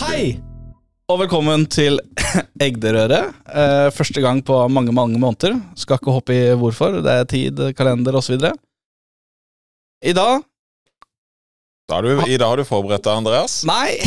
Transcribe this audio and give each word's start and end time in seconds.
Hei! 0.00 0.38
Og 1.12 1.18
velkommen 1.20 1.66
til 1.68 1.98
Egderøret. 2.64 3.34
Eh, 3.52 3.88
første 3.92 4.22
gang 4.24 4.38
på 4.46 4.56
mange, 4.72 4.94
mange 4.96 5.20
måneder. 5.20 5.58
Skal 5.76 5.98
ikke 6.00 6.14
hoppe 6.14 6.32
i 6.32 6.54
hvorfor. 6.56 7.02
Det 7.04 7.16
er 7.20 7.28
tid, 7.28 7.60
kalender 7.76 8.16
osv. 8.16 8.38
I 10.00 10.14
dag 10.16 10.40
Da 11.90 11.98
har 11.98 12.06
du, 12.06 12.14
I 12.24 12.38
dag 12.40 12.48
har 12.48 12.62
du 12.62 12.64
forberedt 12.64 13.04
deg, 13.04 13.20
Andreas. 13.20 13.58
Nei! 13.68 13.98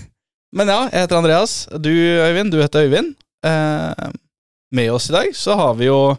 Men 0.56 0.70
ja, 0.70 0.84
jeg 0.92 1.08
heter 1.08 1.18
Andreas. 1.18 1.56
Du, 1.82 1.90
Øyvind, 1.90 2.54
du 2.54 2.62
heter 2.62 2.86
Øyvind. 2.86 3.16
Eh, 3.42 4.08
med 4.70 4.94
oss 4.94 5.10
i 5.10 5.16
dag 5.18 5.34
så 5.34 5.58
har 5.58 5.74
vi 5.80 5.88
jo 5.88 6.14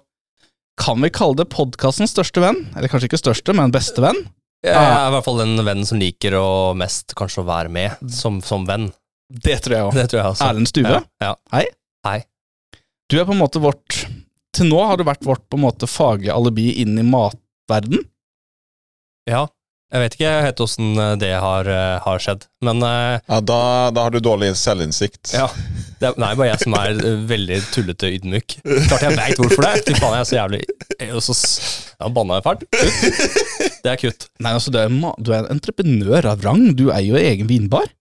Kan 0.81 0.99
vi 1.05 1.11
kalle 1.13 1.39
det 1.39 1.51
podkastens 1.53 2.11
største 2.11 2.43
venn? 2.43 2.65
Eller 2.75 2.91
kanskje 2.91 3.07
ikke 3.07 3.23
største, 3.23 3.55
men 3.55 3.71
beste 3.71 4.03
venn. 4.03 4.25
Jeg 4.65 4.75
er 4.75 5.07
i 5.07 5.13
hvert 5.15 5.25
fall 5.25 5.39
den 5.39 5.55
vennen 5.63 5.87
som 5.87 5.97
liker 6.01 6.35
å 6.37 6.47
mest 6.77 7.15
kanskje 7.17 7.41
å 7.41 7.47
være 7.47 7.71
med 7.71 8.11
som, 8.11 8.43
som 8.45 8.67
venn. 8.67 8.91
Det 9.31 9.61
tror 9.63 9.75
jeg 9.75 9.87
òg. 9.87 10.43
Erlend 10.47 10.69
Stue. 10.71 10.99
Ja. 11.23 11.31
Hei. 11.53 11.65
Hei. 12.07 12.19
Du 13.11 13.19
er 13.19 13.25
på 13.27 13.35
en 13.35 13.41
måte 13.41 13.61
vårt 13.61 14.05
Til 14.55 14.67
nå 14.67 14.79
har 14.83 14.97
du 14.99 15.05
vært 15.07 15.23
vårt 15.27 15.43
på 15.51 15.55
en 15.59 15.63
måte 15.65 15.87
faglige 15.87 16.33
alibi 16.35 16.71
inn 16.83 16.97
i 16.99 17.07
matverden. 17.07 18.05
ja. 19.29 19.47
Jeg 19.91 19.99
vet 20.05 20.13
ikke 20.15 20.29
helt 20.45 20.61
åssen 20.63 20.93
det 21.19 21.33
har, 21.43 21.67
eh, 21.67 21.97
har 21.99 22.21
skjedd, 22.23 22.45
men 22.63 22.79
eh, 22.79 23.17
Ja, 23.27 23.39
da, 23.43 23.57
da 23.91 24.05
har 24.05 24.13
du 24.15 24.21
dårlig 24.23 24.53
selvinnsikt. 24.55 25.33
ja. 25.35 25.49
Det 25.99 26.07
er, 26.07 26.15
er 26.15 26.37
bare 26.39 26.47
jeg 26.47 26.61
som 26.63 26.75
er 26.79 26.95
eh, 26.95 27.17
veldig 27.27 27.57
tullete 27.75 28.07
ydmyk. 28.15 28.55
Klart 28.87 29.03
jeg 29.03 29.17
veit 29.19 29.41
hvorfor 29.41 29.67
det. 29.67 29.73
Fy 29.89 29.97
faen, 29.99 30.15
jeg 30.15 30.23
er 30.23 30.29
så 30.29 30.37
jævlig 30.39 30.61
jeg 30.63 31.09
er 31.09 31.11
jo 31.11 31.21
så 31.25 31.35
Ja, 31.99 32.07
banna 32.13 32.39
jeg 32.39 32.45
fælt? 32.47 32.63
Kutt. 32.71 33.75
Det 33.83 33.91
er 33.91 33.99
kutt. 33.99 34.27
Nei, 34.39 34.53
altså, 34.55 34.71
du 34.73 34.79
er, 34.79 34.95
du 35.19 35.31
er 35.33 35.39
en 35.43 35.51
entreprenør 35.57 36.27
av 36.31 36.43
rang. 36.45 36.63
Du 36.77 36.87
eier 36.93 37.11
jo 37.11 37.19
egen 37.19 37.49
vinbar. 37.51 37.91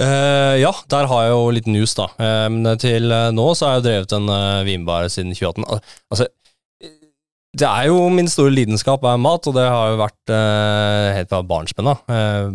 Eh, 0.00 0.54
ja, 0.62 0.70
der 0.88 1.08
har 1.10 1.26
jeg 1.26 1.32
jo 1.34 1.48
litt 1.52 1.66
news, 1.68 1.92
da. 1.98 2.06
Men 2.18 2.62
men 2.62 2.78
til 2.80 3.12
uh, 3.12 3.28
nå 3.34 3.50
så 3.58 3.68
har 3.68 3.80
jeg 3.80 3.88
drevet 3.88 4.14
en 4.16 4.30
uh, 4.32 4.62
vinbar 4.64 5.08
siden 5.12 5.34
2018. 5.36 5.66
Al 5.68 5.80
altså, 6.12 6.26
eh, 6.82 6.94
det 7.52 7.68
er 7.68 7.90
jo 7.90 8.06
min 8.08 8.30
store 8.32 8.54
lidenskap 8.54 9.02
er 9.04 9.18
mat, 9.20 9.44
og 9.50 9.56
det 9.58 9.66
har 9.68 9.90
jo 9.92 9.98
vært 10.00 10.32
eh, 10.32 11.08
helt 11.18 11.28
fra 11.28 11.42
barnsben 11.44 11.90
av. 11.92 12.00
Uh, 12.08 12.48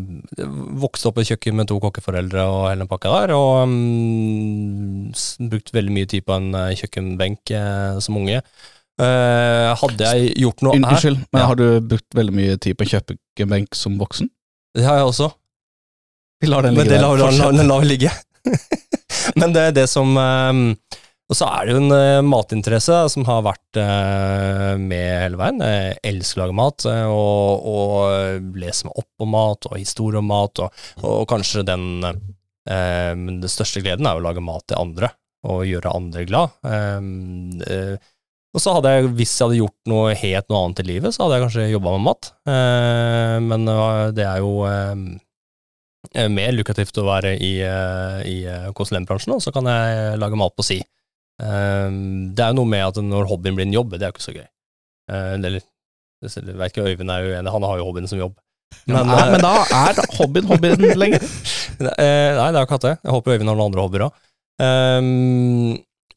vokste 0.81 1.11
opp 1.11 1.19
i 1.19 1.25
et 1.25 1.29
kjøkken 1.35 1.59
med 1.59 1.69
to 1.69 1.77
kokkeforeldre 1.83 2.47
og 2.49 2.63
hele 2.71 2.81
den 2.81 2.89
pakka 2.89 3.11
der, 3.13 3.35
og 3.37 3.67
um, 3.69 5.11
brukt 5.51 5.69
veldig 5.77 5.93
mye 5.93 6.09
tid 6.09 6.25
på 6.25 6.33
en 6.39 6.49
eh, 6.57 6.73
kjøkkenbenk 6.81 7.53
eh, 7.53 7.99
som 8.01 8.17
unge. 8.17 8.41
Eh, 8.97 9.67
hadde 9.77 10.09
jeg 10.09 10.31
gjort 10.41 10.63
noe 10.65 10.73
Hæ? 10.79 10.81
Unnskyld, 10.81 11.19
men 11.29 11.43
Ja. 11.43 11.45
har 11.51 11.59
du 11.59 11.67
brukt 11.93 12.17
veldig 12.17 12.33
mye 12.33 12.57
tid 12.57 12.73
på 12.73 12.87
en 12.87 12.93
kjøkkenbenk 12.95 13.77
som 13.77 13.99
voksen? 14.01 14.31
Det 14.73 14.85
har 14.87 14.97
jeg 14.97 15.11
også. 15.11 15.29
Vi 16.39 16.47
lar 16.47 16.63
den 16.63 16.75
Men 16.75 16.85
ligge 16.85 16.95
det 16.95 17.01
lar, 17.01 17.17
lar, 17.17 17.51
lar, 17.51 17.63
lar 17.63 17.85
ligge. 17.87 18.11
Men 19.39 19.53
det 19.55 19.67
er 19.69 19.75
det 19.75 19.85
som 19.91 20.13
ehm, 20.21 20.63
Og 21.27 21.35
så 21.35 21.49
er 21.49 21.67
det 21.67 21.73
jo 21.75 21.81
en 21.81 21.95
eh, 21.95 22.23
matinteresse 22.23 22.99
som 23.11 23.25
har 23.27 23.43
vært 23.47 23.79
eh, 23.81 24.73
med 24.79 25.07
hele 25.25 25.39
veien. 25.39 25.63
Jeg 25.65 25.97
elsker 26.13 26.39
å 26.39 26.45
lage 26.45 26.57
mat, 26.61 26.87
eh, 26.87 27.05
og, 27.11 27.67
og 27.73 28.57
lese 28.61 28.87
meg 28.87 29.01
opp 29.03 29.25
om 29.25 29.33
mat, 29.35 29.69
og 29.71 29.79
historie 29.81 30.21
om 30.21 30.29
mat, 30.31 30.63
og, 30.63 30.85
og 31.03 31.25
kanskje 31.29 31.65
den 31.67 31.87
Men 32.67 33.37
den 33.39 33.51
største 33.51 33.79
gleden 33.79 34.07
er 34.07 34.17
jo 34.17 34.19
å 34.19 34.25
lage 34.25 34.41
mat 34.43 34.65
til 34.67 34.79
andre, 34.79 35.07
og 35.47 35.61
gjøre 35.67 35.93
andre 35.95 36.25
glad. 36.27 36.55
Ehm, 36.67 37.61
eh, 37.63 37.95
og 38.55 38.63
så 38.63 38.73
hadde 38.73 38.91
jeg, 38.91 39.11
hvis 39.19 39.35
jeg 39.35 39.45
hadde 39.45 39.59
gjort 39.59 39.91
noe 39.91 40.15
helt 40.17 40.47
noe 40.49 40.59
annet 40.65 40.81
i 40.81 40.87
livet, 40.87 41.13
så 41.13 41.23
hadde 41.25 41.37
jeg 41.37 41.43
kanskje 41.45 41.69
jobba 41.69 41.93
med 41.93 42.05
mat. 42.07 42.29
Eh, 42.49 43.37
men 43.43 43.67
det 44.17 44.25
er 44.25 44.41
jo 44.41 44.51
ehm, 44.65 45.07
eh, 45.13 45.23
mer 46.29 46.51
lukrativt 46.55 46.97
å 47.01 47.05
være 47.07 47.35
i, 47.39 47.53
eh, 47.61 48.19
i 48.27 48.37
eh, 48.45 48.67
konsulentbransjen, 48.77 49.33
og 49.35 49.41
så 49.43 49.51
kan 49.53 49.65
jeg 49.65 50.19
lage 50.19 50.35
mat 50.39 50.55
på 50.57 50.63
si. 50.65 50.77
Eh, 51.41 51.89
Det 52.33 52.43
er 52.43 52.51
jo 52.53 52.59
noe 52.61 52.65
med 52.71 52.85
at 52.87 52.95
når 53.03 53.27
hobbyen 53.29 53.55
blir 53.55 53.65
en 53.67 53.73
jobb, 53.73 53.91
det 53.97 54.03
er 54.07 54.11
jo 54.11 54.15
ikke 54.17 54.27
så 54.29 54.35
gøy. 54.37 54.47
Eh, 55.11 55.33
Eller, 55.37 55.61
jeg 56.23 56.43
vet 56.57 56.71
ikke, 56.73 56.87
Øyvind 56.89 57.11
er 57.13 57.23
jo 57.23 57.33
uenig, 57.35 57.51
han 57.53 57.63
har 57.63 57.77
jo 57.77 57.85
hobbyen 57.91 58.07
som 58.09 58.19
jobb. 58.19 58.35
Men, 58.87 59.05
Men, 59.07 59.09
eh, 59.19 59.31
men 59.31 59.41
da 59.45 59.51
er 59.63 60.01
hobbyen 60.17 60.47
hobbyen 60.49 60.87
lenger. 61.03 61.21
Eh, 61.77 62.31
Nei, 62.35 62.47
det 62.51 62.57
er 62.57 62.63
jo 62.63 62.67
ikke 62.67 62.81
det. 62.87 62.95
Jeg 63.03 63.13
håper 63.15 63.35
Øyvind 63.37 63.47
har 63.51 63.55
noen 63.59 63.69
andre 63.71 63.85
hobbyer 63.85 64.07
òg. 64.09 64.23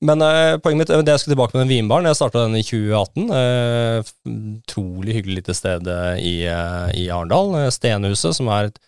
men 0.01 0.23
eh, 0.25 0.57
poenget 0.65 0.81
mitt, 0.81 0.91
eh, 0.95 1.03
det 1.05 1.13
jeg 1.15 1.21
skal 1.25 1.35
tilbake 1.35 1.55
med 1.55 1.67
den 1.67 1.73
vinbaren, 1.75 2.07
jeg 2.09 2.17
starta 2.17 2.47
den 2.47 2.57
i 2.57 2.63
2018. 2.65 3.27
eh, 3.37 3.99
f- 4.01 4.15
Utrolig 4.31 5.19
hyggelig 5.19 5.37
lite 5.43 5.55
sted 5.59 5.87
eh, 5.93 6.15
i, 6.25 6.35
eh, 6.49 6.87
i 7.03 7.09
Arendal. 7.13 7.53
eh, 7.61 7.69
Stenhuset, 7.75 8.35
som 8.39 8.49
er 8.49 8.71
et 8.71 8.79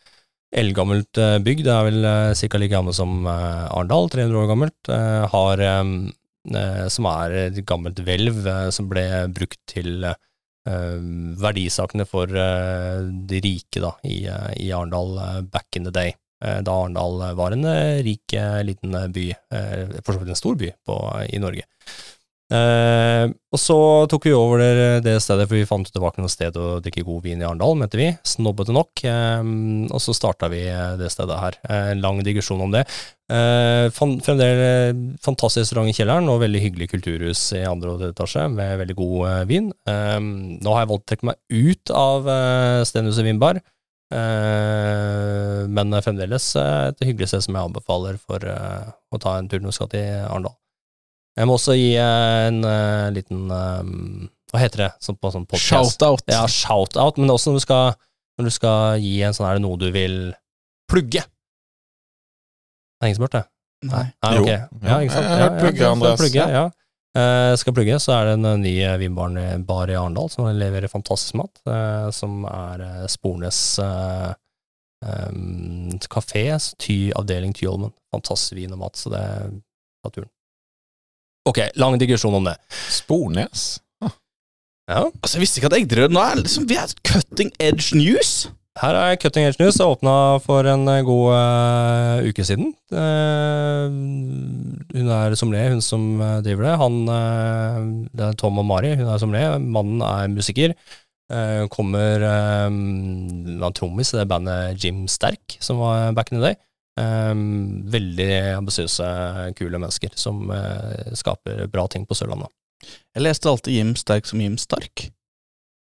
eldgammelt 0.52 1.18
eh, 1.20 1.38
bygg, 1.44 1.62
det 1.66 1.72
er 1.72 1.86
vel 1.88 2.04
uh, 2.04 2.32
ca. 2.36 2.58
like 2.60 2.72
gammelt 2.74 2.98
som 2.98 3.24
eh, 3.26 3.64
Arendal, 3.72 4.10
300 4.12 4.42
år 4.42 4.50
gammelt, 4.50 4.90
eh, 4.92 5.22
har, 5.32 5.62
eh, 5.68 5.92
eh, 6.58 6.84
som 6.92 7.08
er 7.12 7.38
et 7.46 7.62
gammelt 7.68 8.02
hvelv 8.04 8.42
eh, 8.46 8.68
som 8.74 8.90
ble 8.90 9.06
brukt 9.32 9.60
til 9.72 10.04
eh, 10.08 10.98
verdisakene 11.42 12.06
for 12.08 12.30
eh, 12.30 13.00
de 13.30 13.40
rike 13.44 13.82
da, 13.82 13.94
i, 14.04 14.24
eh, 14.28 14.50
i 14.66 14.72
Arendal 14.76 15.16
eh, 15.24 15.40
back 15.48 15.80
in 15.80 15.88
the 15.88 15.94
day. 15.94 16.14
eh, 16.44 16.60
Da 16.62 16.76
Arendal 16.82 17.20
var 17.38 17.56
en 17.56 17.64
eh, 17.64 18.02
rik 18.04 18.36
eh, 18.36 18.60
liten 18.68 18.94
eh, 18.94 19.08
by, 19.08 19.28
eh, 19.56 20.00
for 20.02 20.14
så 20.14 20.22
vidt 20.22 20.34
en 20.36 20.42
stor 20.42 20.58
by 20.60 20.72
på, 20.86 20.98
i 21.32 21.40
Norge. 21.42 21.64
Eh, 22.52 23.30
og 23.52 23.60
så 23.60 23.76
tok 24.10 24.26
vi 24.28 24.32
over 24.36 24.60
det, 24.60 25.04
det 25.06 25.14
stedet, 25.24 25.46
for 25.48 25.56
vi 25.56 25.68
fant 25.68 25.88
ut 25.88 25.94
det 25.94 26.02
var 26.02 26.12
ikke 26.12 26.24
noe 26.24 26.32
sted 26.32 26.56
å 26.58 26.80
drikke 26.84 27.04
god 27.06 27.22
vin 27.24 27.40
i 27.40 27.46
Arendal, 27.46 27.76
mente 27.80 28.00
vi. 28.00 28.10
Snobbete 28.28 28.74
nok. 28.76 29.02
Eh, 29.08 29.42
og 29.88 30.02
så 30.04 30.14
starta 30.16 30.50
vi 30.52 30.62
eh, 30.68 30.94
det 31.00 31.12
stedet 31.14 31.40
her. 31.40 31.58
Eh, 31.64 31.92
lang 32.00 32.20
digresjon 32.26 32.64
om 32.64 32.74
det. 32.74 32.84
Eh, 33.32 33.88
fremdeles 33.94 35.20
fantastisk 35.24 35.64
restaurant 35.64 35.88
i 35.88 35.96
kjelleren, 35.96 36.28
og 36.32 36.42
veldig 36.44 36.64
hyggelig 36.66 36.90
kulturhus 36.92 37.44
i 37.56 37.64
andre 37.68 37.94
og 37.94 38.02
tredje 38.02 38.16
etasje, 38.16 38.48
med 38.52 38.80
veldig 38.82 38.98
god 39.00 39.20
eh, 39.30 39.44
vin. 39.52 39.70
Eh, 39.88 40.18
nå 40.22 40.74
har 40.74 40.84
jeg 40.84 40.92
valgt 40.92 41.06
å 41.06 41.12
trekke 41.12 41.30
meg 41.32 41.62
ut 41.72 41.94
av 41.96 42.32
eh, 42.36 42.80
Stenhuset 42.88 43.28
vinbar. 43.28 43.62
Eh, 44.12 45.62
men 45.72 46.02
fremdeles 46.04 46.50
eh, 46.60 46.88
et 46.90 47.06
hyggelig 47.08 47.30
sted 47.32 47.46
som 47.46 47.56
jeg 47.56 47.70
anbefaler 47.70 48.18
for 48.20 48.44
eh, 48.44 48.90
å 49.12 49.20
ta 49.22 49.38
en 49.38 49.48
tur 49.48 49.62
når 49.62 49.72
du 49.72 49.78
skal 49.78 49.92
til 49.94 50.10
Arendal. 50.26 50.58
Jeg 51.38 51.48
må 51.48 51.56
også 51.56 51.74
gi 51.78 51.92
eh, 51.96 52.46
en 52.50 52.60
uh, 52.66 53.08
liten 53.14 53.46
eh, 53.48 53.92
Hva 54.52 54.60
heter 54.60 54.84
det 54.84 54.90
sånn 55.00 55.16
på 55.16 55.30
sånn 55.32 55.46
podcast? 55.48 55.96
Shout-out. 55.96 56.26
Ja, 56.28 56.44
shout-out, 56.44 57.20
men 57.20 57.32
også 57.32 57.52
når 57.52 57.62
du 57.62 57.64
skal, 57.64 57.96
når 58.36 58.50
du 58.50 58.52
skal 58.52 59.00
gi 59.00 59.14
en 59.24 59.36
sånn 59.36 59.48
Er 59.48 59.56
det 59.56 59.64
noe 59.64 59.80
du 59.80 59.88
vil 59.94 60.18
plugge? 60.90 61.24
Det 61.24 63.06
er 63.06 63.10
ingen 63.10 63.18
som 63.18 63.26
har 63.26 63.32
hørt 63.32 63.38
det? 63.40 63.46
Nei. 63.88 64.04
Nei, 64.12 64.34
Jo. 64.36 64.42
ok. 64.44 64.50
Ja, 64.52 64.98
ikke 65.00 65.14
sant? 65.16 65.24
Jeg 65.26 65.32
har 65.32 65.42
hørt 65.42 65.58
plugge, 65.62 65.88
Andreas. 65.88 66.20
Plugge, 66.20 66.44
ja. 66.52 66.66
Uh, 67.12 67.52
skal 67.60 67.74
plugge, 67.76 67.96
så 68.00 68.12
er 68.14 68.28
det 68.28 68.36
en 68.36 68.62
ny 68.62 68.74
vinbar 69.00 69.34
i 69.90 69.96
Arendal 69.98 70.30
som 70.32 70.46
leverer 70.56 70.92
fantastisk 70.92 71.36
mat, 71.40 71.58
uh, 71.66 72.06
som 72.14 72.46
er 72.48 72.84
uh, 72.86 73.02
Spornes 73.10 73.58
uh, 73.82 74.30
kafé, 76.12 76.44
ty, 76.78 77.00
avdeling 77.18 77.56
Tyholmen. 77.58 77.90
Fantastisk 78.14 78.54
vin 78.60 78.76
og 78.76 78.84
mat, 78.84 79.00
så 79.00 79.10
det 79.12 79.24
er 79.32 79.50
ta 80.04 80.14
turen. 80.14 80.30
Ok, 81.48 81.58
lang 81.80 81.98
digresjon 81.98 82.34
om 82.38 82.46
det. 82.46 82.56
Spornes. 82.90 83.80
Ja. 84.90 85.06
Altså, 85.22 85.36
jeg 85.36 85.44
visste 85.44 85.60
ikke 85.60 85.70
at 85.70 85.78
Egderød 85.78 86.12
nå 86.12 86.20
er 86.20 86.40
liksom, 86.42 86.66
Vi 86.68 86.76
er 86.76 86.90
cutting 87.06 87.52
edge 87.62 87.96
news. 87.96 88.50
Her 88.80 88.96
er 88.96 89.18
Cutting 89.20 89.44
Edge 89.44 89.60
News. 89.60 89.76
Åpna 89.84 90.40
for 90.40 90.64
en 90.64 90.86
eh, 90.88 91.02
god 91.04 91.26
uh, 91.36 92.24
uke 92.24 92.44
siden. 92.48 92.70
Uh, 92.88 93.92
hun 94.96 95.10
er 95.12 95.36
sommelier, 95.36 95.74
hun 95.74 95.84
som 95.84 96.16
driver 96.44 96.70
det. 96.70 96.78
Han, 96.80 96.96
uh, 97.04 98.08
det 98.16 98.30
er 98.30 98.38
Tom 98.40 98.62
og 98.62 98.66
Mari, 98.70 98.94
hun 98.96 99.10
er 99.12 99.20
sommelier. 99.20 99.58
Mannen 99.60 100.00
er 100.06 100.32
musiker. 100.32 100.72
Uh, 101.32 101.68
kommer 101.72 102.24
um, 102.68 103.60
trommis 103.76 104.14
i 104.14 104.18
det 104.22 104.28
bandet 104.28 104.80
Jim 104.80 105.04
Sterk, 105.08 105.58
som 105.60 105.80
var 105.80 106.16
back 106.16 106.32
in 106.32 106.40
the 106.40 106.46
day. 106.52 106.60
Eh, 107.00 107.34
veldig 107.94 108.30
ambisiøse, 108.58 109.06
kule 109.56 109.80
mennesker 109.80 110.12
som 110.20 110.44
uh, 110.52 111.12
skaper 111.16 111.64
bra 111.72 111.86
ting 111.88 112.04
på 112.08 112.16
Sørlandet. 112.18 112.52
Jeg 113.14 113.24
leste 113.24 113.48
alltid 113.48 113.78
Jim 113.78 113.94
Sterk 113.96 114.28
som 114.28 114.42
Jim 114.42 114.58
Stark. 114.60 115.06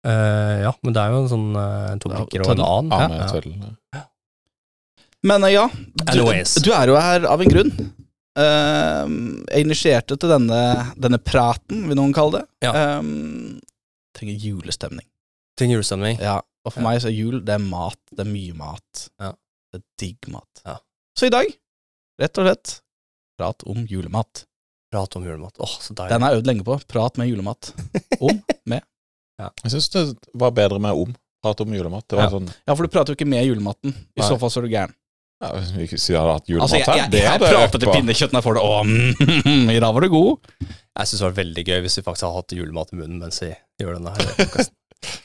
Uh, 0.06 0.64
ja, 0.64 0.72
men 0.82 0.94
det 0.96 1.02
er 1.02 1.12
jo 1.14 1.22
en 1.24 1.30
sånn 1.30 1.48
uh, 1.58 1.94
to 2.00 2.10
Ja, 2.10 2.24
prikker 2.24 2.46
og 2.46 2.54
en 2.54 2.64
annen. 2.66 3.14
Ja, 3.18 3.30
Ja, 3.30 3.72
ja. 3.98 4.04
Men 5.26 5.42
ja, 5.50 5.64
du, 6.14 6.20
du 6.62 6.70
er 6.72 6.90
jo 6.92 6.98
her 6.98 7.26
av 7.26 7.42
en 7.42 7.50
grunn. 7.50 7.72
Eh, 8.38 9.08
jeg 9.50 9.64
initierte 9.66 10.14
til 10.14 10.30
denne, 10.30 10.58
denne 10.94 11.18
praten, 11.18 11.88
vil 11.90 11.98
noen 11.98 12.14
kalle 12.14 12.38
det. 12.38 12.44
Ja. 12.68 12.98
Um, 13.00 13.56
trenger 14.16 14.38
julestemning. 14.44 15.06
Trenger 15.58 15.78
julestemning. 15.80 16.20
Ja, 16.22 16.38
og 16.62 16.74
for 16.74 16.82
Ja. 16.82 16.86
meg 16.86 17.02
så 17.02 17.10
er 17.10 17.16
jul 17.16 17.40
det 17.42 17.56
er 17.56 17.64
mat. 17.64 17.98
Det 18.12 18.22
er 18.22 18.30
mye 18.30 18.54
mat. 18.54 19.08
Ja. 19.18 19.32
Det 19.72 19.80
er 19.80 19.84
digg 19.98 20.30
mat. 20.30 20.62
Ja. 20.64 20.76
Så 21.18 21.26
i 21.26 21.32
dag, 21.34 21.48
rett 22.22 22.38
og 22.38 22.46
slett, 22.46 22.74
prat 23.38 23.64
om 23.66 23.80
julemat. 23.90 24.44
Prat 24.92 25.16
om 25.18 25.24
julemat. 25.26 25.56
Åh, 25.60 25.72
så 25.82 25.94
deilig. 25.98 26.12
Den 26.14 26.22
har 26.24 26.32
jeg 26.32 26.40
øvd 26.40 26.46
lenge 26.52 26.64
på. 26.64 26.76
Prat 26.88 27.18
med 27.20 27.28
julemat. 27.28 27.72
Om, 28.22 28.38
med. 28.72 28.84
Jeg 29.42 29.72
syns 29.74 29.90
det 29.94 30.04
var 30.38 30.54
bedre 30.56 30.78
med 30.82 30.96
om. 30.96 31.10
Prat 31.44 31.60
om 31.62 31.74
julemat. 31.74 32.06
Det 32.08 32.16
var 32.18 32.24
Ja. 32.28 32.30
sånn 32.38 32.48
Ja, 32.66 32.74
for 32.74 32.82
du 32.86 32.90
prater 32.94 33.12
jo 33.12 33.18
ikke 33.18 33.28
med 33.28 33.44
julematen. 33.46 33.92
I 34.16 34.22
Nei. 34.22 34.26
så 34.28 34.38
fall 34.40 34.50
så 34.50 34.62
er 34.62 34.66
du 34.66 34.72
gæren. 34.72 34.94
Ja, 35.38 35.52
hvis 35.54 36.08
vi 36.10 36.16
hadde 36.18 36.32
hatt 36.34 36.48
julemat 36.50 36.64
Altså, 36.66 36.78
jeg, 36.80 36.86
her, 36.88 36.96
jeg, 37.04 37.10
det 37.12 37.20
jeg 37.22 37.42
prater 37.44 37.78
til 37.84 37.92
pinnekjøtt 37.94 38.32
når 38.34 38.40
jeg 38.40 38.46
får 38.48 38.56
det. 38.58 38.64
Å, 38.64 38.80
mm, 39.52 39.68
I 39.70 39.78
dag 39.84 39.94
var 39.94 40.06
du 40.06 40.08
god. 40.14 40.48
Jeg 40.64 41.06
syns 41.12 41.20
det 41.20 41.26
var 41.28 41.36
veldig 41.42 41.64
gøy 41.68 41.78
hvis 41.84 41.98
vi 42.00 42.06
faktisk 42.08 42.26
hadde 42.26 42.40
hatt 42.40 42.56
julemat 42.58 42.90
i 42.94 42.98
munnen 42.98 43.20
mens 43.22 43.38
vi 43.44 43.52
gjør 43.82 43.98
denne 44.00 44.14
her. 44.16 44.66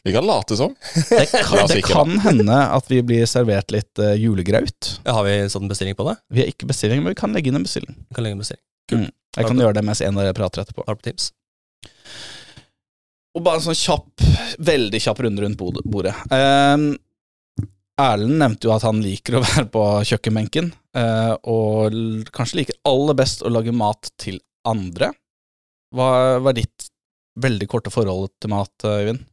Vi 0.03 0.13
kan 0.13 0.25
late 0.27 0.57
som. 0.59 0.75
Det 1.09 1.25
kan, 1.31 1.67
det 1.67 1.81
kan 1.87 2.17
hende 2.23 2.57
at 2.75 2.89
vi 2.91 3.01
blir 3.05 3.25
servert 3.29 3.71
litt 3.73 3.99
uh, 3.99 4.13
julegraut. 4.19 4.89
Ja, 5.03 5.17
Har 5.19 5.27
vi 5.27 5.37
en 5.45 5.53
sånn 5.53 5.69
bestilling 5.71 5.95
på 5.97 6.05
det? 6.09 6.17
Vi 6.33 6.43
har 6.43 6.51
ikke 6.51 6.69
bestilling, 6.69 7.03
men 7.03 7.15
vi 7.15 7.19
kan 7.19 7.33
legge 7.35 7.49
inn 7.49 7.59
en 7.59 7.65
bestilling. 7.65 7.95
Vi 8.09 8.17
kan 8.17 8.25
legge 8.25 8.37
inn 8.37 8.43
bestilling. 8.43 9.07
Jeg 9.33 9.47
kan 9.49 9.63
gjøre 9.63 9.77
det 9.79 9.85
mens 9.87 10.03
en 10.05 10.17
av 10.17 10.27
dere 10.27 10.37
prater 10.37 10.61
etterpå. 10.61 10.85
Har 10.85 10.99
du 10.99 11.07
tips? 11.07 11.31
Og 13.33 13.41
bare 13.41 13.57
en 13.57 13.65
sånn 13.65 13.79
kjapp, 13.79 14.21
veldig 14.61 15.01
kjapp 15.01 15.23
runde 15.25 15.41
rundt 15.41 15.57
bordet. 15.89 16.13
Um, 16.29 16.91
Erlend 18.01 18.39
nevnte 18.41 18.67
jo 18.67 18.73
at 18.75 18.85
han 18.85 19.01
liker 19.01 19.39
å 19.39 19.43
være 19.47 19.65
på 19.73 19.83
kjøkkenbenken, 20.11 20.69
uh, 20.97 21.33
og 21.49 21.97
kanskje 22.33 22.61
liker 22.61 22.81
aller 22.89 23.17
best 23.17 23.41
å 23.41 23.51
lage 23.53 23.73
mat 23.73 24.11
til 24.21 24.37
andre. 24.69 25.11
Hva 25.93 26.39
var 26.41 26.57
ditt 26.57 26.89
veldig 27.41 27.67
korte 27.69 27.93
forhold 27.93 28.31
til 28.41 28.51
mat, 28.53 28.73
eh, 28.85 28.99
Øyvind? 29.01 29.23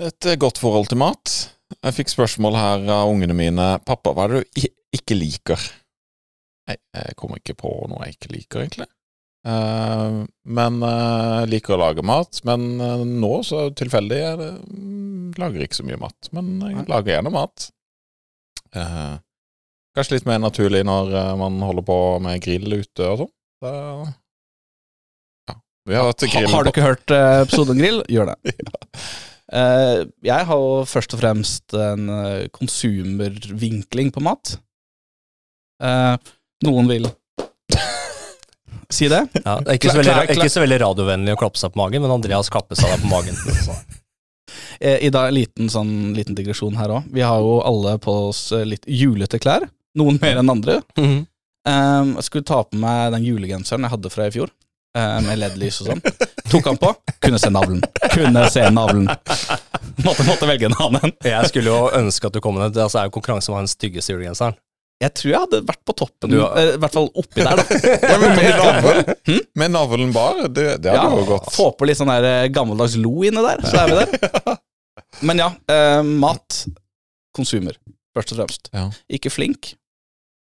Et 0.00 0.26
eh, 0.26 0.38
godt 0.40 0.58
forhold 0.58 0.88
til 0.90 0.98
mat. 0.98 1.32
Jeg 1.74 1.94
fikk 1.94 2.10
spørsmål 2.10 2.58
her 2.58 2.88
av 2.96 3.10
ungene 3.12 3.36
mine. 3.36 3.66
'Pappa, 3.86 4.14
hva 4.14 4.26
er 4.26 4.34
det 4.34 4.42
du 4.42 4.66
ikke 4.98 5.18
liker?' 5.18 5.70
Nei, 6.64 6.78
jeg 6.96 7.16
kommer 7.20 7.38
ikke 7.38 7.56
på 7.60 7.70
noe 7.90 8.06
jeg 8.06 8.16
ikke 8.16 8.30
liker, 8.32 8.62
egentlig. 8.64 8.86
Uh, 9.44 10.24
men 10.48 10.78
uh, 10.80 11.42
jeg 11.42 11.50
liker 11.52 11.74
å 11.76 11.80
lage 11.82 12.04
mat. 12.06 12.40
Men 12.48 12.80
uh, 12.80 13.04
nå, 13.04 13.32
så 13.44 13.66
tilfeldig, 13.76 14.20
er 14.30 14.38
det 14.40 14.48
mm, 14.64 15.34
lager 15.36 15.66
ikke 15.66 15.76
så 15.82 15.84
mye 15.84 16.00
mat. 16.00 16.30
Men 16.32 16.54
jeg 16.64 16.78
Nei. 16.78 16.86
lager 16.88 17.12
gjerne 17.18 17.34
mat. 17.34 17.66
Uh, 18.72 19.20
kanskje 19.94 20.16
litt 20.16 20.30
mer 20.30 20.40
naturlig 20.40 20.80
når 20.88 21.12
man 21.38 21.60
holder 21.62 21.84
på 21.86 21.98
med 22.24 22.40
grill 22.42 22.80
ute 22.80 23.10
og 23.12 23.26
sånn. 23.26 23.34
Ja. 23.68 25.54
Vi 25.84 26.00
har 26.00 26.08
har 26.08 26.64
du 26.64 26.72
ikke 26.72 26.88
hørt 26.88 27.12
episoden 27.12 27.78
Grill? 27.78 28.00
Gjør 28.08 28.32
det. 28.32 28.56
Eh, 28.64 28.83
jeg 29.54 30.46
har 30.48 30.58
jo 30.58 30.84
først 30.88 31.14
og 31.14 31.20
fremst 31.20 31.74
en 31.78 32.08
eh, 32.10 32.46
konsumervinkling 32.54 34.10
på 34.14 34.22
mat. 34.24 34.56
Eh, 35.82 36.14
noen 36.66 36.88
vil 36.90 37.06
si 38.96 39.10
det. 39.10 39.22
Ja, 39.44 39.58
det 39.60 39.68
er 39.68 39.78
ikke, 39.78 39.92
så 39.92 40.00
veldig, 40.00 40.38
ikke 40.38 40.52
så 40.52 40.64
veldig 40.64 40.80
radiovennlig 40.84 41.36
å 41.36 41.40
klappe 41.40 41.60
seg 41.60 41.74
på 41.74 41.82
magen, 41.82 42.02
men 42.04 42.14
Andreas 42.14 42.50
klapper 42.52 42.78
seg 42.78 42.96
på 43.02 43.12
magen. 43.12 43.38
Eh, 44.80 45.06
I 45.06 45.10
dag 45.10 45.30
liten, 45.32 45.68
sånn, 45.70 46.12
liten 46.16 46.36
digresjon 46.36 46.76
her 46.78 46.90
òg. 46.96 47.06
Vi 47.14 47.22
har 47.24 47.40
jo 47.42 47.60
alle 47.64 47.94
på 48.02 48.12
oss 48.28 48.48
eh, 48.52 48.66
litt 48.66 48.84
julete 48.90 49.38
klær. 49.42 49.64
Noen 49.98 50.18
mer 50.22 50.40
enn 50.40 50.50
andre. 50.50 50.80
Mm 50.98 51.06
-hmm. 51.06 51.20
um, 51.70 52.14
jeg 52.18 52.24
skulle 52.26 52.44
ta 52.44 52.62
på 52.64 52.76
meg 52.82 53.12
den 53.14 53.24
julegenseren 53.24 53.86
jeg 53.86 53.94
hadde 53.94 54.10
fra 54.10 54.26
i 54.26 54.34
fjor, 54.34 54.50
eh, 54.98 55.20
med 55.22 55.38
LED-lys 55.38 55.80
og 55.80 55.86
sånn. 55.92 56.02
Tok 56.54 56.68
han 56.70 56.78
på. 56.80 56.90
Kunne 57.24 57.40
se 57.42 57.50
navlen. 57.50 57.80
Kunne 58.14 58.44
se 58.54 58.66
navlen. 58.70 59.08
Måtte, 60.04 60.26
måtte 60.28 60.46
velge 60.48 60.68
en 60.70 60.76
annen. 60.86 61.14
Jeg 61.26 61.50
skulle 61.50 61.72
jo 61.72 61.88
ønske 61.98 62.30
at 62.30 62.36
du 62.36 62.40
kom 62.44 62.54
med 62.58 62.76
det. 62.76 62.84
Altså, 62.84 63.00
er 63.02 63.10
jo 63.10 63.14
konkurranse 63.16 63.50
om 63.50 63.56
å 63.56 63.58
ha 63.60 63.64
den 63.66 63.72
styggeste 63.72 64.14
julegenseren. 64.14 64.56
Jeg 65.02 65.10
tror 65.18 65.30
jeg 65.32 65.40
hadde 65.42 65.58
vært 65.66 65.80
på 65.84 65.94
toppen, 65.98 66.30
Du 66.30 66.38
eh, 66.38 66.68
i 66.76 66.80
hvert 66.80 66.94
fall 66.94 67.08
oppi 67.18 67.42
der, 67.42 67.58
da. 67.58 67.64
Ja, 68.12 68.18
men 68.22 68.36
med 68.38 68.52
navlen, 68.54 69.40
med 69.58 69.72
navlen 69.74 70.12
bar, 70.14 70.38
det, 70.46 70.68
det 70.84 70.94
hadde 70.94 71.08
Ja, 71.10 71.18
jo 71.18 71.24
gått. 71.32 71.50
Få 71.52 71.66
på 71.74 71.88
litt 71.88 71.98
sånn 71.98 72.12
der 72.12 72.28
eh, 72.28 72.46
gammeldags 72.54 72.94
lo 73.02 73.24
inni 73.26 73.42
der, 73.42 73.64
så 73.66 73.82
er 73.82 73.90
vi 73.90 73.98
der. 73.98 74.54
Men 75.26 75.42
ja, 75.42 75.48
eh, 75.70 76.00
mat. 76.06 76.60
Konsumer, 77.34 77.74
først 78.14 78.32
og 78.36 78.38
fremst. 78.40 78.70
Ja. 78.74 78.86
Ikke 79.18 79.32
flink. 79.34 79.74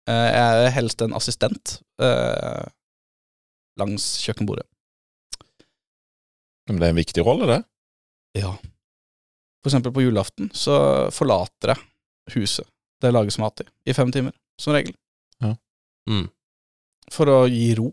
Eh, 0.10 0.28
jeg 0.34 0.66
er 0.66 0.74
helst 0.74 1.06
en 1.06 1.14
assistent 1.18 1.78
eh, 2.02 2.66
langs 3.80 4.10
kjøkkenbordet. 4.26 4.66
Men 6.70 6.80
det 6.80 6.88
er 6.88 6.94
en 6.94 7.00
viktig 7.02 7.24
rolle, 7.26 7.48
det. 7.50 7.60
Ja. 8.40 8.52
For 9.64 9.72
eksempel 9.72 9.92
på 9.96 10.04
julaften 10.06 10.52
så 10.56 10.76
forlater 11.12 11.74
jeg 11.74 12.36
huset 12.38 12.68
det 13.02 13.10
lages 13.16 13.38
mat 13.40 13.62
i, 13.64 13.66
i 13.90 13.94
fem 13.96 14.12
timer, 14.12 14.34
som 14.60 14.74
regel. 14.76 14.94
Mm. 16.10 16.26
For 17.14 17.30
å 17.30 17.40
gi 17.50 17.74
ro. 17.78 17.90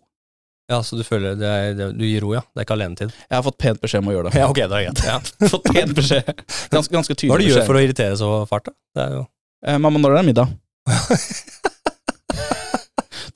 Ja, 0.70 0.78
så 0.82 0.96
du 0.98 1.02
føler 1.06 1.34
det 1.38 1.46
er, 1.46 1.74
det, 1.78 1.86
Du 1.98 2.02
gir 2.06 2.24
ro, 2.24 2.30
ja? 2.34 2.40
Det 2.54 2.62
er 2.62 2.66
ikke 2.66 2.74
alenetid? 2.74 3.12
Jeg 3.28 3.36
har 3.36 3.44
fått 3.46 3.58
pent 3.60 3.78
beskjed 3.82 4.00
om 4.02 4.08
å 4.10 4.14
gjøre 4.16 4.30
det. 4.32 4.38
Ja, 4.42 4.46
ok, 4.50 4.60
det 4.62 4.78
er 4.80 4.86
greit. 4.88 5.02
Ja. 5.06 5.18
fått 5.52 5.68
pent 5.68 5.92
beskjed. 5.98 6.30
Ganske, 6.72 6.94
ganske 6.96 7.12
Hva 7.12 7.16
er 7.16 7.20
tydelig 7.22 7.36
det 7.36 7.44
du 7.44 7.50
gjør 7.50 7.60
beskjed. 7.60 7.68
for 7.68 7.78
å 7.78 7.82
irritere 7.84 8.16
så 8.18 8.30
fælt, 8.50 8.70
da? 8.70 8.76
Det 8.96 9.04
er 9.08 9.16
jo 9.20 9.24
Eh, 9.66 9.78
mamma, 9.80 9.98
når 9.98 10.12
er 10.14 10.20
det 10.20 10.26
middag? 10.30 10.50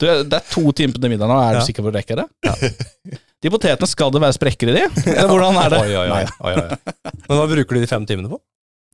Du, 0.01 0.07
det 0.07 0.33
er 0.33 0.45
to 0.49 0.63
timer 0.73 0.97
til 0.97 1.11
middag 1.13 1.29
nå, 1.29 1.35
er 1.37 1.53
du 1.53 1.59
Ja. 1.59 1.65
sikker 1.67 1.83
på 1.85 1.91
å 1.91 1.93
rekke 1.93 2.15
det? 2.17 2.25
De 3.41 3.49
potetene, 3.49 3.87
skal 3.89 4.11
det 4.13 4.21
være 4.21 4.35
sprekker 4.37 4.69
i 4.69 4.75
de? 4.77 4.83
Eller 5.15 5.29
hvordan 5.31 5.55
er 5.63 5.73
det? 5.73 5.79
Oi, 5.81 5.93
oi, 5.97 6.53
oi. 6.61 6.95
Men 7.25 7.39
hva 7.39 7.45
bruker 7.49 7.77
du 7.77 7.81
de 7.81 7.89
fem 7.89 8.05
timene 8.09 8.29
på? 8.29 8.37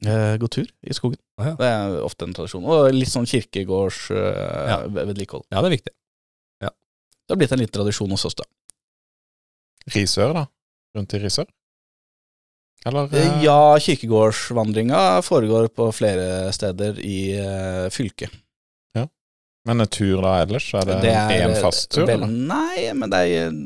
Eh, 0.07 0.35
gå 0.39 0.47
tur 0.53 0.67
i 0.87 0.93
skogen. 0.95 1.17
Ah, 1.41 1.49
ja. 1.49 1.53
Det 1.59 1.67
er 1.73 1.95
ofte 2.05 2.27
en 2.27 2.35
tradisjon. 2.37 2.63
Og 2.69 2.91
litt 2.95 3.09
sånn 3.11 3.25
kirkegårds 3.27 4.03
eh, 4.13 4.69
Ja. 4.69 4.77
Ja, 5.51 5.61
det 5.63 5.71
er 5.71 5.75
viktig. 5.77 5.93
Det 7.27 7.33
har 7.35 7.39
blitt 7.41 7.51
en 7.51 7.59
liten 7.59 7.75
tradisjon 7.75 8.11
hos 8.15 8.23
oss, 8.29 8.37
da. 8.39 8.45
Risør, 9.91 10.29
da? 10.37 10.45
Rundt 10.95 11.15
i 11.17 11.19
Risør? 11.19 11.47
Eller 12.87 13.09
Eh, 13.11 13.19
eh, 13.19 13.41
Ja, 13.43 13.57
kirkegårdsvandringa 13.83 15.01
foregår 15.27 15.67
på 15.75 15.89
flere 15.91 16.53
steder 16.55 17.01
i 17.03 17.17
eh, 17.35 17.89
fylket. 17.91 18.31
Men 19.67 19.81
en 19.83 19.89
tur 19.91 20.21
da 20.23 20.37
ellers? 20.45 20.69
Er 20.79 20.85
det, 20.87 21.11
en 21.43 21.55
fast 21.59 21.89
tur? 21.91 22.05
vel- 22.07 22.21
eller? 22.23 22.27
Nei, 22.31 22.85
men 22.95 23.11
det 23.11 23.19
er 23.19 23.49
eh, 23.49 23.57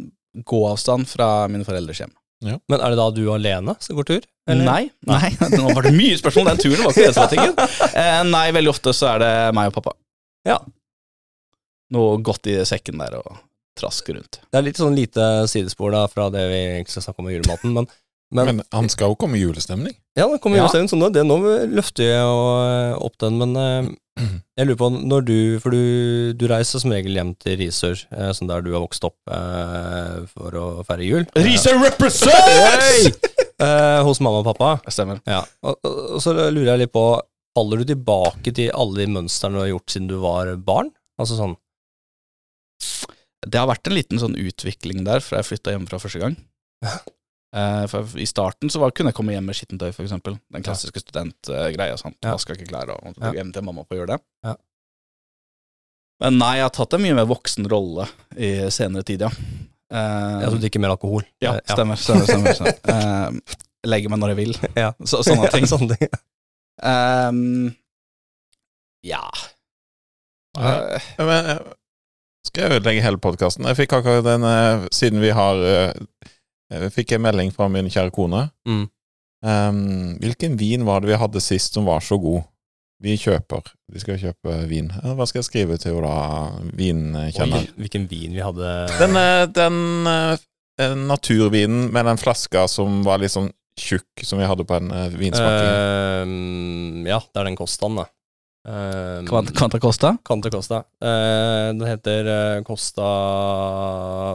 gåavstand 0.47 1.09
fra 1.09 1.47
mine 1.51 1.67
foreldres 1.67 2.01
hjem. 2.03 2.13
Ja. 2.41 2.57
Men 2.71 2.81
er 2.81 2.93
det 2.93 2.97
da 2.97 3.07
du 3.13 3.25
alene 3.33 3.75
som 3.83 3.97
går 3.97 4.07
tur? 4.09 4.23
eller? 4.49 4.65
Nei, 4.65 4.89
nei, 5.07 5.29
nå 5.57 5.73
var 5.75 5.85
det 5.85 5.93
mye 5.95 6.17
spørsmål. 6.19 6.51
Den 6.51 6.61
turen 6.63 6.83
var 6.85 6.95
ikke 6.95 7.07
det 7.07 7.15
som 7.15 7.25
var 7.25 7.33
tingen. 7.35 7.55
Eh, 8.01 8.21
nei, 8.23 8.45
veldig 8.55 8.71
ofte 8.71 8.93
så 8.95 9.09
er 9.11 9.21
det 9.21 9.31
meg 9.55 9.69
og 9.69 9.75
pappa. 9.75 9.93
Ja. 10.47 10.57
Noe 11.91 12.21
godt 12.23 12.47
i 12.49 12.55
sekken 12.65 13.01
der 13.01 13.17
og 13.19 13.41
traske 13.77 14.15
rundt. 14.15 14.39
Det 14.47 14.59
er 14.59 14.65
litt 14.65 14.79
sånn 14.79 14.95
lite 14.97 15.25
sidespor 15.51 15.93
da 15.93 16.05
fra 16.11 16.29
det 16.33 16.45
vi 16.49 16.59
egentlig 16.59 16.93
skal 16.95 17.05
snakke 17.07 17.23
om 17.23 17.29
i 17.29 17.35
julematen, 17.35 17.75
men, 17.75 17.89
men, 18.31 18.45
Men 18.47 18.61
han 18.71 18.87
skal 18.91 19.11
jo 19.11 19.17
komme 19.19 19.37
i 19.37 19.41
julestemning. 19.43 19.93
Ja, 20.17 20.27
det 20.31 20.39
kommer 20.43 20.57
Ja. 20.57 20.63
julestemning, 20.65 20.89
så 20.91 20.99
nå, 20.99 21.09
det, 21.13 21.23
nå 21.27 21.37
løfter 21.71 22.05
jeg 22.07 22.21
jo 22.21 22.37
eh, 22.63 22.93
opp 23.07 23.17
den, 23.23 23.39
men 23.41 23.55
eh, 23.59 23.89
jeg 24.59 24.67
lurer 24.67 24.79
på 24.79 24.89
når 24.95 25.25
du 25.27 25.35
For 25.63 25.71
du, 25.75 26.33
du 26.35 26.45
reiser 26.51 26.83
som 26.83 26.91
regel 26.93 27.15
hjem 27.15 27.33
til 27.39 27.57
Risør, 27.61 28.01
eh, 28.11 28.31
sånn 28.35 28.49
der 28.51 28.63
du 28.65 28.71
har 28.75 28.83
vokst 28.83 29.03
opp 29.07 29.17
eh, 29.31 30.21
for 30.31 30.57
å 30.59 30.65
feire 30.87 31.07
jul. 31.07 31.27
Risør 31.35 31.79
Hey! 31.81 33.11
Eh, 33.61 33.99
hos 34.01 34.17
mamma 34.25 34.39
og 34.41 34.47
pappa. 34.47 34.89
Stemmer. 34.89 35.19
Ja. 35.29 35.43
Og, 35.61 35.75
og 35.85 36.15
så 36.23 36.31
lurer 36.33 36.71
jeg 36.71 36.79
litt 36.87 36.93
på 36.95 37.03
Faller 37.53 37.83
du 37.83 37.91
tilbake 37.91 38.49
til 38.57 38.71
alle 38.73 39.03
de 39.03 39.05
mønstrene 39.11 39.53
du 39.53 39.61
har 39.61 39.69
gjort 39.69 39.93
siden 39.93 40.07
du 40.09 40.15
var 40.23 40.49
barn? 40.65 40.89
Altså 41.21 41.37
sånn 41.37 41.53
Det 43.45 43.59
har 43.59 43.69
vært 43.69 43.85
en 43.91 43.97
liten 43.99 44.21
sånn 44.21 44.37
utvikling 44.39 45.03
der 45.05 45.21
fra 45.21 45.43
jeg 45.43 45.49
flytta 45.51 45.75
hjemmefra 45.75 45.99
første 46.01 46.21
gang. 46.23 46.39
Eh, 47.53 47.85
for 47.91 48.07
I 48.15 48.25
starten 48.29 48.69
så 48.71 48.79
var, 48.79 48.91
kunne 48.95 49.11
jeg 49.11 49.17
komme 49.17 49.33
hjem 49.35 49.45
med 49.49 49.57
skittentøy, 49.57 49.89
for 49.93 50.05
eksempel. 50.05 50.37
Den 50.53 50.63
klassiske 50.63 51.01
studentgreia. 51.03 51.97
sant? 51.99 52.15
Ja. 52.23 52.31
Vaska 52.37 52.55
ikke 52.55 52.69
klær 52.69 52.93
og 52.93 53.13
dro 53.17 53.25
Ja. 53.27 53.33
hjem 53.41 53.51
til 53.53 53.65
mamma 53.67 53.83
på 53.83 53.95
å 53.97 53.99
gjøre 54.01 54.13
det. 54.15 54.21
Ja. 54.47 54.55
Men 56.21 56.37
nei, 56.37 56.53
jeg 56.59 56.63
har 56.67 56.69
tatt 56.75 56.93
en 56.93 57.01
mye 57.01 57.15
mer 57.17 57.25
voksen 57.25 57.67
rolle 57.71 58.05
i 58.37 58.69
senere 58.69 59.03
tid, 59.03 59.21
ja. 59.25 59.31
Uh, 59.91 60.45
at 60.45 60.53
du 60.53 60.59
drikker 60.61 60.79
mer 60.79 60.93
alkohol? 60.93 61.25
ja, 61.43 61.55
Eh, 61.57 61.73
stemmer. 61.73 61.97
stemmer, 61.99 62.25
stemmer, 62.29 62.53
stemmer. 62.55 62.77
Uh, 62.87 63.55
legger 63.83 64.09
meg 64.13 64.19
når 64.21 64.29
jeg 64.35 64.37
vil. 64.37 64.53
Ja. 64.77 64.91
Så, 65.03 65.19
sånne 65.25 65.49
ting. 65.55 65.65
Sånne 65.67 65.97
ting. 65.97 66.09
Um, 66.81 67.75
ja 69.03 69.19
Ja. 70.57 70.71
Eh, 70.95 71.01
Men, 71.19 71.45
eh, 71.55 71.59
skal 72.47 72.63
jeg 72.69 72.79
ødelegge 72.79 73.03
hele 73.03 73.17
podkasten? 73.21 73.65
Jeg 73.67 73.77
fikk 73.81 73.93
akkurat 73.99 74.23
den 74.25 74.43
eh, 74.47 74.87
Siden 74.93 75.19
vi 75.21 75.29
har 75.35 75.55
eh, 75.61 75.93
Jeg 76.71 76.93
fikk 76.95 77.15
en 77.17 77.25
melding 77.25 77.51
fra 77.55 77.67
min 77.71 77.89
kjære 77.91 78.13
kone. 78.15 78.45
Mm. 78.67 78.85
Um, 79.41 80.17
hvilken 80.21 80.55
vin 80.59 80.85
var 80.85 81.01
det 81.01 81.09
vi 81.11 81.17
hadde 81.19 81.41
sist 81.43 81.73
som 81.75 81.87
var 81.89 82.03
så 82.05 82.17
god? 82.21 82.43
Vi 83.01 83.15
kjøper. 83.17 83.71
Vi 83.89 83.99
skal 84.03 84.19
kjøpe 84.21 84.59
vin. 84.69 84.91
Eh, 85.01 85.13
Hva 85.17 85.25
skal 85.25 85.41
jeg 85.41 85.47
skrive 85.47 85.77
til 85.81 85.95
henne 85.97 86.05
da? 86.05 86.69
Vinkjenner. 86.77 87.63
Hvilken 87.81 88.05
vin 88.11 88.35
vi 88.37 88.43
hadde 88.45 88.73
Den, 88.99 89.17
eh, 89.17 89.45
den 89.49 89.79
eh, 90.11 90.35
eh, 90.85 90.93
naturvinen 91.09 91.87
med 91.91 92.05
den 92.05 92.21
flaska 92.21 92.67
som 92.69 93.01
var 93.07 93.17
litt 93.23 93.33
sånn 93.33 93.49
tjukk, 93.81 94.21
som 94.27 94.37
vi 94.37 94.45
hadde 94.45 94.65
på 94.67 94.75
en 94.77 94.91
uh, 94.93 95.07
vinsmaking. 95.17 95.69
Uh, 97.01 97.09
Ja, 97.09 97.17
det 97.23 97.39
er 97.41 97.47
den 97.49 97.57
Costaen, 97.57 97.97
da. 97.97 98.05
Uh, 98.67 99.25
Quanta, 99.25 99.55
Quanta 99.57 99.79
Costa? 99.81 100.11
Quanta 100.27 100.51
Costa. 100.53 100.83
Uh, 101.01 101.71
den 101.73 101.87
heter 101.89 102.27
eh, 102.29 102.59
Costa 102.67 103.07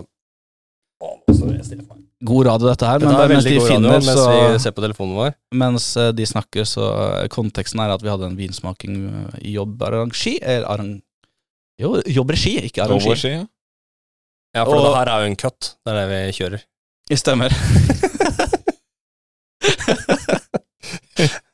Å, 0.02 1.10
nå 1.28 1.36
står 1.36 1.52
jeg 1.60 1.68
stille 1.68 1.86
meg. 1.86 2.05
God 2.24 2.46
radio, 2.48 2.68
dette 2.70 2.86
her. 2.88 2.98
Dette 3.02 3.12
Men 3.12 3.20
er 3.20 3.28
mens 3.34 3.44
de 3.44 3.56
god 3.58 3.66
radio 3.68 3.90
så, 3.90 3.90
mens 3.92 4.54
vi 4.54 4.60
ser 4.64 4.72
på 4.72 4.80
telefonen 4.86 5.16
vår. 5.18 5.34
Mens 5.60 5.88
eh, 6.00 6.12
de 6.16 6.24
snakker, 6.26 6.64
så 6.64 6.86
eh, 7.20 7.26
konteksten 7.32 7.82
er 7.84 7.92
at 7.92 8.00
vi 8.04 8.08
hadde 8.08 8.30
en 8.30 8.38
vinsmaking 8.38 8.94
eh, 9.10 9.34
i 9.50 9.52
jobbarrangi, 9.58 10.38
eller 10.40 10.64
arrang, 10.72 10.94
Jo, 11.76 11.90
jobbregi, 12.08 12.54
ikke 12.70 12.86
arrangi. 12.86 13.04
Jobbregi, 13.10 13.34
ja. 13.34 13.42
Ja, 14.56 14.62
for 14.64 14.78
Og- 14.78 14.86
det 14.86 14.94
her 14.96 15.10
er 15.12 15.20
jo 15.20 15.28
en 15.28 15.36
cut. 15.36 15.74
Det 15.84 15.92
er 15.92 15.98
det 16.00 16.06
vi 16.14 16.32
kjører. 16.38 16.64
Det 17.10 17.18
stemmer. 17.20 17.52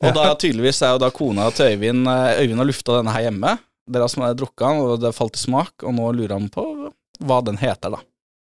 og 0.03 0.15
da 0.17 0.31
tydeligvis 0.39 0.79
er 0.83 0.95
jo 0.95 1.01
da 1.03 1.11
kona 1.15 1.49
til 1.55 1.75
Øyvind 1.75 2.07
eh, 2.09 2.41
Øyvind 2.43 2.63
har 2.63 2.69
lufta 2.71 2.97
denne 3.01 3.13
her 3.15 3.27
hjemme. 3.27 3.57
Dere 3.93 4.07
som 4.09 4.23
har 4.23 4.35
drukket 4.39 4.63
den, 4.63 4.81
og 4.87 5.01
det 5.03 5.11
falt 5.17 5.37
i 5.37 5.43
smak, 5.43 5.75
og 5.83 5.95
nå 5.99 6.07
lurer 6.15 6.37
han 6.39 6.47
på 6.55 6.65
hva 7.23 7.41
den 7.45 7.59
heter, 7.59 7.97
da. 7.97 8.01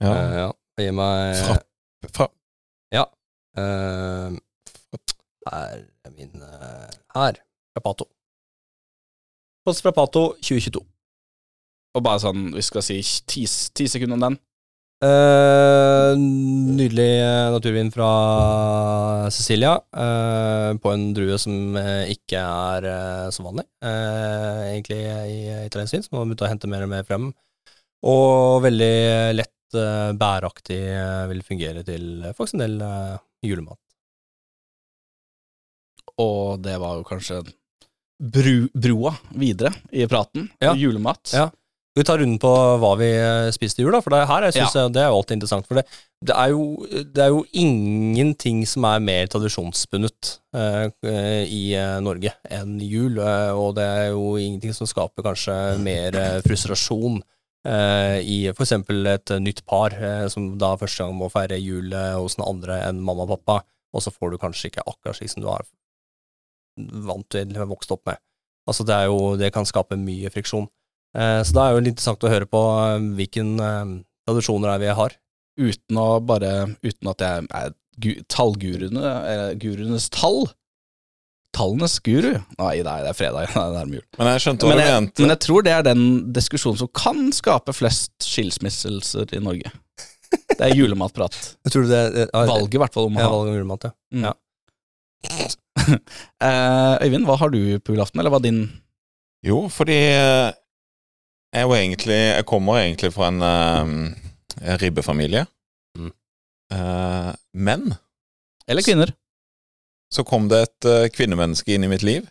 ja. 0.04 0.14
Eh, 0.16 0.38
ja. 0.46 0.48
Gi 0.78 0.92
meg 0.94 1.67
Fra, 2.14 2.28
Ja. 2.94 3.06
Uh, 3.58 4.38
Her 5.48 5.80
er 6.06 6.12
min 6.12 6.44
uh, 6.44 6.90
Her. 7.16 7.40
Frapato. 7.76 8.08
Post 9.66 9.84
Frapato 9.84 10.34
2022. 10.42 10.84
Og 11.98 12.04
bare 12.04 12.22
sånn, 12.22 12.52
vi 12.54 12.64
skal 12.66 12.84
si 12.86 13.00
ti, 13.28 13.46
ti 13.48 13.88
sekunder 13.90 14.18
om 14.18 14.28
den. 14.28 14.38
Uh, 14.98 16.18
nydelig 16.18 17.12
eh, 17.22 17.50
naturvin 17.54 17.92
fra 17.94 18.08
Cecilia, 19.30 19.76
Uh, 19.94 20.74
på 20.82 20.92
en 20.94 21.04
drue 21.16 21.38
som 21.42 21.78
ikke 22.12 22.40
er 22.42 22.86
uh, 22.86 23.28
så 23.34 23.44
vanlig, 23.46 23.64
eh, 23.86 24.60
egentlig 24.74 25.00
i 25.00 25.38
italiensk 25.66 25.96
vin, 25.96 26.04
som 26.06 26.18
man 26.18 26.28
begynte 26.28 26.46
å 26.46 26.50
hente 26.52 26.70
mer 26.70 26.86
og 26.86 26.92
mer 26.92 27.06
frem. 27.08 27.30
Og 28.06 28.62
veldig 28.66 28.98
lett 29.38 29.54
eh, 29.76 30.14
bæreaktig 30.18 30.80
eh, 30.94 31.28
vil 31.32 31.44
fungere 31.46 31.84
til 31.88 32.26
faktisk 32.38 32.58
en 32.58 32.64
del 32.64 32.82
eh, 32.86 33.20
julemat. 33.50 33.80
Og 36.18 36.64
det 36.64 36.78
var 36.82 36.98
jo 36.98 37.06
kanskje 37.06 37.44
bru, 38.18 38.68
broa 38.74 39.14
videre 39.38 39.74
i 39.92 40.08
praten. 40.10 40.48
Ja. 40.64 40.74
Julemat. 40.74 41.34
Ja. 41.36 41.50
Vi 41.98 42.04
ta 42.06 42.14
runden 42.14 42.38
på 42.38 42.50
hva 42.78 42.92
vi 43.00 43.08
spiste 43.56 43.82
i 43.82 43.86
jul, 43.86 43.96
da? 43.96 44.04
For 44.06 44.14
det 44.14 44.28
her 44.30 44.46
jeg 44.46 44.54
synes 44.54 44.76
jeg, 44.78 44.90
det 44.94 45.02
er 45.02 45.08
jo 45.10 45.16
alltid 45.18 45.38
interessant. 45.40 45.66
For 45.66 45.80
det, 45.80 45.84
det, 46.30 46.36
er 46.36 46.52
jo, 46.54 46.66
det 46.86 47.24
er 47.24 47.32
jo 47.34 47.40
ingenting 47.58 48.60
som 48.70 48.86
er 48.86 49.02
mer 49.02 49.32
tradisjonsbundet 49.34 50.36
eh, 50.54 50.84
eh, 51.10 51.50
i 51.50 51.64
Norge 52.06 52.36
enn 52.54 52.76
jul. 52.86 53.18
og 53.18 53.74
det 53.80 53.88
er 53.88 54.06
jo 54.12 54.36
ingenting 54.38 54.78
som 54.78 54.90
skaper 54.90 55.26
kanskje 55.26 55.58
mer 55.82 56.18
eh, 56.22 56.38
frustrasjon 56.46 57.18
i 58.24 58.38
f.eks. 58.52 58.72
et 58.78 59.32
eh, 59.34 59.40
nytt 59.44 59.64
par 59.66 59.94
eh, 59.98 60.28
som 60.32 60.54
da 60.62 60.76
første 60.78 61.04
gang 61.04 61.16
må 61.18 61.30
feire 61.34 61.58
jul 61.60 61.92
eh, 61.94 62.14
hos 62.20 62.36
den 62.38 62.46
andre 62.48 62.78
enn 62.88 63.02
mamma 63.04 63.26
og 63.26 63.34
pappa, 63.38 63.58
og 63.94 64.04
så 64.04 64.12
får 64.14 64.32
du 64.32 64.38
kanskje 64.42 64.70
ikke 64.70 64.86
akkurat 64.88 65.18
slik 65.18 65.32
som 65.34 65.42
du 65.44 65.50
har 65.50 65.66
vant 66.78 67.26
til 67.34 67.48
eller 67.50 67.66
vokst 67.72 67.92
opp 67.96 68.06
med. 68.08 68.20
Altså 68.68 68.84
det, 68.86 68.94
er 68.96 69.08
jo, 69.10 69.36
det 69.40 69.50
kan 69.56 69.66
skape 69.66 69.98
mye 70.00 70.30
friksjon. 70.34 70.68
Eh, 71.18 71.42
Så 71.48 71.56
da 71.56 71.68
er 71.70 71.76
jo 71.78 71.82
litt 71.84 71.96
interessant 71.96 72.24
å 72.28 72.32
høre 72.32 72.46
på 72.52 72.62
hvilke 73.18 73.42
eh, 73.42 73.94
tradisjoner 74.28 74.74
er 74.76 74.84
vi 74.84 74.94
har. 75.02 75.16
Uten 75.58 75.98
å 75.98 76.08
bare 76.22 76.52
Uten 76.86 77.10
at 77.10 77.24
jeg 77.24 77.48
er 77.58 77.72
gu- 78.04 78.22
tallguruene, 78.30 79.14
eller 79.32 79.56
guruenes 79.58 80.10
tall. 80.14 80.46
Tallenes 81.56 81.96
guru. 82.04 82.34
Nei, 82.60 82.76
nei, 82.86 82.98
det 83.06 83.10
er 83.12 83.18
fredag. 83.18 83.50
Nei, 83.56 83.66
det 83.74 83.80
er 83.82 83.94
jul. 83.98 84.06
men 84.20 84.30
jeg 84.34 84.44
skjønte 84.44 84.68
hva 84.68 84.74
Men 84.74 84.78
du 84.80 84.84
jeg, 84.84 84.96
mente. 85.02 85.22
men 85.24 85.32
jeg 85.34 85.42
tror 85.48 85.66
det 85.66 85.74
er 85.74 85.86
den 85.88 86.04
diskusjonen 86.36 86.80
som 86.82 86.90
kan 86.94 87.22
skape 87.34 87.74
flest 87.74 88.12
skilsmisselser 88.26 89.34
i 89.38 89.42
Norge. 89.44 89.72
Det 90.28 90.60
er 90.60 90.74
julematprat. 90.76 91.36
Jeg 91.64 91.72
tror 91.72 91.86
det 91.88 91.98
er 92.04 92.28
Valget, 92.36 92.74
i 92.76 92.80
hvert 92.82 92.92
fall, 92.98 93.06
om 93.08 93.16
å 93.16 93.22
Ja, 93.22 93.28
ha. 93.30 93.32
Valget 93.38 93.54
om 93.54 93.58
julemat, 93.62 93.86
ja. 93.88 93.94
Mm. 94.12 94.26
Ja. 94.28 94.34
Eh, 96.44 96.96
Øyvind, 97.06 97.24
hva 97.30 97.38
har 97.40 97.50
du 97.54 97.60
på 97.80 97.94
julaften, 97.96 98.20
eller 98.20 98.34
hva 98.34 98.42
er 98.42 98.46
din 98.50 98.58
Jo, 99.48 99.62
fordi 99.72 99.96
eh, 99.96 100.50
jeg, 101.56 101.64
jo 101.64 101.76
egentlig, 101.78 102.18
jeg 102.36 102.46
kommer 102.50 102.82
egentlig 102.82 103.14
fra 103.16 103.30
en 103.32 103.40
eh, 103.48 104.76
ribbefamilie. 104.82 105.46
Mm. 105.98 106.12
Uh, 106.74 107.32
men 107.56 107.94
Eller 108.68 108.84
kvinner? 108.84 109.14
Så 110.14 110.24
kom 110.28 110.48
det 110.52 110.62
et 110.64 110.88
eh, 110.88 111.10
kvinnemenneske 111.14 111.74
inn 111.76 111.86
i 111.86 111.92
mitt 111.92 112.06
liv. 112.06 112.28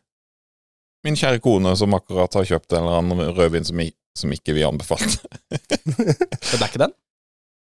Min 1.06 1.18
kjære 1.18 1.42
kone 1.44 1.74
som 1.78 1.94
akkurat 1.96 2.34
har 2.38 2.48
kjøpt 2.48 2.72
en 2.72 2.84
eller 2.84 3.02
annen 3.02 3.34
rødvin 3.36 3.66
som, 3.68 3.82
som 4.16 4.32
ikke 4.32 4.56
vi 4.56 4.64
anbefalte. 4.66 5.28
Det 5.52 6.56
er 6.56 6.66
ikke 6.66 6.86
den? 6.86 6.96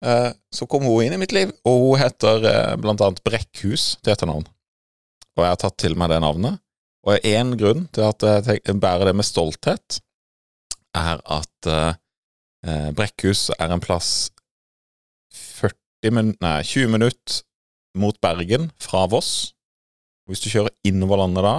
Eh, 0.05 0.31
så 0.53 0.69
kom 0.71 0.87
hun 0.87 1.07
inn 1.07 1.17
i 1.17 1.21
mitt 1.21 1.35
liv, 1.35 1.55
og 1.67 1.81
hun 1.83 2.03
heter 2.03 2.45
eh, 2.51 2.77
blant 2.81 3.03
annet 3.03 3.25
Brekkhus 3.27 3.97
til 4.03 4.13
etternavn. 4.15 4.47
Og 5.37 5.45
jeg 5.45 5.53
har 5.53 5.61
tatt 5.61 5.79
til 5.81 5.97
meg 5.99 6.13
det 6.13 6.21
navnet. 6.25 6.61
Og 7.07 7.27
én 7.27 7.55
grunn 7.59 7.87
til 7.95 8.07
at 8.07 8.25
jeg 8.51 8.81
bærer 8.83 9.07
det 9.07 9.15
med 9.15 9.27
stolthet, 9.27 10.01
er 10.97 11.21
at 11.23 11.69
Brekkhus 12.97 13.53
er 13.61 13.71
en 13.71 13.83
plass 13.85 14.33
40 15.37 16.17
min 16.17 16.33
nei, 16.43 16.63
20 16.67 16.91
minutter 16.97 17.43
mot 18.01 18.19
Bergen 18.25 18.71
fra 18.83 19.05
Voss. 19.13 19.56
Hvis 20.27 20.43
du 20.43 20.51
kjører 20.51 20.73
innover 20.87 21.23
landet 21.23 21.47
da, 21.47 21.57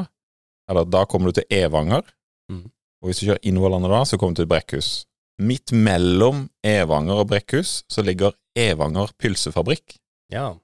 eller 0.72 0.88
da 0.88 1.06
kommer 1.08 1.32
du 1.32 1.40
til 1.40 1.48
Evanger. 1.54 2.04
Mm. 2.52 2.66
Og 3.02 3.10
hvis 3.10 3.22
du 3.22 3.30
kjører 3.30 3.46
innover 3.48 3.76
landet 3.76 3.94
da, 3.94 4.02
så 4.10 4.20
kommer 4.20 4.36
du 4.36 4.42
til 4.42 4.52
Brekkhus. 4.52 4.92
Midt 5.40 5.72
mellom 5.72 6.48
Evanger 6.66 7.22
og 7.22 7.30
Brekkhus 7.32 7.82
så 7.92 8.04
ligger 8.04 8.36
Evanger 8.58 9.14
pølsefabrikk. 9.22 10.00
ja. 10.34 10.56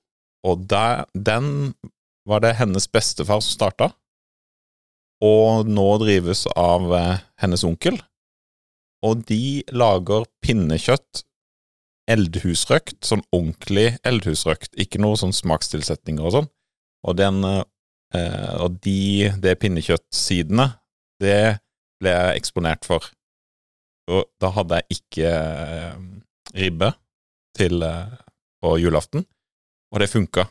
Og 0.43 0.65
der, 0.67 1.05
den 1.15 1.71
var 2.27 2.41
det 2.43 2.57
hennes 2.59 2.89
bestefar 2.91 3.39
som 3.39 3.53
starta, 3.55 3.93
og 5.23 5.69
nå 5.71 5.85
drives 6.01 6.43
av 6.59 6.89
eh, 6.97 7.21
hennes 7.39 7.63
onkel. 7.63 7.99
Og 9.03 9.23
de 9.29 9.63
lager 9.71 10.27
pinnekjøtt, 10.43 11.23
eldhusrøkt, 12.11 12.99
sånn 13.07 13.23
ordentlig 13.31 13.93
eldhusrøkt, 14.07 14.73
ikke 14.79 14.99
noe 14.99 15.15
sånn 15.19 15.35
smakstilsetninger 15.35 16.27
og 16.27 16.35
sånn. 16.35 16.49
Og 17.07 17.17
den, 17.19 17.39
eh, 17.47 17.63
og 18.13 18.75
de, 18.85 19.31
det 19.41 19.55
pinnekjøttsidene, 19.61 20.67
det 21.23 21.57
ble 22.03 22.13
jeg 22.13 22.41
eksponert 22.41 22.85
for. 22.87 23.07
Og 24.11 24.27
da 24.41 24.51
hadde 24.57 24.81
jeg 24.81 24.99
ikke 24.99 25.31
eh, 25.31 25.99
ribbe 26.59 26.91
til 27.57 27.83
eh, 27.87 28.15
på 28.63 28.75
julaften, 28.81 29.23
og 29.93 30.01
det 30.01 30.11
funka. 30.11 30.47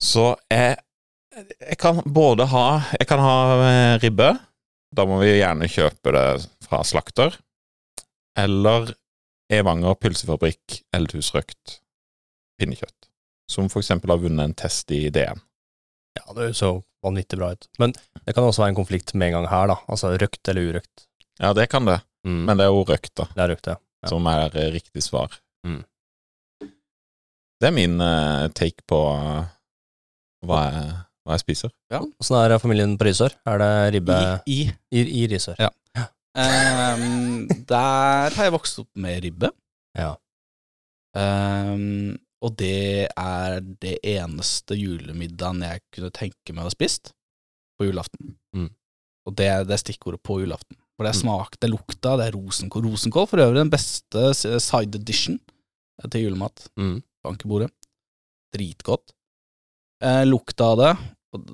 Så 0.00 0.30
jeg, 0.50 0.78
jeg 1.34 1.78
kan 1.80 1.98
både 2.06 2.46
ha 2.52 2.66
Jeg 2.94 3.08
kan 3.10 3.20
ha 3.20 3.34
eh, 3.66 3.96
ribbe, 4.04 4.30
da 4.94 5.04
må 5.04 5.18
vi 5.20 5.34
gjerne 5.36 5.68
kjøpe 5.68 6.14
det 6.16 6.28
fra 6.64 6.80
slakter, 6.86 7.36
eller 8.38 8.94
Evanger 9.48 9.94
pølsefabrikk 9.96 10.82
eldhusrøkt 10.92 11.78
pinnekjøtt, 12.60 13.08
som 13.48 13.70
for 13.72 13.80
eksempel 13.80 14.12
har 14.12 14.20
vunnet 14.20 14.44
en 14.44 14.56
test 14.56 14.92
i 14.92 15.06
DN. 15.12 15.40
Ja, 16.28 16.34
det 16.36 16.50
så 16.58 16.70
vanvittig 17.04 17.38
bra 17.40 17.52
ut. 17.56 17.66
Men 17.80 17.92
det 18.24 18.34
kan 18.36 18.44
også 18.44 18.60
være 18.64 18.74
en 18.74 18.78
konflikt 18.78 19.14
med 19.16 19.30
en 19.30 19.38
gang 19.38 19.48
her, 19.50 19.70
da. 19.72 19.76
Altså 19.88 20.10
røkt 20.20 20.48
eller 20.52 20.68
urøkt. 20.74 21.06
Ja, 21.40 21.54
det 21.56 21.68
kan 21.72 21.88
det, 21.88 22.00
Mm. 22.26 22.40
men 22.44 22.58
det 22.58 22.64
er 22.66 22.72
jo 22.74 22.80
røkt, 22.84 23.12
da, 23.16 23.24
det 23.32 23.42
er 23.44 23.48
røkt, 23.54 23.66
ja. 23.70 23.76
Ja. 24.02 24.08
som 24.10 24.26
er 24.26 24.56
eh, 24.58 24.72
riktig 24.74 25.02
svar. 25.06 25.32
Mm. 25.64 25.84
Det 27.62 27.68
er 27.68 27.74
min 27.74 27.94
uh, 28.02 28.48
take 28.58 28.82
på 28.90 28.98
uh, 29.14 29.46
hva, 30.44 30.58
jeg, 30.66 30.90
hva 31.24 31.36
jeg 31.38 31.44
spiser. 31.44 31.72
Åssen 31.94 32.36
er 32.38 32.58
familien 32.62 32.96
på 32.98 33.06
Risør? 33.08 33.34
Er 33.48 33.58
det 33.62 33.70
ribbe 33.96 34.18
I, 34.50 34.58
i. 34.58 34.58
i, 34.98 35.04
i 35.22 35.26
Risør? 35.30 35.56
Ja. 35.62 35.70
um, 36.38 37.46
der 37.70 38.34
har 38.36 38.44
jeg 38.48 38.54
vokst 38.54 38.82
opp 38.82 38.90
med 38.98 39.22
ribbe. 39.24 39.50
Ja. 39.98 40.12
Ehm, 41.18 42.18
og 42.44 42.56
det 42.60 43.08
er 43.18 43.60
det 43.82 43.96
eneste 44.06 44.76
julemiddagen 44.78 45.62
jeg 45.66 45.82
kunne 45.94 46.10
tenke 46.14 46.54
meg 46.54 46.64
å 46.64 46.68
ha 46.68 46.74
spist 46.74 47.12
på 47.78 47.88
julaften. 47.88 48.36
Mm. 48.54 48.68
Og 49.28 49.34
det, 49.36 49.48
det 49.68 49.74
er 49.74 49.82
stikkordet 49.82 50.22
på 50.24 50.40
julaften. 50.42 50.76
For 50.96 51.06
det 51.06 51.12
er 51.12 51.18
Mm. 51.18 51.22
smak, 51.24 51.58
det 51.60 51.68
er 51.68 51.72
lukta, 51.74 52.16
det 52.18 52.26
er 52.28 52.34
rosenkål. 52.38 52.84
Rosenkål 52.88 53.26
for 53.30 53.42
øvrig 53.42 53.60
den 53.62 53.70
beste 53.70 54.22
side 54.34 54.98
edition 54.98 55.38
til 56.10 56.24
julemat. 56.28 56.68
Mm. 56.78 57.02
Bankebordet. 57.26 57.70
Dritgodt. 58.54 59.12
Eh, 60.02 60.24
lukta 60.26 60.64
av 60.72 60.78
det, 60.78 60.92
og 61.34 61.48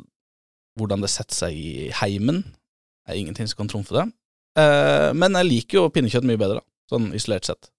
hvordan 0.78 1.00
det 1.04 1.10
setter 1.10 1.34
seg 1.34 1.56
i 1.56 1.90
heimen, 2.00 2.42
er 3.08 3.16
ingenting 3.20 3.48
som 3.48 3.62
kan 3.62 3.68
trumfe 3.72 3.92
det. 3.96 4.04
Eh, 4.60 5.12
men 5.16 5.32
jeg 5.40 5.48
liker 5.48 5.78
jo 5.80 5.88
pinnekjøtt 5.92 6.26
mye 6.28 6.40
bedre, 6.40 6.60
da, 6.60 6.66
sånn 6.92 7.10
isolert 7.16 7.48
sett. 7.48 7.70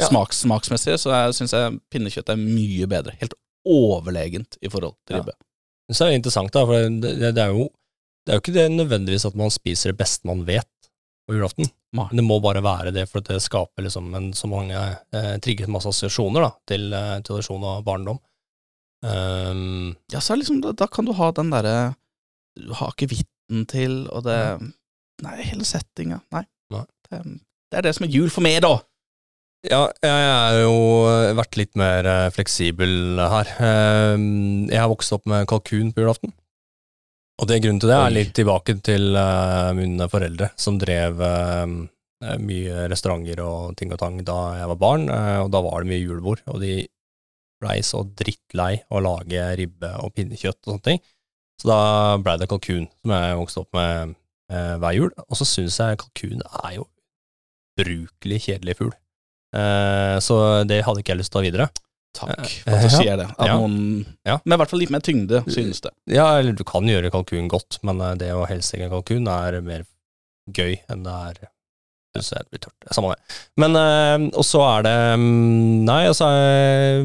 Ja. 0.00 0.08
Smaks, 0.08 0.42
smaksmessig 0.46 0.96
så 1.02 1.14
syns 1.36 1.52
jeg 1.56 1.76
pinnekjøtt 1.92 2.32
er 2.32 2.40
mye 2.40 2.88
bedre. 2.90 3.14
Helt 3.20 3.36
overlegent 3.68 4.56
i 4.64 4.70
forhold 4.72 4.96
til 5.06 5.20
ribbe. 5.20 5.34
Ja. 5.36 5.94
Så 5.94 6.06
er 6.06 6.12
det 6.12 6.20
interessant, 6.20 6.52
da, 6.54 6.62
for 6.64 6.86
det, 7.02 7.14
det, 7.20 7.34
det 7.36 7.44
er 7.44 7.52
jo 7.52 7.68
det 8.26 8.32
er 8.32 8.36
jo 8.36 8.42
ikke 8.44 8.54
det 8.54 8.66
nødvendigvis 8.74 9.24
at 9.26 9.36
man 9.38 9.50
spiser 9.50 9.90
det 9.90 9.98
beste 9.98 10.28
man 10.28 10.44
vet 10.46 10.68
på 11.26 11.34
julaften. 11.34 11.70
Men 11.96 12.12
det 12.14 12.22
må 12.22 12.36
bare 12.42 12.62
være 12.62 12.92
det, 12.94 13.06
for 13.10 13.24
det 13.26 13.40
skaper 13.42 13.86
liksom 13.86 14.12
en, 14.14 14.28
så 14.36 14.46
mange 14.50 14.76
eh, 14.76 15.32
trigget 15.42 15.70
masse 15.72 15.90
assosiasjoner 15.90 16.44
da, 16.44 16.50
til 16.70 16.92
eh, 16.94 17.16
tradisjon 17.26 17.64
og 17.66 17.80
barndom. 17.86 18.20
Um, 19.02 19.96
Ja, 20.12 20.20
så 20.20 20.34
er 20.34 20.42
liksom, 20.42 20.60
da, 20.62 20.74
da 20.76 20.86
kan 20.92 21.06
du 21.08 21.14
ha 21.16 21.30
den 21.32 21.48
derre 21.48 21.94
Du 22.52 22.74
har 22.76 22.90
akevitten 22.92 23.64
til, 23.70 24.02
og 24.12 24.26
det 24.26 24.36
Nei, 25.24 25.38
hele 25.48 25.64
settinga. 25.64 26.20
Nei. 26.32 26.44
Nei. 26.72 26.84
Det, 27.08 27.22
det 27.72 27.80
er 27.80 27.86
det 27.88 27.94
som 27.96 28.06
er 28.06 28.12
jul 28.12 28.30
for 28.32 28.44
meg, 28.44 28.60
da. 28.64 28.76
Ja, 29.68 29.90
jeg 30.00 30.28
har 30.32 30.54
jo 30.62 30.76
vært 31.36 31.56
litt 31.60 31.74
mer 31.76 32.06
eh, 32.08 32.28
fleksibel 32.32 33.20
her. 33.20 33.50
Eh, 33.60 34.14
Jeg 34.72 34.80
har 34.80 34.88
vokst 34.88 35.12
opp 35.12 35.26
med 35.28 35.44
kalkun 35.50 35.90
på 35.92 36.00
julaften. 36.00 36.32
Og 37.40 37.48
det 37.48 37.58
grunnen 37.64 37.80
til 37.80 37.88
det 37.92 37.96
er 37.98 38.12
litt 38.14 38.32
tilbake 38.36 38.74
til 38.84 39.16
eh, 39.16 39.70
mine 39.76 40.08
foreldre, 40.12 40.50
som 40.60 40.78
drev 40.80 41.20
eh, 41.24 41.74
mye 42.40 42.86
restauranter 42.92 43.40
og 43.44 43.76
ting 43.80 43.92
og 43.92 44.00
tang 44.00 44.18
da 44.24 44.38
jeg 44.60 44.70
var 44.72 44.80
barn, 44.80 45.06
eh, 45.12 45.38
og 45.44 45.52
da 45.52 45.60
var 45.64 45.84
det 45.84 45.92
mye 45.92 46.02
julebord, 46.04 46.42
og 46.52 46.60
de 46.64 46.74
blei 47.60 47.78
så 47.84 48.02
drittlei 48.16 48.82
å 48.88 49.00
lage 49.04 49.44
ribbe 49.60 49.92
og 50.00 50.14
pinnekjøtt 50.16 50.60
og 50.64 50.72
sånne 50.74 50.86
ting. 50.88 51.02
Så 51.60 51.68
da 51.68 51.80
blei 52.24 52.38
det 52.40 52.48
kalkun, 52.48 52.88
som 53.04 53.12
jeg 53.12 53.36
vokste 53.42 53.64
opp 53.66 53.76
med 53.76 54.14
eh, 54.52 54.74
hver 54.80 54.96
jul. 54.96 55.12
Og 55.28 55.36
så 55.36 55.48
syns 55.48 55.76
jeg 55.80 56.00
kalkun 56.00 56.40
er 56.64 56.78
jo 56.78 56.86
brukelig 57.80 58.40
kjedelig 58.48 58.78
fugl. 58.80 58.96
Eh, 59.56 60.16
så 60.22 60.36
det 60.68 60.82
hadde 60.86 61.02
ikke 61.02 61.14
jeg 61.14 61.22
lyst 61.22 61.32
til 61.34 61.40
å 61.40 61.42
ha 61.42 61.48
videre. 61.48 61.68
Takk 62.16 62.32
Eh, 62.34 62.50
for 62.64 62.74
at 62.74 62.82
du 62.82 62.90
sier 62.96 63.20
det. 63.20 63.28
Ja. 63.38 63.54
noen, 63.54 64.04
Ja. 64.26 64.40
Med 64.44 64.56
i 64.56 64.60
hvert 64.62 64.72
fall 64.72 64.82
litt 64.82 64.90
mer 64.94 65.04
tyngde, 65.06 65.44
synes 65.50 65.80
det. 65.84 65.92
Ja, 66.10 66.26
eller 66.38 66.56
du 66.58 66.64
kan 66.66 66.86
gjøre 66.86 67.12
kalkun 67.14 67.48
godt, 67.50 67.78
men 67.86 68.00
eh, 68.02 68.16
det 68.18 68.32
å 68.34 68.46
helsegge 68.50 68.90
kalkun 68.90 69.30
er 69.30 69.60
mer 69.62 69.86
gøy 70.50 70.80
enn 70.90 71.06
det 71.06 71.16
er 71.30 71.40
det 71.40 71.50
blir 72.50 72.58
tørt. 72.58 72.88
Samme 72.90 73.12
det. 73.14 73.20
Men 73.62 73.76
Og 74.34 74.42
så 74.42 74.58
er 74.66 74.82
det 74.82 74.94
mm, 75.22 75.84
Nei, 75.86 76.00
altså 76.10 76.26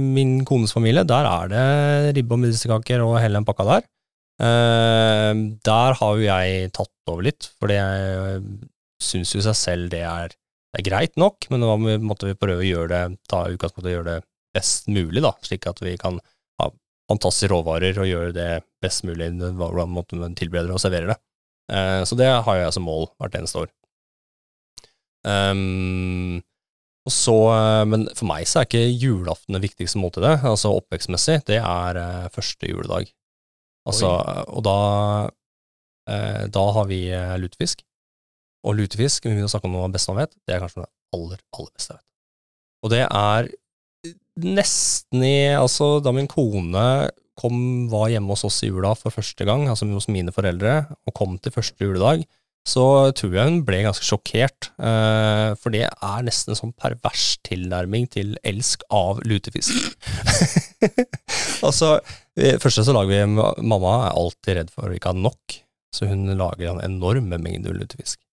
min 0.01 0.39
kones 0.49 0.73
familie, 0.73 1.03
der 1.05 1.27
er 1.29 1.51
det 1.51 2.15
ribbe 2.17 2.33
og 2.33 2.41
medisterkaker 2.41 3.03
og 3.05 3.19
hele 3.21 3.37
den 3.37 3.45
pakka 3.45 3.67
der. 3.69 3.85
Der 4.41 5.99
har 5.99 6.17
jo 6.17 6.25
jeg 6.25 6.71
tatt 6.73 6.89
over 7.13 7.21
litt, 7.21 7.51
fordi 7.61 7.77
jeg 7.77 8.41
syns 8.97 9.35
jo 9.35 9.43
seg 9.45 9.55
selv 9.59 9.93
det 9.93 10.01
er, 10.09 10.33
det 10.75 10.81
er 10.81 10.89
greit 10.89 11.13
nok, 11.19 11.45
men 11.53 11.63
da 11.63 11.75
måtte 12.03 12.27
vi 12.27 12.35
prøve 12.35 12.59
å 12.59 12.67
gjøre 12.67 12.89
det, 12.91 13.19
ta 13.31 13.45
utgangspunkt 13.47 13.87
i 13.87 13.93
å 13.93 13.97
gjøre 13.99 14.17
det 14.17 14.25
best 14.55 14.89
mulig, 14.91 15.21
da, 15.23 15.31
slik 15.45 15.67
at 15.71 15.79
vi 15.83 15.93
kan 15.99 16.19
ha 16.59 16.67
fantastiske 17.07 17.51
råvarer 17.53 17.95
og 18.01 18.09
gjøre 18.09 18.33
det 18.35 18.49
best 18.83 19.05
mulig, 19.07 19.29
hvordan 19.55 19.95
man 19.95 20.35
tilbereder 20.35 20.75
og 20.75 20.81
serverer 20.83 21.13
det. 21.13 21.17
Eh, 21.71 22.01
så 22.03 22.17
det 22.19 22.27
har 22.27 22.59
jeg 22.59 22.75
som 22.75 22.83
mål 22.87 23.07
hvert 23.15 23.39
eneste 23.39 23.63
år. 23.63 23.71
Um, 25.25 26.43
og 27.05 27.13
så, 27.13 27.37
eh, 27.53 27.85
men 27.89 28.05
for 28.17 28.27
meg 28.29 28.45
så 28.49 28.61
er 28.61 28.67
ikke 28.67 28.83
julaften 28.99 29.55
det 29.55 29.63
viktigste 29.63 30.01
måltidet, 30.01 30.39
altså 30.45 30.73
oppvekstmessig, 30.75 31.39
det 31.49 31.61
er 31.61 32.01
eh, 32.01 32.27
første 32.33 32.69
juledag. 32.69 33.09
Altså, 33.85 34.11
og 34.49 34.63
da, 34.65 34.77
eh, 36.09 36.45
da 36.51 36.63
har 36.77 36.87
vi 36.89 37.05
eh, 37.13 37.35
lutefisk. 37.37 37.85
Og 38.65 38.79
lutefisk, 38.79 39.25
vi 39.25 39.33
begynner 39.33 39.49
å 39.49 39.53
snakke 39.53 39.69
om 39.69 39.75
noe 39.75 39.85
av 39.85 39.91
det 39.91 39.99
beste 39.99 40.13
man 40.13 40.23
vet, 40.23 40.33
det 40.47 40.55
er 40.55 40.63
kanskje 40.63 40.81
det 40.81 40.89
aller, 41.15 41.43
aller 41.57 41.71
beste 41.75 41.93
jeg 41.93 41.99
vet. 41.99 42.09
Og 42.85 42.93
det 42.93 43.03
er 43.05 43.51
nesten 44.45 45.23
i 45.25 45.37
Altså, 45.55 45.99
da 46.03 46.13
min 46.13 46.29
kone 46.29 46.85
kom, 47.39 47.59
var 47.91 48.09
hjemme 48.11 48.31
hos 48.33 48.45
oss 48.47 48.61
i 48.63 48.71
jula 48.71 48.93
for 48.97 49.13
første 49.13 49.47
gang, 49.47 49.67
altså 49.69 49.87
hos 49.91 50.09
mine 50.11 50.33
foreldre, 50.35 50.85
og 51.05 51.15
kom 51.17 51.37
til 51.39 51.53
første 51.55 51.87
juledag, 51.87 52.25
så 52.65 53.11
tror 53.13 53.35
jeg 53.35 53.49
hun 53.51 53.59
ble 53.67 53.83
ganske 53.85 54.05
sjokkert. 54.07 54.71
Eh, 54.81 55.51
for 55.61 55.75
det 55.75 55.83
er 55.85 56.25
nesten 56.25 56.53
en 56.53 56.59
sånn 56.59 56.73
pervers 56.73 57.35
tilnærming 57.45 58.07
til 58.13 58.33
elsk 58.47 58.87
av 58.89 59.21
lutefisk. 59.27 59.75
altså, 61.67 61.99
først 62.33 62.63
første 62.63 62.87
så 62.87 62.95
lager 62.95 63.13
vi 63.13 63.45
Mamma 63.69 63.95
er 64.07 64.17
alltid 64.17 64.59
redd 64.59 64.73
for 64.73 64.89
å 64.89 64.97
ikke 64.97 65.13
ha 65.13 65.25
nok, 65.27 65.59
så 65.93 66.09
hun 66.09 66.25
lager 66.33 66.71
en 66.71 66.81
enorme 66.87 67.37
mengder 67.37 67.77
lutefisk. 67.77 68.24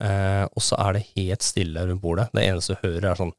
Eh, 0.00 0.44
og 0.48 0.64
så 0.64 0.78
er 0.80 0.96
det 0.96 1.06
helt 1.16 1.44
stille 1.44 1.82
rundt 1.86 2.02
bordet. 2.02 2.30
Det 2.32 2.46
eneste 2.46 2.76
du 2.78 2.86
hører, 2.88 3.10
er 3.12 3.20
sånn 3.20 3.34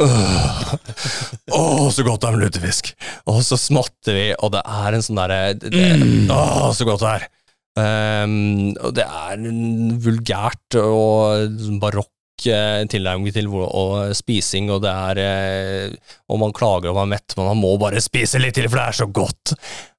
Åh, 0.00 0.70
åh, 1.52 1.88
så 1.92 2.04
godt 2.06 2.22
det 2.22 2.28
er 2.30 2.36
med 2.38 2.46
lutefisk! 2.46 2.94
Og 3.28 3.42
så 3.44 3.58
smatter 3.60 4.16
vi, 4.16 4.22
og 4.40 4.54
det 4.54 4.62
er 4.64 4.96
en 4.96 5.04
sånn 5.04 5.20
derre 5.20 5.40
det- 5.60 6.30
Åh, 6.32 6.70
så 6.72 6.86
godt 6.88 7.04
det 7.04 7.10
er! 7.18 7.26
Um, 7.72 8.72
og 8.84 8.90
det 8.96 9.04
er 9.04 9.36
en 9.48 9.94
vulgært 10.04 10.76
og 10.80 11.54
barokk 11.80 12.44
eh, 12.52 12.82
tilnærming 12.92 13.32
til 13.32 13.48
hvor, 13.48 13.68
og 13.68 14.16
spising, 14.16 14.68
og 14.74 14.82
det 14.84 14.92
er 14.92 15.20
eh, 15.22 15.94
Og 16.28 16.40
man 16.42 16.52
klager 16.56 16.90
om 16.90 16.98
man 17.00 17.08
er 17.08 17.14
mett, 17.14 17.32
men 17.38 17.48
man 17.48 17.60
må 17.62 17.70
bare 17.80 18.00
spise 18.04 18.40
litt 18.42 18.56
til, 18.58 18.68
for 18.68 18.80
det 18.80 18.88
er 18.90 18.98
så 19.00 19.08
godt! 19.08 19.54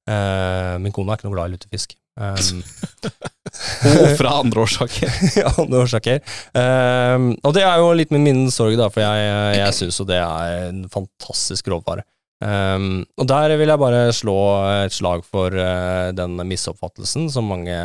Uh, 0.10 0.75
min 0.84 0.91
kone 0.93 1.13
er 1.13 1.21
ikke 1.21 1.29
noe 1.29 1.38
glad 1.38 1.49
i 1.53 1.56
lutefisk. 1.56 1.93
Um, 2.13 2.62
Og 3.89 4.15
fra 4.17 4.38
andre 4.39 4.63
årsaker. 4.63 5.12
ja, 5.41 5.52
andre 5.62 5.84
årsaker. 5.84 6.23
Um, 6.54 7.32
og 7.43 7.54
det 7.56 7.63
er 7.65 7.82
jo 7.82 7.91
litt 7.97 8.13
min 8.13 8.26
minnesorg, 8.26 8.78
da, 8.80 8.89
for 8.93 9.04
jeg, 9.04 9.60
jeg 9.60 9.78
syns 9.78 9.99
jo 10.02 10.08
det 10.10 10.19
er 10.21 10.69
en 10.69 10.84
fantastisk 10.93 11.69
råvare. 11.73 12.06
Um, 12.43 13.06
og 13.21 13.28
der 13.30 13.54
vil 13.56 13.71
jeg 13.71 13.80
bare 13.80 14.02
slå 14.15 14.38
et 14.84 14.95
slag 14.95 15.21
for 15.23 15.54
uh, 15.54 16.12
den 16.15 16.36
misoppfattelsen 16.49 17.30
som 17.32 17.47
mange 17.47 17.76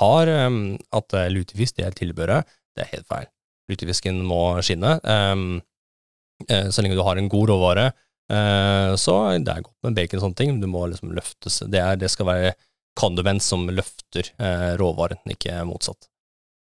har, 0.00 0.32
um, 0.48 0.76
at 0.98 1.16
eh, 1.16 1.30
lutefisk 1.32 1.78
det 1.78 1.86
er 1.86 1.96
tilbehøret. 1.96 2.56
Det 2.76 2.84
er 2.84 2.92
helt 2.92 3.08
feil. 3.08 3.30
Lutefisken 3.70 4.20
må 4.26 4.58
skinne. 4.66 4.98
Eh, 5.06 6.68
så 6.68 6.84
lenge 6.84 6.98
du 6.98 7.04
har 7.06 7.16
en 7.16 7.30
god 7.32 7.54
råvare, 7.54 7.86
uh, 8.32 8.92
så 9.00 9.16
det 9.40 9.54
er 9.54 9.64
godt 9.64 9.86
med 9.86 9.96
bacon 9.96 10.20
og 10.20 10.26
sånne 10.26 10.40
ting. 10.42 10.58
Du 10.60 10.68
må 10.68 10.84
liksom 10.90 11.14
løftes. 11.16 11.62
Det, 11.64 11.80
er, 11.80 11.96
det 11.96 12.12
skal 12.12 12.28
være 12.28 12.52
kondiment 12.96 13.44
som 13.44 13.66
løfter 13.70 14.30
eh, 14.40 14.72
råvaren, 14.80 15.20
ikke 15.32 15.58
motsatt. 15.68 16.08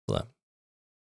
Så 0.08 0.16
det, 0.18 0.24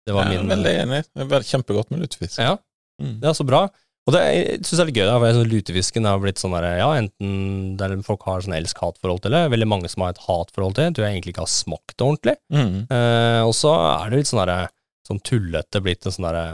det 0.08 0.14
var 0.16 0.28
Jeg 0.28 0.36
er 0.38 0.44
min 0.44 0.52
veldig 0.54 0.74
enig. 0.84 1.00
Det 1.16 1.26
er 1.40 1.48
kjempegodt 1.48 1.90
med 1.94 2.04
lutefisk. 2.04 2.38
Ja, 2.44 2.58
Mm. 3.02 3.16
det 3.18 3.26
er 3.26 3.34
så 3.34 3.42
bra. 3.42 3.64
Og 4.06 4.12
det 4.14 4.20
syns 4.62 4.70
jeg 4.76 4.82
er 4.84 4.86
litt 4.86 4.98
gøy, 5.00 5.06
da, 5.08 5.14
for 5.18 5.48
lutefisken 5.50 6.04
har 6.06 6.20
blitt 6.22 6.38
sånn 6.38 6.52
der, 6.54 6.76
ja, 6.78 6.90
enten 7.00 7.72
der 7.80 7.94
folk 8.06 8.22
har 8.28 8.44
sånn 8.44 8.54
elsk-hat-forhold 8.54 9.22
til 9.24 9.32
det, 9.34 9.40
veldig 9.50 9.66
mange 9.66 9.88
som 9.90 10.04
har 10.04 10.12
et 10.14 10.20
hat-forhold 10.28 10.76
til 10.76 10.84
det, 10.84 10.92
tror 10.94 11.06
jeg 11.08 11.16
egentlig 11.16 11.32
ikke 11.34 11.42
har 11.42 11.50
smakt 11.50 11.96
det 11.98 12.06
ordentlig. 12.06 12.34
Mm. 12.54 12.76
Eh, 12.86 13.40
og 13.48 13.50
så 13.58 13.72
er 14.04 14.12
det 14.12 14.20
litt 14.20 14.30
sånn 14.30 14.42
derre 14.44 14.68
sånn 15.08 15.20
tullete 15.26 15.82
blitt 15.82 16.06
en 16.06 16.14
sånn 16.14 16.28
derre 16.28 16.44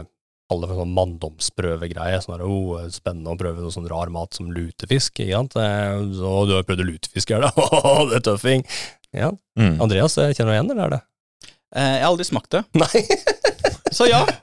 Kalle 0.51 0.65
det 0.65 0.71
for 0.73 0.81
sånn 0.83 0.91
manndomsprøvegreie. 0.97 2.17
Sånn 2.25 2.35
der, 2.35 2.43
oh, 2.43 2.81
spennende 2.91 3.31
å 3.31 3.39
prøve 3.39 3.63
noe 3.63 3.71
sånn 3.71 3.87
rar 3.87 4.11
mat 4.11 4.35
som 4.35 4.49
lutefisk. 4.51 5.21
ikke 5.23 5.37
sant? 5.37 5.55
Så 6.19 6.33
du 6.49 6.51
har 6.57 6.65
prøvd 6.67 6.83
lutefisk, 6.89 7.31
her, 7.31 7.47
da? 7.47 7.51
Åh, 7.79 8.01
det 8.11 8.19
er 8.19 8.25
tøffing! 8.27 8.65
Ja. 9.15 9.31
Mm. 9.59 9.79
Andreas, 9.87 10.17
eh, 10.19 10.33
kjenner 10.35 10.51
du 10.51 10.57
igjen, 10.57 10.73
eller 10.75 10.83
er 10.89 10.93
det? 10.97 11.01
Eh, 11.71 11.93
jeg 11.95 12.03
har 12.03 12.09
aldri 12.11 12.27
smakt 12.27 12.51
det, 12.57 12.61
Nei. 12.75 13.05
så 13.97 14.11
ja. 14.11 14.25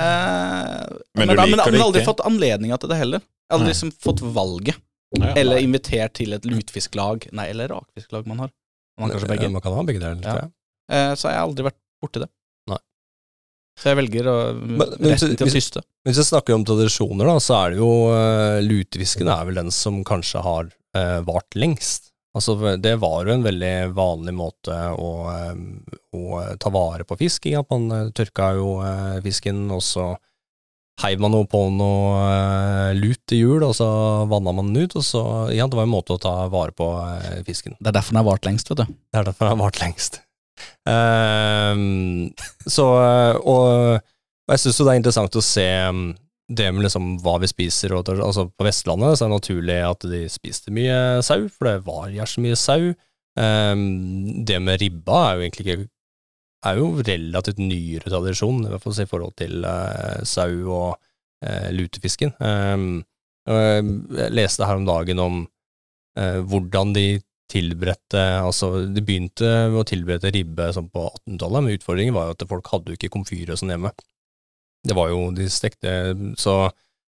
Eh, 0.00 0.84
Men 1.18 1.28
du 1.28 1.34
da- 1.34 1.44
liker 1.44 1.56
men, 1.56 1.64
det 1.66 1.72
men 1.74 1.82
aldri 1.84 2.04
fått 2.06 2.20
anledninga 2.24 2.76
til 2.80 2.88
det 2.92 2.96
heller. 3.00 3.20
Jeg 3.20 3.50
har 3.52 3.58
aldri 3.58 3.72
liksom 3.74 3.90
fått 4.00 4.20
valget. 4.22 4.78
Ja, 5.18 5.32
Eller 5.36 5.58
invitert 5.60 6.14
til 6.16 6.32
et 6.36 6.44
lutfisklag. 6.46 7.26
Nei, 7.36 7.48
eller 7.50 7.68
rakfisklag 7.72 8.28
man 8.30 8.44
har. 8.46 8.52
Man 9.00 9.10
kanskje 9.10 9.28
begge. 9.32 9.48
Man 9.50 9.60
kan 9.64 9.74
ha 9.74 9.82
begge 9.84 10.00
deler, 10.00 10.22
Ja. 10.22 10.34
jeg. 10.44 10.50
Eh, 10.94 11.14
så 11.18 11.28
har 11.28 11.42
aldri 11.42 11.66
vært 11.66 11.76
borti 12.00 12.22
det. 12.22 12.30
Så 13.78 13.92
jeg 13.92 13.96
velger 14.00 14.26
å, 14.28 14.36
Men- 14.58 14.78
men 14.98 15.12
retten 15.14 15.36
til 15.36 15.46
å 15.46 15.48
hvis- 15.50 15.54
tyste. 15.70 15.82
Hvis 16.04 16.16
vi 16.18 16.24
snakker 16.24 16.54
om 16.54 16.64
tradisjoner, 16.64 17.26
da, 17.26 17.36
så 17.40 17.54
er 17.66 17.70
det 17.70 17.78
jo 17.78 17.90
uh, 18.10 18.60
Lutefisken 18.64 19.28
er 19.28 19.44
vel 19.46 19.54
den 19.60 19.70
som 19.70 20.02
kanskje 20.04 20.42
har 20.42 20.70
uh, 20.96 21.20
vart 21.22 21.54
lengst. 21.56 22.08
Altså, 22.36 22.54
det 22.78 22.92
var 23.02 23.24
jo 23.26 23.32
en 23.34 23.42
veldig 23.42 23.92
vanlig 23.92 24.32
måte 24.38 24.70
å, 24.70 25.08
eh, 25.34 25.56
å 26.14 26.56
ta 26.62 26.70
vare 26.70 27.02
på 27.02 27.16
fisk 27.18 27.48
i. 27.50 27.56
At 27.58 27.66
man 27.74 27.90
eh, 27.90 28.10
tørka 28.14 28.52
jo 28.54 28.76
eh, 28.86 29.16
fisken, 29.24 29.64
og 29.74 29.82
så 29.82 30.12
heiv 31.02 31.18
man 31.18 31.32
jo 31.34 31.40
på 31.50 31.64
noe 31.74 32.20
eh, 32.22 32.94
lut 32.94 33.18
til 33.26 33.38
jul, 33.42 33.64
og 33.66 33.74
så 33.74 33.88
vanna 34.30 34.52
man 34.54 34.70
den 34.72 34.84
ut. 34.86 34.94
Og 34.94 35.02
så, 35.02 35.24
ja, 35.50 35.66
det 35.66 35.74
var 35.74 35.88
en 35.88 35.94
måte 35.96 36.14
å 36.14 36.22
ta 36.22 36.46
vare 36.54 36.70
på 36.70 36.86
eh, 37.02 37.42
fisken. 37.42 37.74
Det 37.80 37.90
er 37.90 37.98
derfor 37.98 38.14
den 38.14 38.22
har 38.22 38.30
vart 38.30 38.46
lengst, 38.46 38.70
vet 38.70 38.84
du. 38.84 38.94
Det 39.10 39.18
er 39.18 39.26
derfor 39.32 39.48
den 39.50 39.56
har 39.58 39.64
vart 39.66 39.82
lengst. 39.82 40.20
Ehm, 40.88 42.30
så, 42.66 42.86
og, 43.40 44.00
og 44.00 44.54
jeg 44.54 44.64
syns 44.64 44.80
jo 44.80 44.86
det 44.88 44.94
er 44.94 45.00
interessant 45.02 45.38
å 45.38 45.44
se 45.44 45.68
um, 45.90 46.10
det 46.50 46.66
med 46.74 46.86
liksom 46.86 47.12
hva 47.24 47.36
vi 47.42 47.50
spiser. 47.50 47.94
Og, 47.96 48.10
altså 48.16 48.48
på 48.50 48.66
Vestlandet 48.66 49.18
så 49.18 49.26
er 49.26 49.30
det 49.30 49.38
naturlig 49.38 49.78
at 49.86 50.08
de 50.10 50.24
spiste 50.32 50.74
mye 50.74 51.20
sau, 51.26 51.46
for 51.52 51.70
det 51.70 51.78
var 51.86 52.10
gjerne 52.10 52.32
så 52.34 52.44
mye 52.44 52.58
sau. 52.58 52.90
Ehm, 53.40 53.86
det 54.46 54.58
med 54.62 54.82
ribba 54.82 55.22
er 55.28 55.38
jo 55.38 55.46
egentlig 55.46 55.66
ikke 55.66 55.88
er 56.66 56.76
jo 56.76 56.90
relativt 57.00 57.60
nyere 57.62 58.10
tradisjon, 58.12 58.64
i 58.64 58.72
hvert 58.72 58.84
fall 58.84 58.98
i 59.00 59.08
forhold 59.08 59.36
til 59.40 59.64
eh, 59.64 60.18
sau 60.28 60.50
og 60.66 60.98
eh, 61.46 61.70
lutefisken. 61.72 62.34
Ehm, 62.44 62.90
jeg 63.50 64.34
leste 64.36 64.66
her 64.68 64.78
om 64.78 64.84
dagen 64.86 65.22
om 65.22 65.38
eh, 66.18 66.38
hvordan 66.44 66.92
de 66.94 67.06
tilberedte 67.50 68.22
Altså, 68.40 68.86
de 68.88 69.02
begynte 69.04 69.48
å 69.74 69.84
tilberede 69.88 70.32
ribbe 70.34 70.70
sånn 70.74 70.90
på 70.92 71.08
1800-tallet, 71.08 71.66
men 71.66 71.76
utfordringen 71.78 72.16
var 72.16 72.28
jo 72.28 72.36
at 72.36 72.46
folk 72.50 72.70
hadde 72.72 72.92
jo 72.92 72.98
ikke 72.98 73.12
komfyr 73.16 73.52
og 73.52 73.60
sånn 73.60 73.74
hjemme. 73.74 73.92
Det 74.86 74.96
var 74.96 75.10
jo 75.12 75.26
De 75.36 75.44
stekte 75.52 75.92
så 76.40 76.54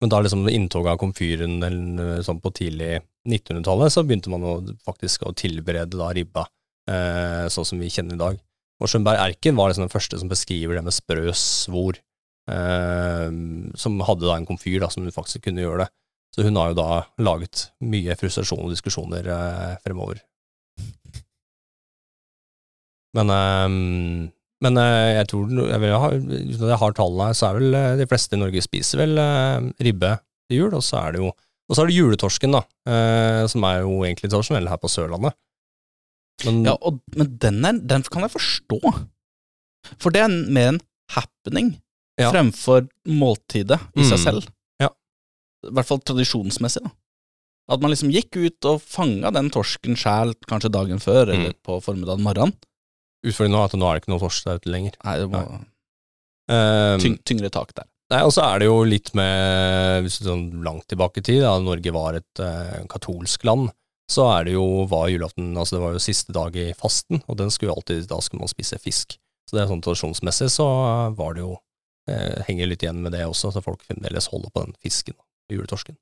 Men 0.01 0.11
da 0.11 0.19
liksom 0.19 0.43
inntoget 0.51 0.91
av 0.91 0.99
komfyren 0.99 1.61
sånn 2.25 2.41
på 2.43 2.51
tidlig 2.57 2.97
1900-tallet, 3.23 3.93
så 3.93 4.03
begynte 4.03 4.33
man 4.33 4.43
å, 4.43 4.57
faktisk 4.83 5.23
å 5.23 5.31
tilberede 5.31 5.95
da 5.95 6.09
ribba, 6.11 6.43
eh, 6.91 7.45
sånn 7.47 7.67
som 7.69 7.79
vi 7.79 7.87
kjenner 7.87 8.17
i 8.17 8.19
dag. 8.19 8.41
Og 8.83 8.91
Schönberg 8.91 9.21
Erken 9.21 9.55
var 9.55 9.71
liksom 9.71 9.85
den 9.85 9.93
første 9.93 10.19
som 10.19 10.27
beskriver 10.27 10.75
det 10.75 10.83
med 10.83 10.95
sprø 10.95 11.31
svor, 11.39 12.01
eh, 12.51 13.29
som 13.79 14.03
hadde 14.03 14.27
da 14.27 14.35
en 14.35 14.49
komfyr 14.49 14.83
da, 14.83 14.91
som 14.91 15.07
faktisk 15.07 15.45
kunne 15.47 15.63
gjøre 15.63 15.85
det. 15.85 15.89
Så 16.33 16.41
hun 16.47 16.55
har 16.57 16.71
jo 16.71 16.77
da 16.79 17.03
laget 17.21 17.67
mye 17.85 18.15
frustrasjon 18.17 18.63
og 18.65 18.71
diskusjoner 18.73 19.27
eh, 19.29 19.75
fremover. 19.85 20.21
Men, 23.13 23.29
eh, 23.29 23.69
men 24.65 24.79
eh, 24.81 25.09
jeg 25.19 25.27
tror 25.29 25.51
jeg, 25.53 25.79
vil 25.83 25.93
ha, 26.01 26.09
Uten 26.17 26.63
at 26.65 26.71
jeg 26.73 26.81
har 26.81 26.95
tallene 26.97 27.27
her, 27.29 27.37
så 27.37 27.49
er 27.51 27.59
vel 27.59 27.77
eh, 27.77 27.95
de 28.01 28.07
fleste 28.09 28.37
i 28.37 28.41
Norge 28.41 28.63
spiser 28.65 29.03
vel 29.03 29.19
eh, 29.21 29.67
ribbe 29.85 30.15
til 30.49 30.63
jul, 30.63 30.73
og 30.79 30.85
så 30.85 31.03
er 31.05 31.15
det 31.17 31.23
jo 31.25 31.31
og 31.71 31.77
så 31.77 31.85
er 31.85 31.87
det 31.89 31.95
juletorsken, 31.95 32.51
da, 32.57 32.59
eh, 32.91 33.45
som 33.49 33.63
er 33.63 33.77
jo 33.85 33.93
egentlig 34.03 34.27
tradisjonell 34.29 34.65
her 34.67 34.79
på 34.81 34.89
Sørlandet. 34.91 35.31
Men 36.43 36.57
Ja, 36.67 36.73
og, 36.75 36.97
men 37.15 37.29
den, 37.39 37.61
er, 37.65 37.77
den 37.87 38.03
kan 38.11 38.25
jeg 38.25 38.33
forstå. 38.33 38.79
For 40.03 40.11
det 40.13 40.25
er 40.25 40.33
mer 40.53 40.73
en 40.73 40.81
happening 41.15 41.69
Ja. 42.19 42.33
fremfor 42.33 42.83
måltidet 43.09 43.79
i 43.95 44.03
seg 44.03 44.19
Mm. 44.19 44.23
selv. 44.25 44.49
Ja. 45.63 45.69
I 45.69 45.73
hvert 45.77 45.87
fall 45.87 45.99
tradisjonsmessig. 46.03 46.83
da. 46.83 46.91
At 47.71 47.79
man 47.81 47.91
liksom 47.93 48.11
gikk 48.11 48.35
ut 48.35 48.65
og 48.67 48.81
fanga 48.81 49.31
den 49.31 49.49
torsken 49.49 49.95
sjæl 49.95 50.33
kanskje 50.49 50.71
dagen 50.71 50.99
før, 50.99 51.27
Mm. 51.31 51.33
eller 51.39 51.53
på 51.63 51.81
formiddagen 51.81 52.21
morgenen. 52.23 52.53
utfordringen 53.25 53.55
nå 53.55 53.61
er 53.61 53.65
at 53.71 53.77
nå 53.79 53.87
er 53.87 53.93
det 53.95 54.01
ikke 54.03 54.11
noe 54.11 54.19
torsk 54.19 54.43
der 54.43 54.59
ute 54.59 54.69
lenger. 54.69 54.97
Nei, 55.05 55.17
det 55.17 55.29
må 55.31 55.65
Eh, 56.51 56.97
tyng, 56.99 57.17
tyngre 57.23 57.49
tak 57.49 57.73
der. 57.73 57.85
Nei, 58.11 58.19
og 58.27 58.33
så 58.35 58.43
er 58.43 58.59
det 58.59 58.65
jo 58.67 58.83
litt 58.83 59.13
med 59.15 60.03
hvis 60.03 60.19
du 60.19 60.25
sånn 60.27 60.61
langt 60.61 60.85
tilbake 60.91 61.21
i 61.21 61.23
tid, 61.23 61.41
da 61.41 61.53
Norge 61.63 61.93
var 61.95 62.17
et 62.19 62.39
eh, 62.43 62.83
katolsk 62.91 63.45
land, 63.47 63.71
så 64.11 64.25
er 64.37 64.43
det 64.49 64.53
jo 64.57 64.83
var 64.91 65.07
julaften 65.07 65.55
Altså 65.55 65.77
det 65.77 65.81
var 65.85 65.93
jo 65.95 65.99
siste 66.03 66.33
dag 66.35 66.53
i 66.59 66.73
fasten, 66.75 67.23
og 67.29 67.37
den 67.39 67.49
skulle 67.49 67.71
alltid 67.71 68.05
Da 68.11 68.19
skulle 68.19 68.41
man 68.43 68.51
spise 68.51 68.75
fisk. 68.77 69.15
Så 69.47 69.55
det 69.55 69.63
er 69.63 69.71
sånn 69.71 69.81
tradisjonsmessig 69.81 70.49
så 70.51 70.67
var 71.15 71.33
det 71.33 71.45
jo 71.45 71.55
eh, 72.11 72.43
Henger 72.49 72.67
litt 72.67 72.83
igjen 72.83 72.99
med 73.01 73.13
det 73.15 73.23
også, 73.25 73.53
så 73.55 73.63
folk 73.63 73.81
fremdeles 73.87 74.27
holder 74.27 74.51
på 74.51 74.65
den 74.65 74.75
fisken, 74.83 75.15
juletorsken. 75.55 75.95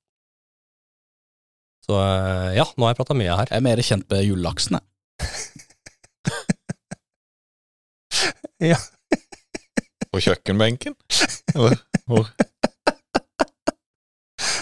Så 1.86 1.98
eh, 1.98 2.52
ja, 2.60 2.66
nå 2.78 2.86
har 2.86 2.94
jeg 2.94 3.00
prata 3.02 3.18
mye 3.18 3.36
her. 3.40 3.48
Jeg 3.50 3.58
er 3.62 3.66
mer 3.66 3.82
kjent 3.86 4.08
med 4.12 4.26
julelaksen, 4.28 4.78
jeg. 8.62 8.78
På 10.12 10.20
kjøkkenbenken? 10.22 10.94
Eller 11.56 11.78
hvor? 12.10 12.28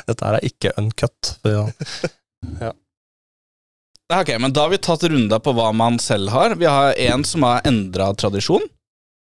Dette 0.10 0.26
her 0.26 0.38
er 0.38 0.46
ikke 0.46 0.72
uncut. 0.80 1.36
Ja. 1.48 1.66
Ja, 2.60 2.74
Ok, 4.10 4.32
men 4.42 4.54
da 4.56 4.64
har 4.66 4.72
vi 4.74 4.80
tatt 4.82 5.04
runda 5.06 5.38
på 5.44 5.52
hva 5.54 5.68
man 5.76 6.00
selv 6.02 6.32
har. 6.34 6.56
Vi 6.58 6.66
har 6.66 6.96
en 6.98 7.22
som 7.28 7.44
har 7.46 7.62
endra 7.70 8.08
tradisjon. 8.18 8.64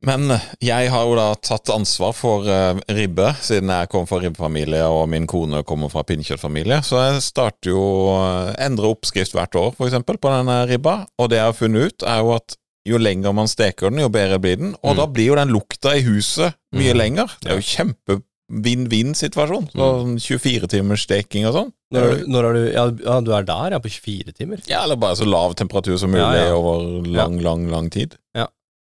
Men 0.05 0.29
jeg 0.61 0.91
har 0.93 1.07
jo 1.09 1.15
da 1.17 1.31
tatt 1.41 1.71
ansvar 1.73 2.13
for 2.15 2.45
eh, 2.51 2.77
ribbe, 2.93 3.31
siden 3.43 3.71
jeg 3.73 3.89
kom 3.89 4.05
fra 4.07 4.19
ribbefamilie 4.21 4.83
og 4.85 5.09
min 5.09 5.25
kone 5.27 5.63
kommer 5.65 5.89
fra 5.91 6.03
pinnekjøttfamilie. 6.05 6.83
Så 6.85 7.01
jeg 7.01 7.23
starter 7.25 7.73
jo 7.73 7.81
uh, 8.13 8.53
endre 8.61 8.91
oppskrift 8.93 9.33
hvert 9.35 9.57
år, 9.57 9.73
eksempel, 9.89 10.19
på 10.21 10.31
denne 10.31 10.61
ribba. 10.69 11.07
Og 11.19 11.31
det 11.33 11.41
jeg 11.41 11.49
har 11.49 11.57
funnet 11.57 11.89
ut, 11.95 12.03
er 12.07 12.21
jo 12.21 12.35
at 12.37 12.59
jo 12.87 13.01
lenger 13.03 13.33
man 13.35 13.49
steker 13.51 13.91
den, 13.91 13.99
jo 14.05 14.13
bedre 14.13 14.39
blir 14.39 14.61
den. 14.61 14.77
Og 14.85 14.93
Mm. 14.95 14.97
da 15.01 15.07
blir 15.11 15.27
jo 15.33 15.35
den 15.41 15.51
lukta 15.51 15.97
i 15.97 16.05
huset 16.07 16.55
mye 16.77 16.93
Mm. 16.95 16.99
lenger. 17.01 17.33
Det 17.43 17.51
er 17.51 17.57
jo 17.59 17.67
kjempe 17.67 18.21
vinn-vinn-situasjon. 18.53 19.71
Sånn 19.75 20.19
24 20.23 20.69
timers 20.71 21.03
steking 21.03 21.47
og 21.49 21.55
sånn. 21.57 21.73
Når, 21.95 22.27
når 22.31 22.47
du 22.55 22.61
ja, 22.75 22.85
du 23.23 23.33
er 23.35 23.43
der, 23.47 23.73
ja, 23.75 23.79
på 23.83 23.91
24 23.91 24.33
timer? 24.37 24.61
Ja, 24.71 24.85
eller 24.85 24.97
bare 25.01 25.17
så 25.19 25.27
lav 25.27 25.55
temperatur 25.59 25.99
som 25.99 26.11
mulig 26.15 26.23
Ja, 26.23 26.49
ja. 26.51 26.55
over 26.55 27.03
lang, 27.07 27.41
lang, 27.43 27.67
lang 27.71 27.91
tid. 27.91 28.15
Ja. 28.37 28.47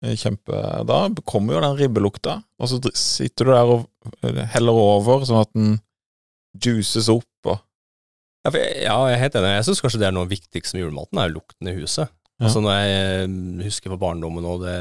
Er 0.02 0.14
Kjempe 0.16 0.56
Da 0.88 0.98
kommer 1.28 1.54
jo 1.58 1.60
den 1.60 1.76
ribbelukta, 1.76 2.38
og 2.58 2.68
så 2.70 2.78
sitter 2.96 3.44
du 3.44 3.50
der 3.52 3.72
og 3.74 3.82
eh, 4.24 4.44
heller 4.54 4.72
over, 4.80 5.26
sånn 5.28 5.42
at 5.42 5.50
den 5.56 5.74
juices 6.64 7.08
opp 7.12 7.26
og 7.52 7.58
Ja, 8.46 8.48
for 8.50 8.56
jeg, 8.62 8.76
ja, 8.86 8.94
jeg 9.10 9.16
er 9.18 9.20
helt 9.20 9.34
enig. 9.36 9.50
Jeg 9.58 9.64
syns 9.68 9.82
kanskje 9.84 9.98
det 10.00 10.06
er 10.08 10.14
noe 10.16 10.28
viktigste 10.30 10.76
med 10.78 10.86
julematen, 10.86 11.18
er 11.20 11.28
lukten 11.34 11.68
i 11.68 11.74
huset. 11.76 12.08
Ja. 12.40 12.46
Altså 12.48 12.62
Når 12.64 12.78
jeg 12.78 12.94
eh, 13.26 13.66
husker 13.66 13.92
fra 13.92 13.98
barndommen 14.00 14.46
og 14.48 14.62
det, 14.64 14.76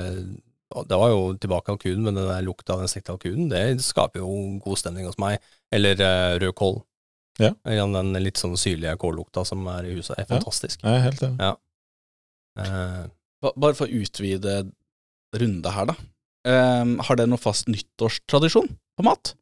det 0.88 1.00
var 1.02 1.10
jo 1.12 1.34
tilbake 1.36 1.68
kalkunen, 1.68 2.06
men 2.08 2.16
den 2.16 2.30
der 2.30 2.46
lukta 2.48 2.78
av 2.78 2.86
den 2.86 2.88
stekte 2.88 3.12
kalkunen, 3.18 3.50
det 3.52 3.84
skaper 3.84 4.22
jo 4.24 4.30
god 4.64 4.80
stemning 4.80 5.10
hos 5.10 5.20
meg. 5.20 5.42
Eller 5.76 6.00
uh, 6.00 6.38
rød 6.40 6.56
kål. 6.56 6.80
Ja. 7.44 7.52
Eller 7.68 7.92
den 7.98 8.16
litt 8.24 8.40
sånn 8.40 8.56
syrlige 8.60 8.96
kållukta 9.02 9.44
som 9.48 9.68
er 9.76 9.90
i 9.92 9.98
huset, 9.98 10.16
er 10.16 10.24
Ja. 10.24 10.30
fantastisk. 10.38 10.80
Jeg 10.88 10.96
er 10.96 11.04
helt 11.10 11.24
enig. 11.28 11.52
Eh, 12.64 13.04
Ba- 13.44 13.54
Bare 13.56 13.76
for 13.78 13.88
å 13.88 14.00
utvide 14.04 14.56
runde 15.36 15.72
her, 15.76 15.90
da. 15.92 15.96
Um, 16.50 16.96
har 17.04 17.20
dere 17.20 17.28
noen 17.30 17.42
fast 17.42 17.68
nyttårstradisjon 17.70 18.70
på 18.98 19.06
mat? 19.06 19.34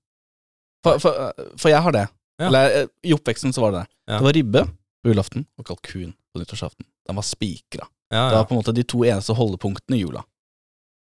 For, 0.85 0.99
for, 1.01 1.33
for 1.59 1.71
jeg 1.71 1.81
har 1.85 1.93
det. 1.95 2.05
Ja. 2.41 2.47
Eller 2.49 2.75
eh, 2.81 2.89
I 3.09 3.13
oppveksten 3.15 3.53
så 3.53 3.61
var 3.63 3.71
det 3.73 3.83
det. 3.83 3.91
Ja. 4.09 4.17
Det 4.17 4.25
var 4.27 4.35
ribbe 4.37 4.63
på 5.03 5.11
julaften 5.11 5.45
og 5.57 5.65
kalkun 5.67 6.11
på 6.33 6.41
nyttårsaften. 6.41 6.85
Den 7.07 7.17
var 7.17 7.25
spikra. 7.25 7.87
ja, 8.13 8.27
Det 8.29 8.35
var 8.37 8.45
på 8.49 8.55
en 8.55 8.59
måte 8.61 8.75
de 8.75 8.83
to 8.83 9.03
eneste 9.07 9.33
holdepunktene 9.37 9.97
i 9.97 10.01
jula. 10.03 10.23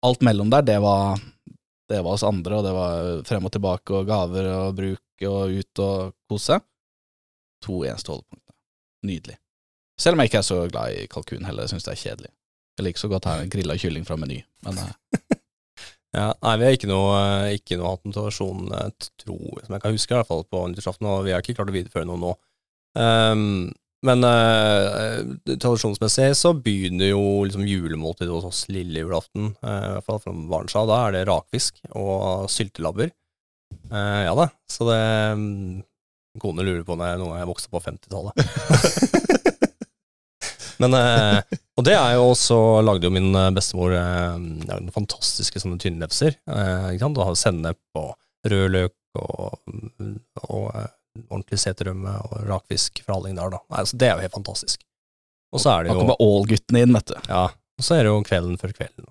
Alt 0.03 0.21
mellom 0.25 0.49
der, 0.51 0.65
det 0.67 0.79
var 0.83 1.19
Det 1.89 1.99
var 2.03 2.15
oss 2.15 2.23
andre, 2.23 2.57
og 2.57 2.63
det 2.65 2.71
var 2.73 3.23
frem 3.27 3.45
og 3.45 3.51
tilbake 3.51 3.93
og 3.93 4.07
gaver 4.07 4.47
og 4.55 4.75
bruk 4.75 5.25
og 5.27 5.51
ut 5.51 5.79
og 5.83 6.13
kose. 6.31 6.57
To 7.63 7.83
eneste 7.83 8.11
holdepunkter. 8.11 8.55
Nydelig. 9.07 9.35
Selv 9.99 10.15
om 10.15 10.23
jeg 10.23 10.31
ikke 10.31 10.39
er 10.41 10.47
så 10.47 10.61
glad 10.71 10.95
i 10.97 11.07
kalkun 11.11 11.45
heller, 11.45 11.67
syns 11.69 11.85
det 11.85 11.91
er 11.93 11.99
kjedelig. 12.01 12.31
Jeg 12.77 12.87
liker 12.87 13.03
så 13.03 13.09
godt 13.11 13.29
her 13.29 13.45
grilla 13.51 13.77
kylling 13.77 14.05
fra 14.07 14.17
Meny, 14.17 14.41
men 14.65 14.81
eh, 14.81 14.93
Ja, 16.13 16.27
nei, 16.45 16.57
vi 16.61 16.65
har 16.67 16.75
ikke 16.77 16.89
noe, 16.91 17.19
ikke 17.55 17.77
noe 17.79 17.95
hatt 17.95 18.03
en 18.05 18.13
tradisjon, 18.13 18.67
eh, 18.77 18.89
tro, 19.23 19.37
som 19.63 19.73
jeg 19.73 19.81
kan 19.81 19.95
huske, 19.95 20.13
i 20.13 20.17
hvert 20.19 20.29
fall 20.29 20.43
på 20.45 20.65
nyttårsaften, 20.69 21.07
og 21.09 21.23
vi 21.25 21.33
har 21.33 21.41
ikke 21.41 21.55
klart 21.57 21.71
å 21.71 21.73
videreføre 21.73 22.05
noe 22.05 22.21
nå. 22.21 22.33
Um, 22.93 23.71
men 24.05 24.21
uh, 24.27 25.23
tradisjonsmessig 25.47 26.27
så 26.35 26.51
begynner 26.53 27.13
jo 27.13 27.23
liksom 27.47 27.63
julemåltidet 27.65 28.33
hos 28.35 28.45
oss 28.49 28.61
lille 28.69 29.01
julaften, 29.05 29.55
uh, 29.63 29.79
i 29.79 29.91
hvert 29.95 30.09
fall 30.09 30.21
fra 30.21 30.35
barns. 30.51 30.75
Da 30.75 30.99
er 30.99 31.15
det 31.15 31.25
rakfisk 31.31 31.81
og 31.95 32.45
syltelabber. 32.51 33.09
Uh, 33.89 34.21
ja 34.27 34.37
da, 34.37 34.49
så 34.69 34.89
det 34.91 35.01
um, 35.33 35.81
Kone 36.41 36.65
lurer 36.65 36.85
på 36.85 36.97
når 36.97 37.13
jeg, 37.13 37.23
når 37.23 37.35
jeg 37.39 37.49
vokste 37.49 37.69
opp 37.69 37.75
på 37.79 37.85
50-tallet. 37.89 39.11
Men, 40.81 40.95
eh, 40.97 41.59
og 41.77 41.85
det 41.85 41.95
er 41.97 42.15
jo 42.17 42.29
også, 42.31 42.57
lagde 42.85 43.07
jo 43.07 43.13
min 43.13 43.33
eh, 43.37 43.51
bestemor 43.55 43.93
eh, 43.97 44.35
noen 44.39 44.91
fantastiske 44.95 45.61
sånne 45.61 45.79
tynnlefser. 45.81 46.37
Eh? 46.49 46.89
Du 46.97 47.21
har 47.21 47.37
sennep 47.39 47.81
og 47.99 48.13
rødløk 48.49 48.95
og, 49.21 49.59
og 50.49 50.63
ordentlig 51.29 51.59
seterrømme 51.61 52.15
og 52.27 52.47
rakfisk 52.49 53.03
fra 53.05 53.17
Hallingdal. 53.17 53.53
da. 53.53 53.61
Nei, 53.69 53.83
altså, 53.83 53.99
det 53.99 54.09
er 54.09 54.15
jo 54.15 54.25
helt 54.25 54.37
fantastisk. 54.39 54.85
Og 55.53 55.61
så 55.61 55.75
er 55.75 55.83
det 55.83 55.91
jo 55.91 55.97
jo 55.97 56.01
kommer 56.01 56.23
all-guttene 56.23 56.81
inn, 56.81 56.95
vet 56.95 57.11
du. 57.11 57.17
ja, 57.29 57.43
og 57.53 57.85
så 57.85 57.97
er 57.97 58.07
det 58.07 58.13
jo 58.13 58.23
kvelden 58.25 58.57
før 58.61 58.73
kvelden. 58.73 59.05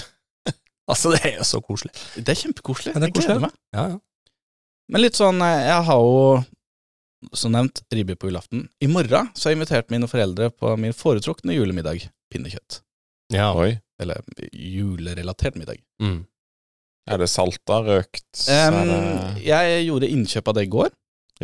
altså, 0.92 1.12
det 1.12 1.20
er 1.28 1.36
jo 1.36 1.44
så 1.48 1.60
koselig. 1.60 1.92
Det 2.16 2.32
er 2.32 2.40
kjempekoselig. 2.40 2.94
Det 2.96 3.10
Jeg 3.10 3.16
gleder 3.18 3.44
meg. 3.44 3.60
Ja, 3.76 3.84
ja. 3.92 4.00
Men 4.92 5.04
litt 5.04 5.16
sånn, 5.16 5.38
jeg 5.40 5.84
har 5.86 6.00
jo 6.04 6.40
som 7.32 7.52
nevnt 7.54 7.82
ribbe 7.94 8.16
på 8.18 8.28
julaften. 8.30 8.66
I 8.82 8.88
morgen 8.90 9.30
så 9.34 9.48
har 9.48 9.54
jeg 9.54 9.60
invitert 9.60 9.92
mine 9.94 10.08
foreldre 10.10 10.50
på 10.50 10.74
min 10.80 10.94
foretrukne 10.96 11.54
julemiddag, 11.56 12.08
pinnekjøtt. 12.32 12.82
ja. 13.34 13.52
Oi. 13.54 13.76
Eller 14.02 14.18
julerelatert 14.50 15.54
middag. 15.54 15.78
Mm. 16.02 16.24
Er 17.06 17.20
det 17.22 17.28
salta, 17.30 17.76
røkt? 17.86 18.24
um, 18.48 18.74
er 18.74 18.88
det 18.88 19.44
jeg 19.46 19.84
gjorde 19.86 20.08
innkjøp 20.10 20.48
av 20.50 20.56
det 20.56 20.64
i 20.66 20.70
går, 20.72 20.90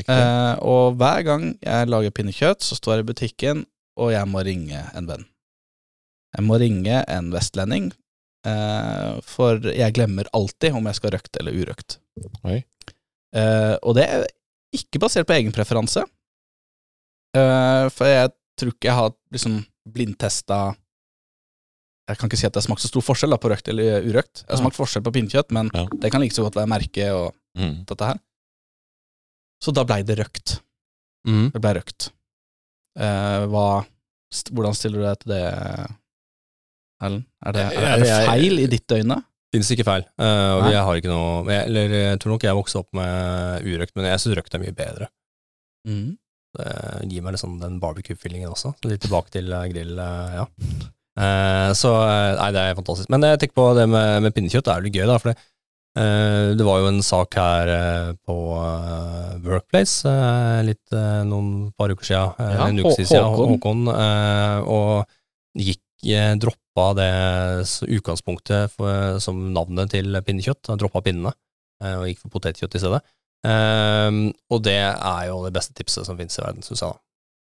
eh, 0.02 0.54
og 0.66 0.96
hver 0.98 1.22
gang 1.26 1.44
jeg 1.62 1.90
lager 1.90 2.14
pinnekjøtt, 2.14 2.64
så 2.66 2.78
står 2.78 2.96
jeg 2.96 3.04
i 3.04 3.08
butikken, 3.12 3.62
og 3.98 4.10
jeg 4.14 4.30
må 4.30 4.42
ringe 4.46 4.80
en 4.98 5.06
venn. 5.10 5.26
Jeg 6.36 6.46
må 6.48 6.58
ringe 6.62 7.00
en 7.06 7.30
vestlending, 7.34 7.92
eh, 8.46 9.20
for 9.26 9.62
jeg 9.70 9.94
glemmer 9.94 10.26
alltid 10.34 10.74
om 10.78 10.90
jeg 10.90 10.98
skal 10.98 11.14
røkt 11.14 11.38
eller 11.40 11.54
urøkt. 11.62 11.98
Oi. 12.42 12.58
Eh, 13.38 13.74
og 13.82 13.94
det 13.98 14.08
er 14.08 14.26
ikke 14.74 15.00
basert 15.00 15.26
på 15.28 15.35
egen 15.38 15.52
preferanse, 15.54 16.02
uh, 17.37 17.87
for 17.94 18.07
jeg 18.11 18.33
tror 18.59 18.72
ikke 18.74 18.88
jeg 18.90 18.96
har 18.98 19.12
liksom 19.33 19.59
blindtesta 19.88 20.74
Jeg 22.09 22.16
kan 22.18 22.28
ikke 22.31 22.38
si 22.40 22.46
at 22.48 22.52
det 22.54 22.61
har 22.62 22.66
smakt 22.66 22.81
så 22.81 22.88
stor 22.88 23.04
forskjell 23.04 23.31
da, 23.35 23.37
på 23.40 23.50
røkt 23.52 23.68
eller 23.68 24.00
urøkt. 24.09 24.40
Jeg 24.46 24.48
har 24.54 24.61
smakt 24.62 24.76
forskjell 24.78 25.02
på 25.04 25.12
pinnekjøtt, 25.12 25.50
men 25.52 25.68
Ja. 25.74 25.83
det 25.92 26.11
kan 26.11 26.22
like 26.22 26.33
så 26.33 26.42
godt 26.46 26.57
være 26.57 26.70
merke 26.72 27.11
og 27.12 27.35
Mm. 27.59 27.85
dette 27.85 28.04
her. 28.07 28.18
Så 29.62 29.72
da 29.74 29.83
blei 29.85 30.02
det 30.07 30.16
røkt. 30.18 30.61
Mm. 31.26 31.50
Det 31.52 31.61
blei 31.61 31.74
røkt. 31.76 32.11
Uh, 32.98 33.44
hva, 33.52 33.85
st 34.33 34.50
hvordan 34.54 34.74
stiller 34.74 34.98
du 34.98 35.04
deg 35.04 35.18
til 35.20 35.33
det, 35.35 35.42
Erlend? 37.02 37.24
Er 37.44 37.52
det, 37.52 37.64
er, 37.76 37.87
er 37.92 37.98
det 38.02 38.26
feil 38.28 38.59
i 38.62 38.66
ditt 38.72 38.88
øyne? 38.96 39.18
Finnes 39.54 39.70
ikke 39.72 39.87
feil. 39.88 40.04
Uh, 40.20 40.61
og 40.61 40.66
jeg 40.68 40.84
har 40.84 40.98
ikke 41.00 41.08
noe 41.08 41.44
jeg, 41.48 41.68
Eller 41.70 41.92
jeg 41.94 42.18
tror 42.20 42.34
nok 42.34 42.44
jeg 42.44 42.58
vokste 42.58 42.82
opp 42.82 42.90
med 42.98 43.64
urøkt, 43.64 43.94
men 43.96 44.11
jeg 44.11 44.20
syns 44.20 44.37
røkt 44.37 44.56
er 44.56 44.64
mye 44.64 44.76
bedre. 44.76 45.08
Mm. 45.88 46.16
Det 46.58 47.08
gir 47.12 47.22
meg 47.24 47.34
liksom 47.37 47.58
den 47.61 47.76
barbecue-feelingen 47.80 48.50
også. 48.50 48.72
Litt 48.88 49.04
tilbake 49.04 49.30
til 49.34 49.52
eh, 49.52 49.66
grill, 49.72 49.98
eh, 50.00 50.38
ja. 50.40 50.46
Uh, 51.18 51.70
så 51.76 51.90
eh, 52.06 52.37
nei, 52.38 52.48
det 52.54 52.62
er 52.62 52.76
fantastisk. 52.78 53.11
Men 53.12 53.24
jeg 53.26 53.40
tenker 53.42 53.56
på 53.58 53.66
det 53.78 53.87
med, 53.90 54.22
med 54.24 54.34
pinnekjøtt, 54.37 54.66
det 54.66 54.72
er 54.72 54.80
jo 54.80 54.87
litt 54.87 54.98
gøy, 54.98 55.06
da. 55.11 55.16
For 55.22 55.32
det, 55.32 55.37
uh, 55.98 56.48
det 56.58 56.66
var 56.68 56.82
jo 56.82 56.90
en 56.92 57.02
sak 57.04 57.38
her 57.40 57.72
eh, 57.74 58.12
på 58.28 58.37
eh, 58.58 59.34
Workplace 59.48 60.08
eh, 60.12 60.61
litt 60.68 60.96
eh, 60.96 61.20
noen 61.28 61.70
par 61.78 61.92
uker 61.92 62.06
siden, 62.06 62.37
eh, 62.38 62.54
Ja, 62.54 62.68
en 62.68 62.80
uke 62.84 62.94
siden, 62.96 63.28
Håkon. 63.28 63.56
Håkon, 63.56 63.84
eh, 63.96 64.58
og 64.68 65.04
gikk 65.58 65.80
eh, 65.82 65.88
droppa 66.02 66.94
det 66.94 67.11
utgangspunktet 67.88 68.70
for, 68.76 69.18
som 69.20 69.52
navnet 69.54 69.90
til 69.90 70.14
pinnekjøtt, 70.24 70.70
droppa 70.78 71.02
pinnene, 71.02 71.32
eh, 71.82 71.96
og 71.98 72.06
gikk 72.08 72.20
for 72.22 72.30
potetkjøtt 72.38 72.74
i 72.78 72.82
stedet. 72.82 73.02
Um, 73.46 74.32
og 74.50 74.62
det 74.66 74.76
er 74.78 75.26
jo 75.28 75.44
det 75.44 75.52
beste 75.54 75.74
tipset 75.78 76.06
som 76.06 76.16
finnes 76.18 76.38
i 76.38 76.42
verden, 76.42 76.62
syns 76.66 76.82
jeg. 76.82 76.96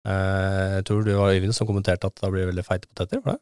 Eh, 0.07 0.77
jeg 0.79 0.85
tror 0.85 1.03
det 1.05 1.15
var 1.17 1.33
Øyvind 1.33 1.53
som 1.57 1.67
kommenterte 1.69 2.05
at 2.09 2.15
det 2.21 2.31
blir 2.33 2.47
veldig 2.49 2.65
feite 2.65 2.87
poteter. 2.89 3.21
for 3.21 3.33
det? 3.35 3.39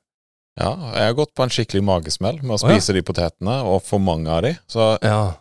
Ja, 0.60 0.72
jeg 0.94 1.08
har 1.10 1.16
gått 1.18 1.34
på 1.36 1.44
en 1.44 1.50
skikkelig 1.50 1.84
magesmell 1.84 2.42
med 2.44 2.52
å 2.56 2.60
Å, 2.60 2.68
ja. 2.70 2.76
spise 2.78 2.94
de 2.94 3.02
potetene, 3.02 3.56
og 3.66 3.82
for 3.84 4.00
mange 4.00 4.28
av 4.30 4.44
de. 4.44 4.54
Så 4.70 4.98
Ja. 5.02 5.34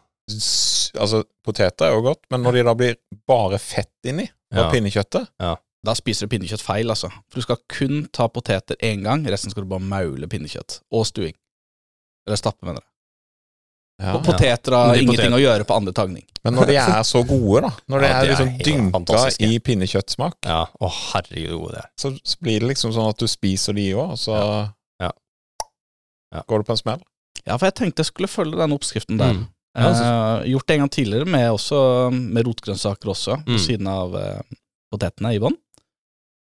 altså, 0.98 1.24
poteter 1.44 1.86
er 1.90 1.92
jo 1.98 2.02
godt, 2.06 2.22
men 2.30 2.42
når 2.42 2.52
de 2.52 2.62
da 2.70 2.74
blir 2.74 2.96
bare 3.28 3.58
fett 3.58 3.90
inni 4.08 4.28
fra 4.52 4.66
Ja. 4.66 4.70
pinnekjøttet 4.70 5.28
Da 5.84 5.94
spiser 5.98 6.26
du 6.28 6.36
pinnekjøtt 6.36 6.62
feil, 6.62 6.90
altså. 6.94 7.08
For 7.30 7.40
du 7.40 7.42
skal 7.42 7.58
kun 7.68 8.04
ta 8.14 8.28
poteter 8.30 8.76
én 8.86 9.02
gang, 9.02 9.24
resten 9.26 9.50
skal 9.50 9.64
du 9.64 9.68
bare 9.72 9.82
maule 9.82 10.28
pinnekjøtt. 10.30 10.80
Og 10.94 11.06
stuing. 11.08 11.34
Eller 12.26 12.38
stappe, 12.38 12.62
mener 12.62 12.78
jeg. 12.78 12.88
ja. 14.06 14.12
Og 14.16 14.22
poteter 14.26 14.76
har 14.78 14.94
ja. 14.94 15.00
ingenting 15.02 15.26
potet- 15.32 15.38
å 15.38 15.42
gjøre 15.42 15.66
på 15.66 15.74
andre 15.80 15.92
tagning. 15.92 16.24
Men 16.44 16.54
når 16.58 16.66
de 16.70 16.76
er 16.76 17.02
så 17.06 17.20
gode, 17.26 17.60
da, 17.62 17.70
når 17.90 18.00
de 18.00 18.06
Ja, 18.06 18.12
er 18.14 18.22
de 18.22 18.30
er 18.30 18.32
liksom 18.32 18.52
dynka 18.66 19.18
i 19.46 19.58
pinnekjøttsmak, 19.62 20.38
ja. 20.46 20.60
Å, 20.80 20.88
herregud, 21.12 21.68
det 21.74 21.82
er. 21.82 21.90
så, 21.98 22.10
blir 22.42 22.60
det 22.60 22.68
liksom 22.72 22.94
sånn 22.94 23.10
at 23.10 23.18
du 23.18 23.26
spiser 23.30 23.74
de 23.78 23.88
òg, 23.94 24.14
og 24.14 24.18
så 24.18 24.38
Ja. 25.02 25.10
Ja. 26.32 26.42
går 26.48 26.58
det 26.62 26.66
på 26.66 26.72
en 26.72 26.76
smell. 26.82 27.02
Ja, 27.46 27.56
for 27.58 27.66
jeg 27.66 27.74
tenkte 27.74 28.02
jeg 28.02 28.06
skulle 28.10 28.28
følge 28.30 28.56
den 28.58 28.72
oppskriften 28.72 29.18
der. 29.18 29.34
Mm. 29.34 29.46
Altså. 29.74 30.04
Eh, 30.04 30.50
gjort 30.52 30.66
det 30.66 30.74
en 30.74 30.80
gang 30.84 30.90
tidligere, 30.90 31.26
med, 31.26 31.50
også, 31.50 31.78
med 32.12 32.44
rotgrønnsaker 32.46 33.08
også, 33.10 33.36
Mm. 33.44 33.54
på 33.54 33.58
siden 33.58 33.86
av 33.88 34.14
eh, 34.16 34.40
potetene 34.92 35.34
i 35.34 35.38
bånn. 35.42 35.56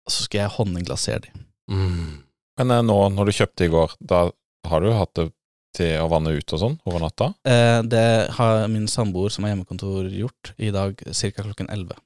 Så 0.10 0.28
skal 0.28 0.44
jeg 0.46 0.56
honningglasere 0.58 1.24
de. 1.26 1.32
Mm. 1.72 2.22
Men 2.60 2.72
eh, 2.72 2.84
nå, 2.86 2.98
når 3.16 3.30
du 3.30 3.38
kjøpte 3.40 3.66
i 3.66 3.72
går, 3.74 3.96
da 4.00 4.28
har 4.70 4.84
du 4.84 4.92
hatt 4.94 5.14
det 5.18 5.30
til 5.76 5.98
å 6.00 6.10
vanne 6.12 6.36
ut 6.38 6.54
og 6.56 6.62
sånn 6.62 6.76
over 6.88 7.04
natta? 7.04 7.32
Eh, 7.48 7.80
det 7.84 8.06
har 8.38 8.68
min 8.72 8.88
samboer 8.92 9.34
som 9.34 9.46
har 9.46 9.54
hjemmekontor 9.54 10.08
gjort 10.14 10.54
i 10.58 10.72
dag 10.74 10.96
ca. 11.04 11.32
klokken 11.42 11.72
11. 11.74 11.98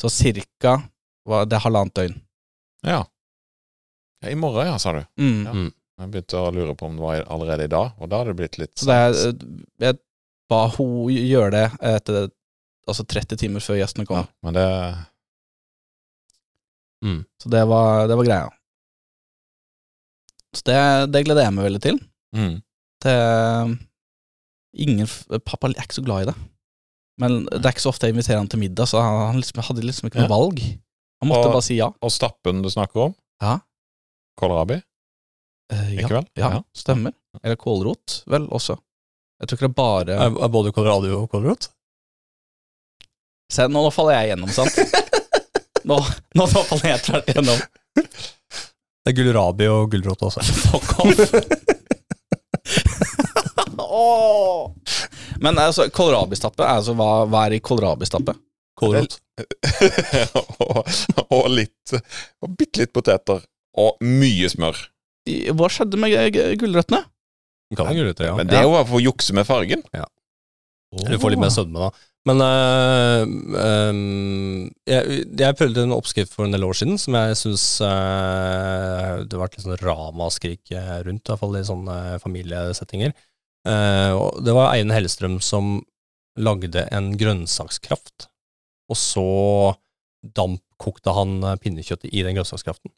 Så 0.00 0.12
cirka 0.12 0.78
det 1.26 1.56
er 1.58 1.64
halvannet 1.64 1.96
døgn. 1.96 2.20
Ja. 2.86 3.02
ja. 4.22 4.30
I 4.30 4.38
morgen, 4.38 4.68
ja, 4.68 4.78
sa 4.78 4.94
du. 4.94 5.02
Mm. 5.18 5.42
Ja. 5.42 5.54
Mm. 5.56 5.72
Jeg 5.96 6.12
begynte 6.12 6.40
å 6.40 6.52
lure 6.52 6.74
på 6.76 6.90
om 6.90 6.96
det 6.98 7.02
var 7.02 7.22
allerede 7.32 7.66
i 7.66 7.72
dag, 7.72 7.94
og 7.96 8.10
da 8.12 8.20
hadde 8.20 8.34
det 8.34 8.38
blitt 8.40 8.58
litt 8.60 8.74
Så 8.76 8.88
det 8.88 8.96
er, 9.00 9.14
eh, 9.16 9.46
jeg 9.86 9.98
ba 10.50 10.66
hun 10.76 11.08
gjøre 11.10 11.52
det 11.54 11.66
etter 11.88 12.28
altså 12.86 13.06
30 13.08 13.40
timer 13.40 13.64
før 13.64 13.80
gjestene 13.80 14.06
kom. 14.06 14.20
ja, 14.20 14.26
Men 14.46 14.58
det 14.58 14.66
Mm. 17.04 17.24
Så 17.42 17.50
det 17.52 17.64
var, 17.68 18.06
det 18.08 18.16
var 18.16 18.24
greia. 18.28 18.48
Så 20.56 20.62
det, 20.64 20.78
det 21.12 21.24
gleder 21.26 21.44
jeg 21.46 21.54
meg 21.56 21.66
veldig 21.68 21.82
til. 21.84 21.98
mm. 22.36 22.54
Det, 23.04 23.12
ingen, 24.80 25.06
pappa 25.44 25.68
er 25.68 25.82
ikke 25.84 25.98
så 25.98 26.02
glad 26.04 26.22
i 26.24 26.28
det. 26.30 26.34
Men 27.20 27.42
det 27.44 27.60
er 27.60 27.74
ikke 27.74 27.84
så 27.84 27.90
ofte 27.92 28.08
jeg 28.08 28.14
inviterer 28.16 28.40
han 28.40 28.48
til 28.50 28.60
middag, 28.60 28.88
så 28.88 29.00
han, 29.04 29.18
han 29.30 29.36
liksom, 29.40 29.60
hadde 29.68 29.84
liksom 29.84 30.08
ikke 30.08 30.18
noe 30.22 30.26
Ja. 30.28 30.32
valg. 30.32 30.62
Han 31.22 31.28
måtte 31.30 31.46
Og- 31.48 31.54
bare 31.58 31.64
si 31.64 31.76
ja. 31.76 31.90
Og 32.02 32.10
stappen 32.12 32.62
du 32.64 32.68
snakker 32.72 33.06
om? 33.06 33.14
Ja. 33.40 33.58
Kålrabi? 34.40 34.80
Eh, 35.72 35.94
ja. 35.94 36.00
Ikke 36.02 36.16
vel? 36.18 36.26
Ja, 36.36 36.50
Ja. 36.56 36.62
stemmer. 36.76 37.12
Eller 37.42 37.56
kålrot, 37.56 38.22
vel, 38.26 38.48
også. 38.48 38.78
Jeg 39.40 39.48
tror 39.48 39.56
ikke 39.58 39.66
det 39.68 39.72
er 39.72 39.80
bare 39.82 40.16
Er, 40.16 40.36
er 40.44 40.48
både 40.48 40.72
kålrabi 40.72 41.12
og 41.12 41.28
kålrot? 41.30 41.68
Se, 43.52 43.62
nå, 43.68 43.80
nå 43.84 43.90
faller 43.92 44.16
jeg 44.24 44.32
gjennom, 44.32 44.50
sant? 44.50 44.72
Nå, 45.86 45.96
nå, 46.34 46.46
tar 46.50 46.88
jeg 46.88 47.02
tvert 47.06 47.28
gjennom. 47.30 47.60
Det 47.94 49.12
er 49.12 49.14
gulrabi 49.14 49.68
og 49.70 49.92
gulrot 49.92 50.24
også. 50.26 50.42
Fuck 50.66 50.98
off. 50.98 51.20
Men 55.40 55.60
altså, 55.62 55.86
kålrabistappe, 55.94 56.64
altså, 56.66 56.96
hva, 56.98 57.10
hva 57.30 57.44
er 57.46 57.58
i 57.58 57.62
kålrabistappe? 57.62 58.34
Kålrot. 58.76 59.18
og, 60.64 60.80
og 61.36 61.46
litt 61.52 61.92
Og 62.42 62.50
bitte 62.56 62.82
litt 62.82 62.92
poteter. 62.96 63.44
Og 63.76 64.00
mye 64.02 64.48
smør. 64.50 64.80
Hva 65.54 65.68
skjedde 65.70 66.00
med 66.00 66.16
gulrøttene? 66.58 67.04
Kan 67.76 67.88
ha 67.88 67.94
gulrøtter, 67.94 68.30
ja. 68.30 68.34
Men 68.38 68.50
det 68.50 68.58
er 68.58 68.66
jo 68.66 68.74
bare 68.74 68.88
for 68.88 68.98
å 68.98 69.04
jukse 69.04 69.34
med 69.36 69.46
fargen. 69.46 69.82
Du 70.96 71.16
får 71.20 71.34
litt 71.34 71.42
mer 71.42 71.54
sødme, 71.54 71.88
da. 71.88 71.90
Men 72.26 72.42
øh, 72.42 73.22
øh, 73.62 73.98
jeg, 74.90 75.24
jeg 75.38 75.56
prøvde 75.58 75.84
en 75.86 75.94
oppskrift 75.94 76.32
for 76.34 76.46
en 76.46 76.56
del 76.56 76.66
år 76.66 76.74
siden 76.80 76.98
som 76.98 77.14
jeg 77.14 77.38
syns 77.38 77.66
det 77.78 79.30
har 79.30 79.42
vært 79.44 79.60
sånn 79.62 79.78
ramaskrik 79.78 80.72
eh, 80.74 80.96
rundt, 81.06 81.22
i 81.22 81.30
hvert 81.30 81.42
fall 81.42 81.58
i 81.58 81.66
sånne 81.66 81.98
familiesettinger. 82.22 83.14
Uh, 83.66 84.30
det 84.46 84.54
var 84.54 84.72
Eivind 84.72 84.94
Hellestrøm 84.94 85.40
som 85.42 85.80
lagde 86.38 86.84
en 86.94 87.14
grønnsakskraft, 87.18 88.28
og 88.90 88.98
så 89.00 89.30
dampkokte 90.36 91.14
han 91.16 91.38
eh, 91.42 91.58
pinnekjøttet 91.62 92.12
i 92.12 92.22
den 92.26 92.36
grønnsakskraften. 92.36 92.92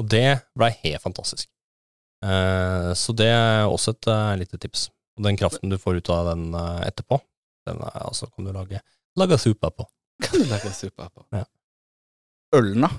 Og 0.00 0.08
det 0.10 0.40
blei 0.58 0.72
helt 0.82 1.04
fantastisk. 1.04 1.48
Uh, 2.24 2.90
så 2.96 3.12
det 3.12 3.28
er 3.28 3.68
også 3.68 3.92
et 3.92 4.08
uh, 4.08 4.32
lite 4.40 4.58
tips. 4.58 4.88
Og 5.18 5.26
den 5.26 5.38
kraften 5.38 5.70
du 5.70 5.76
får 5.78 6.00
ut 6.00 6.10
av 6.10 6.32
den 6.32 6.48
eh, 6.58 6.86
etterpå, 6.88 7.20
den 7.68 7.80
er, 7.82 7.98
altså, 8.04 8.28
kan 8.30 8.46
du 8.48 8.52
lage, 8.54 8.80
lage 9.20 9.38
suppe 9.40 9.70
på. 9.74 9.86
Kan 10.22 10.42
du 10.44 10.46
lage 10.50 10.72
suppe 10.76 11.08
på? 11.10 11.26
Ja. 11.40 11.44
Ølen, 12.54 12.84
da? 12.86 12.90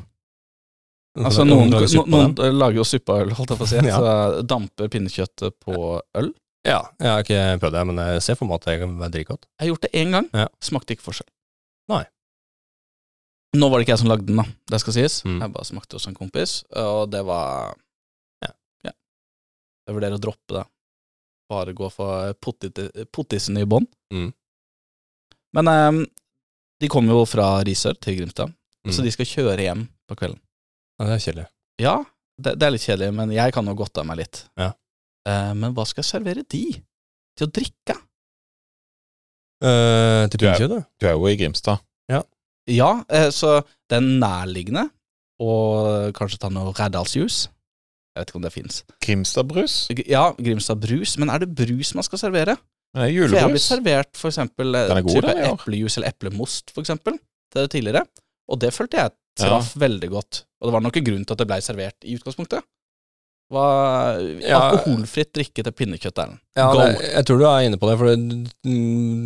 Altså, 1.16 1.46
noen, 1.48 1.70
noen, 1.70 1.76
lager, 1.78 1.88
suppe 1.94 2.10
på 2.12 2.18
noen 2.18 2.34
den. 2.36 2.58
lager 2.60 2.82
jo 2.82 2.84
suppeøl, 2.90 3.30
holdt 3.38 3.54
jeg 3.54 3.60
på 3.62 3.68
å 3.68 3.70
si. 3.72 3.78
Ja. 3.92 4.00
Så 4.02 4.42
damper 4.52 4.90
pinnekjøttet 4.92 5.56
på 5.64 5.78
øl. 6.20 6.34
Ja, 6.66 6.82
jeg 7.00 7.12
har 7.14 7.22
ikke 7.24 7.42
prøvd 7.62 7.76
det, 7.78 7.84
men 7.92 8.02
jeg 8.02 8.22
ser 8.26 8.38
for 8.40 8.50
meg 8.50 8.58
at 8.60 8.68
det 8.68 8.80
kan 8.82 8.98
være 9.00 9.14
dritgodt. 9.14 9.46
Jeg 9.54 9.64
har 9.64 9.70
gjort 9.70 9.84
det 9.86 9.92
én 10.02 10.16
gang. 10.18 10.28
Ja. 10.34 10.48
Smakte 10.66 10.96
ikke 10.98 11.06
forskjell. 11.06 11.30
Nei. 11.94 12.02
Nå 13.56 13.70
var 13.72 13.80
det 13.80 13.86
ikke 13.86 13.94
jeg 13.94 14.02
som 14.02 14.10
lagde 14.12 14.26
den, 14.28 14.40
da. 14.42 14.48
Det 14.74 14.80
skal 14.82 14.96
sies. 14.98 15.20
Mm. 15.24 15.38
Jeg 15.46 15.54
bare 15.54 15.68
smakte 15.70 15.96
hos 16.00 16.08
en 16.10 16.18
kompis, 16.18 16.56
og 16.76 17.04
det 17.14 17.22
var 17.30 17.78
Ja. 18.44 18.50
ja. 18.90 18.96
Jeg 19.88 19.96
vurderer 20.00 20.18
å 20.18 20.24
droppe 20.26 20.58
det. 20.58 20.66
Bare 21.54 21.76
gå 21.78 21.88
for 21.94 22.34
pottisen 22.42 23.62
i 23.62 23.68
bånn. 23.70 23.86
Mm. 24.12 24.32
Men 25.56 25.70
um, 25.72 26.00
de 26.84 26.90
kommer 26.92 27.16
jo 27.16 27.26
fra 27.30 27.50
Risør 27.66 27.98
til 28.04 28.20
Grimstad, 28.20 28.54
Mm. 28.86 28.92
så 28.94 29.02
de 29.02 29.10
skal 29.10 29.26
kjøre 29.26 29.64
hjem 29.66 29.80
på 30.06 30.14
kvelden. 30.20 30.38
Ja, 31.00 31.06
det 31.08 31.14
er 31.16 31.22
kjedelig. 31.24 31.46
Ja, 31.82 31.94
det, 32.38 32.52
det 32.62 32.68
er 32.68 32.74
litt 32.76 32.84
kjedelig, 32.86 33.08
men 33.18 33.32
jeg 33.34 33.54
kan 33.56 33.66
jo 33.66 33.74
godte 33.80 34.04
meg 34.06 34.20
litt. 34.20 34.44
Ja. 34.62 34.68
Uh, 35.26 35.54
men 35.58 35.74
hva 35.74 35.88
skal 35.90 36.04
jeg 36.04 36.10
servere 36.12 36.44
de? 36.46 36.62
Til 37.34 37.48
å 37.48 37.54
drikke? 37.56 37.96
Uh, 39.64 40.28
til 40.30 40.38
Du 40.38 40.46
da? 40.46 40.68
du? 40.70 40.78
Er 41.08 41.16
jo 41.16 41.28
i 41.32 41.38
Grimstad. 41.40 41.82
Ja, 42.66 43.04
eh, 43.14 43.28
så 43.30 43.60
det 43.90 44.00
er 44.00 44.02
nærliggende 44.02 44.88
å 45.38 46.10
kanskje 46.18 46.40
ta 46.42 46.50
noe 46.50 46.72
Reddalsjus. 46.74 47.44
Jeg 48.16 48.22
vet 48.24 48.32
ikke 48.32 48.40
om 48.40 48.46
det 48.46 48.52
fins. 48.56 48.80
Grimstadbrus? 49.06 49.76
Ja, 50.10 50.32
Grimstad 50.34 50.80
brus, 50.82 51.14
men 51.22 51.30
er 51.30 51.44
det 51.44 51.52
brus 51.54 51.92
man 51.94 52.08
skal 52.08 52.22
servere? 52.24 52.56
Men 52.96 53.04
det 53.04 53.10
er 53.12 53.36
jeg 53.36 53.44
har 53.44 53.52
blitt 53.52 53.66
servert 53.66 54.16
for 54.16 54.32
eksempel 54.32 54.78
eh, 54.80 54.94
god, 54.96 55.12
type 55.12 55.28
den, 55.28 55.42
eplejus 55.52 55.98
eller 56.00 56.14
eplemost, 56.14 56.72
for 56.72 56.86
eksempel, 56.86 57.20
til 57.52 57.68
tidligere. 57.74 58.06
Og 58.48 58.62
det 58.62 58.72
følte 58.76 59.02
jeg 59.02 59.16
traff 59.36 59.74
veldig 59.76 60.10
godt. 60.14 60.46
Og 60.62 60.70
det 60.70 60.76
var 60.78 60.84
nok 60.86 60.98
en 61.02 61.08
grunn 61.10 61.26
til 61.28 61.36
at 61.36 61.42
det 61.44 61.50
blei 61.50 61.60
servert 61.66 62.08
i 62.08 62.16
utgangspunktet. 62.16 62.64
Var 63.54 64.20
Ja. 64.42 64.62
Alkoholfritt 64.72 65.34
drikke 65.38 65.62
til 65.62 65.74
pinnekjøtt 65.76 66.18
Erlend. 66.18 66.40
Ja, 66.58 66.66
det, 66.74 66.86
jeg 67.12 67.26
tror 67.28 67.42
du 67.42 67.46
er 67.46 67.66
inne 67.68 67.78
på 67.78 67.90
det, 67.90 67.98
for 68.00 68.10
det, 68.10 68.46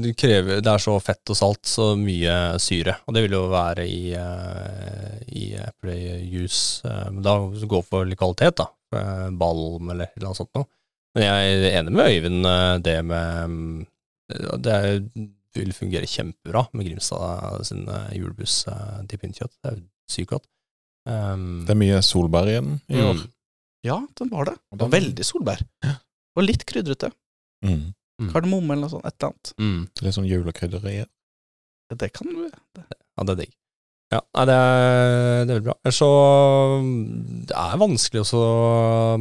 det, 0.04 0.16
krever, 0.20 0.60
det 0.66 0.74
er 0.74 0.84
så 0.84 0.98
fett 1.00 1.32
og 1.32 1.38
salt, 1.40 1.62
så 1.70 1.94
mye 1.96 2.36
syre. 2.60 2.98
Og 3.08 3.16
det 3.16 3.24
vil 3.24 3.38
jo 3.38 3.46
være 3.54 3.86
i, 3.88 4.02
uh, 4.18 5.22
i 5.30 5.54
eplejus. 5.62 6.82
eh, 6.84 7.08
men 7.14 7.24
da 7.24 7.38
gå 7.48 7.82
for 7.86 8.12
kvalitet, 8.20 8.60
da. 8.60 8.68
Eh, 8.98 9.30
Balm 9.40 9.94
eller 9.94 10.12
noe 10.20 10.36
sånt 10.36 10.52
noe. 10.58 10.68
Men 11.20 11.26
jeg 11.28 11.58
er 11.68 11.80
enig 11.82 11.92
med 11.98 12.14
Øyvind 12.14 12.48
eh, 12.48 12.78
det 12.86 12.96
med 13.06 13.50
mm, 13.52 13.86
Det 14.64 14.72
er, 14.76 15.02
vil 15.58 15.74
fungere 15.76 16.08
kjempebra 16.08 16.62
med 16.78 16.88
Grimstad 16.88 17.66
sin 17.68 17.84
eh, 17.90 18.14
julebuss 18.16 18.62
eh, 18.72 19.02
til 19.10 19.20
pinnekjøtt. 19.20 19.52
Det 19.66 19.74
er 19.74 19.82
sykt 20.10 20.32
godt. 20.32 20.48
Um, 21.10 21.66
Det 21.66 21.74
er 21.74 21.80
mye 21.82 22.00
solbær 22.06 22.48
igjen 22.52 22.76
i 22.88 23.00
år. 23.02 23.18
mm, 23.20 23.30
Ja, 23.88 23.98
den 24.20 24.30
var 24.32 24.46
det. 24.52 24.56
Den 24.70 24.78
Det 24.78 24.86
var 24.86 24.94
veldig 24.96 25.26
solbær. 25.26 25.64
Og 26.38 26.44
litt 26.46 26.64
krydrete. 26.70 27.10
Mm. 27.66 27.90
Mm. 28.22 28.30
Kardemomme 28.34 28.76
eller 28.76 28.86
noe 28.88 28.94
sånt. 28.94 29.06
Et 29.08 29.16
eller 29.20 29.32
annet. 29.34 29.54
mm, 29.60 29.80
Litt 30.06 30.16
sånn 30.18 30.28
julekrydderi 30.30 30.98
Ja, 31.02 31.96
Det 31.98 32.12
kan 32.14 32.28
du 32.30 32.44
ja, 32.46 33.24
det 33.26 33.34
er 33.34 33.40
digg. 33.44 33.54
Ja, 34.14 34.20
det 34.46 34.54
er, 34.56 35.46
det 35.46 35.52
er 35.54 35.60
veldig 35.60 35.66
bra. 35.70 35.76
Så 35.94 36.08
Det 37.50 37.56
er 37.58 37.78
vanskelig 37.82 38.22
også 38.24 38.40
å 38.40 39.18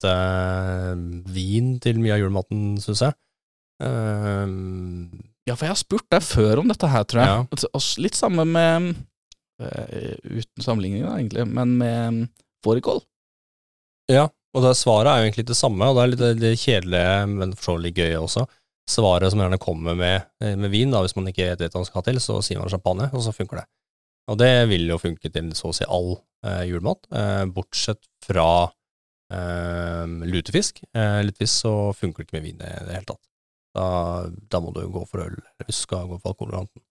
sette 0.00 1.30
vin 1.34 1.74
til 1.82 2.00
mye 2.00 2.14
av 2.16 2.22
julematen, 2.22 2.78
syns 2.82 3.04
jeg. 3.04 3.16
Uh, 3.80 4.48
Ja, 5.48 5.54
for 5.56 5.66
jeg 5.66 5.72
har 5.72 5.80
spurt 5.80 6.06
deg 6.12 6.22
før 6.22 6.60
om 6.62 6.68
dette 6.70 6.86
her, 6.86 7.04
tror 7.08 7.20
jeg. 7.22 7.30
Ja. 7.30 7.46
Altså, 7.50 8.00
Litt 8.04 8.14
samme 8.18 8.44
med 8.46 8.90
eh, 9.58 10.12
Uten 10.22 10.62
sammenligning, 10.62 11.02
da, 11.06 11.14
egentlig, 11.16 11.46
men 11.48 11.72
med 11.80 12.20
fårikål. 12.64 13.00
ja, 14.12 14.28
og 14.54 14.62
det 14.64 14.74
svaret 14.76 15.08
er 15.10 15.18
jo 15.20 15.26
egentlig 15.28 15.46
det 15.48 15.56
samme, 15.56 15.86
og 15.88 15.96
det 15.96 16.02
er 16.02 16.10
litt 16.12 16.40
det 16.42 16.52
kjedelige, 16.60 17.26
men 17.30 17.52
for 17.56 17.64
så 17.64 17.74
vidt 17.76 17.84
litt 17.88 17.98
gøy 18.02 18.16
også. 18.20 18.44
Svaret 18.90 19.30
som 19.32 19.40
gjerne 19.42 19.58
kommer 19.62 19.94
med, 19.98 20.28
eh, 20.44 20.56
med 20.58 20.70
vin, 20.70 20.90
da, 20.90 21.00
hvis 21.04 21.16
man 21.16 21.28
ikke 21.30 21.52
vet 21.56 21.72
hva 21.72 21.80
man 21.82 21.86
skal 21.88 22.02
ha 22.02 22.06
til, 22.10 22.20
så 22.22 22.40
sier 22.42 22.58
man 22.60 22.70
champagne, 22.72 23.08
og 23.14 23.22
så 23.24 23.34
funker 23.34 23.62
det. 23.62 23.66
Og 24.30 24.38
det 24.38 24.52
vil 24.70 24.86
jo 24.90 24.98
funke 25.02 25.30
til 25.32 25.50
så 25.58 25.70
å 25.70 25.74
si 25.74 25.86
all 25.88 26.12
eh, 26.44 26.64
julemat, 26.68 27.06
eh, 27.10 27.44
bortsett 27.50 28.02
fra 28.26 28.48
eh, 28.68 28.74
lutefisk. 29.30 30.82
Eh, 30.96 31.20
lutefisk 31.26 31.62
så 31.62 31.72
funker 31.96 32.22
det 32.24 32.28
ikke 32.28 32.38
med 32.40 32.46
vin 32.48 32.60
i 32.62 32.70
det 32.86 32.94
hele 32.96 33.06
tatt. 33.08 33.22
Da, 33.76 33.84
da 34.50 34.58
må 34.64 34.72
du 34.74 34.80
gå 34.90 35.04
for 35.06 35.22
øl, 35.22 35.36
hvis 35.64 35.82
du 35.82 35.84
skal 35.86 36.08
gå 36.10 36.18
for 36.18 36.32
alkoholvarianten. 36.32 36.82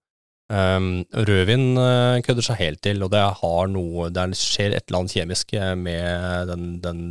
Um, 0.49 1.03
rødvin 1.13 1.65
eh, 1.77 2.21
kødder 2.25 2.41
seg 2.47 2.57
helt 2.57 2.79
til, 2.81 3.03
og 3.05 3.11
det 3.13 3.19
har 3.37 3.67
noe 3.69 4.07
Det 4.09 4.17
er- 4.23 4.31
skjer 4.39 4.73
et 4.73 4.87
eller 4.89 5.03
annet 5.03 5.13
kjemisk 5.13 5.51
eh, 5.53 5.75
med 5.77 6.47
den, 6.49 6.63
den 6.81 7.03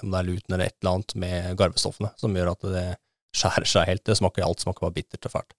Om 0.00 0.14
det 0.14 0.20
er 0.22 0.24
luten 0.30 0.54
eller 0.56 0.64
et 0.70 0.76
eller 0.80 0.94
annet 0.94 1.14
med 1.20 1.50
garvestoffene 1.60 2.14
som 2.16 2.32
gjør 2.38 2.54
at 2.54 2.64
det 2.72 2.86
skjærer 3.36 3.68
seg 3.68 3.90
helt. 3.90 4.04
Det 4.08 4.16
smaker 4.16 4.46
alt 4.46 4.64
smaker 4.64 4.86
bare 4.86 4.96
bittert 4.96 5.28
og 5.28 5.34
fælt. 5.34 5.52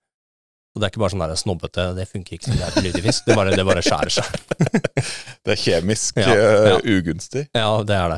Og 0.74 0.82
det 0.82 0.88
er 0.88 0.92
ikke 0.96 1.04
bare 1.04 1.14
sånn 1.14 1.22
der 1.28 1.38
snobbete, 1.38 1.86
det 2.00 2.08
funker 2.10 2.34
ikke 2.40 2.50
som 2.50 2.58
det 2.58 2.66
er 2.66 2.74
til 2.80 2.88
lutefisk. 2.90 3.28
Det 3.30 3.38
bare, 3.38 3.54
det 3.54 3.68
bare 3.70 3.86
skjærer 3.86 4.14
seg. 4.18 4.42
Det 5.48 5.54
er 5.54 5.62
kjemisk 5.62 6.18
Ja, 6.20 6.34
ja. 6.34 6.80
ugunstig. 6.82 7.46
Ja, 7.56 7.70
det 7.88 7.96
er 7.96 8.10
det. 8.16 8.18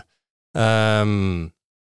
Ehm, 0.58 1.50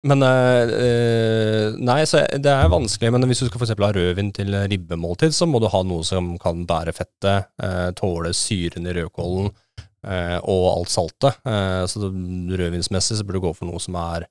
men 0.06 0.22
eh, 0.22 1.74
Nei, 1.82 1.98
så 2.06 2.22
det 2.38 2.52
er 2.52 2.72
vanskelig. 2.72 3.12
Men 3.12 3.26
hvis 3.28 3.42
du 3.42 3.48
skal 3.48 3.62
for 3.62 3.84
ha 3.84 3.92
rødvin 3.96 4.32
til 4.36 4.54
ribbemåltid, 4.70 5.34
så 5.34 5.48
må 5.50 5.60
du 5.62 5.68
ha 5.72 5.82
noe 5.86 6.06
som 6.06 6.34
kan 6.42 6.64
bære 6.68 6.94
fettet, 6.96 7.50
uh, 7.62 7.90
tåle 7.98 8.32
syren 8.36 8.86
i 8.86 8.94
rødkålen 8.96 9.50
uh, 9.50 10.38
og 10.42 10.64
alt 10.70 10.94
saltet. 10.94 11.42
Så 11.90 12.06
rødvinsmessig 12.06 13.18
så 13.18 13.26
burde 13.26 13.42
du 13.42 13.48
gå 13.48 13.54
for 13.58 13.70
noe 13.70 13.82
som 13.82 13.98
er 14.00 14.30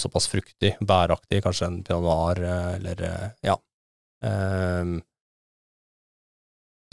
såpass 0.00 0.24
fruktig, 0.32 0.70
bæraktig, 0.88 1.42
kanskje 1.44 1.66
en 1.66 1.74
pinot 1.84 2.00
noir 2.06 2.38
eller 2.78 3.02
ja. 3.44 3.58
Ehm, 4.24 4.94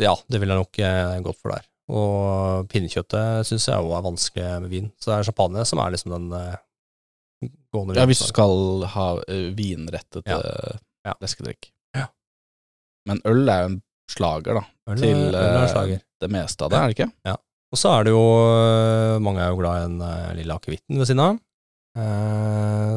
ja, 0.04 0.12
det 0.28 0.42
ville 0.44 0.58
jeg 0.58 0.66
nok 0.66 1.30
gått 1.30 1.40
for 1.40 1.56
der. 1.56 1.64
Og 1.88 2.68
pinnekjøttet 2.68 3.48
syns 3.48 3.68
jeg 3.70 3.80
òg 3.80 3.94
er 3.96 4.04
vanskelig 4.04 4.48
med 4.64 4.70
vin. 4.74 4.90
Så 5.00 5.12
det 5.12 5.18
er 5.22 5.28
champagne 5.30 5.64
som 5.70 5.80
er 5.80 5.94
liksom 5.94 6.12
den 6.12 6.26
uh, 6.36 7.48
gående 7.72 7.96
Ja, 7.96 8.06
hvis 8.10 8.20
du 8.26 8.28
skal 8.28 8.84
ha 8.92 9.08
uh, 9.22 9.48
vinrettet 9.56 10.28
Ja. 10.28 10.40
eh, 10.42 10.78
Ja. 11.08 11.14
leskedrikk. 11.24 11.70
Ja. 11.96 12.08
Men 13.08 13.22
øl 13.24 13.48
er 13.48 13.62
jo 13.64 13.70
en 13.72 13.82
slager, 14.12 14.60
da, 14.60 14.66
Øl 14.92 14.98
til 15.00 15.36
øl 15.36 15.68
slager. 15.72 16.02
det 16.20 16.30
meste 16.32 16.64
av 16.66 16.70
det, 16.72 16.78
er 16.82 16.88
det 16.92 16.98
ikke? 16.98 17.38
Og 17.72 17.80
så 17.80 17.90
er 18.00 18.04
det 18.08 18.12
jo 18.12 19.20
Mange 19.24 19.40
er 19.44 19.50
jo 19.52 19.58
glad 19.60 19.78
i 19.80 19.88
den 19.88 20.36
lille 20.42 20.56
akevitten 20.56 20.98
ved 21.00 21.08
siden 21.08 21.24
av, 21.24 21.40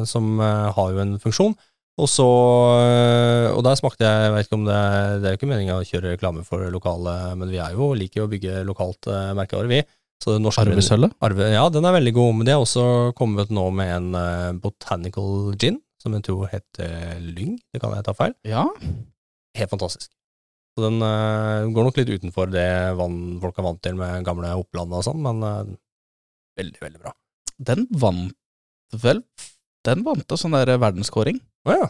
som 0.07 0.39
har 0.39 0.91
jo 0.93 0.99
en 1.03 1.15
funksjon. 1.19 1.55
Og 1.99 2.07
så 2.07 2.23
øh, 2.23 3.49
Og 3.51 3.65
der 3.67 3.75
smakte 3.75 4.07
jeg 4.07 4.27
Jeg 4.27 4.31
vet 4.31 4.47
ikke 4.47 4.55
om 4.55 4.63
det 4.63 4.77
Det 5.19 5.27
er 5.27 5.33
jo 5.33 5.39
ikke 5.39 5.49
meninga 5.49 5.75
å 5.75 5.83
kjøre 5.83 6.13
reklame 6.13 6.45
for 6.47 6.63
lokale, 6.71 7.15
men 7.35 7.51
vi 7.51 7.59
er 7.59 7.75
jo 7.75 7.89
liker 7.97 8.21
jo 8.21 8.27
å 8.29 8.31
bygge 8.31 8.61
lokalt 8.63 9.09
uh, 9.11 9.33
merkevare, 9.35 9.67
vi. 9.67 9.81
Så 10.21 10.35
det 10.35 10.41
norske 10.43 10.63
Arvesølvet? 10.63 11.15
Arve, 11.25 11.47
ja, 11.49 11.63
den 11.73 11.85
er 11.87 11.95
veldig 11.97 12.13
god, 12.13 12.33
men 12.37 12.47
det 12.47 12.53
er 12.53 12.61
også 12.61 12.83
kommet 13.17 13.49
nå 13.53 13.63
med 13.73 13.89
en 13.95 14.09
øh, 14.17 14.49
botanical 14.61 15.55
gin, 15.57 15.79
som 16.01 16.13
jeg 16.13 16.27
tror 16.27 16.51
heter 16.51 17.15
Lyng, 17.25 17.55
det 17.73 17.81
kan 17.81 17.95
jeg 17.97 18.05
ta 18.05 18.13
feil. 18.13 18.35
Ja. 18.45 18.67
Helt 19.57 19.71
fantastisk. 19.73 20.11
Så 20.77 20.85
den 20.85 21.01
øh, 21.03 21.71
går 21.73 21.87
nok 21.87 21.97
litt 21.97 22.11
utenfor 22.13 22.53
det 22.53 22.67
vann, 22.99 23.17
folk 23.41 23.57
er 23.57 23.65
vant 23.65 23.81
til 23.81 23.97
med 23.97 24.27
gamle 24.27 24.53
Oppland 24.61 24.93
og 24.93 25.07
sånn, 25.09 25.25
men 25.25 25.41
øh, 25.47 25.73
veldig, 26.61 26.79
veldig 26.85 27.01
bra. 27.01 27.15
Den 27.71 27.89
vant 27.89 28.37
vel 29.01 29.23
Den 29.87 30.03
vant 30.05 30.27
da 30.29 30.37
sånn 30.37 30.53
der 30.55 30.71
verdenskåring. 30.77 31.39
Å 31.67 31.75
ja. 31.79 31.89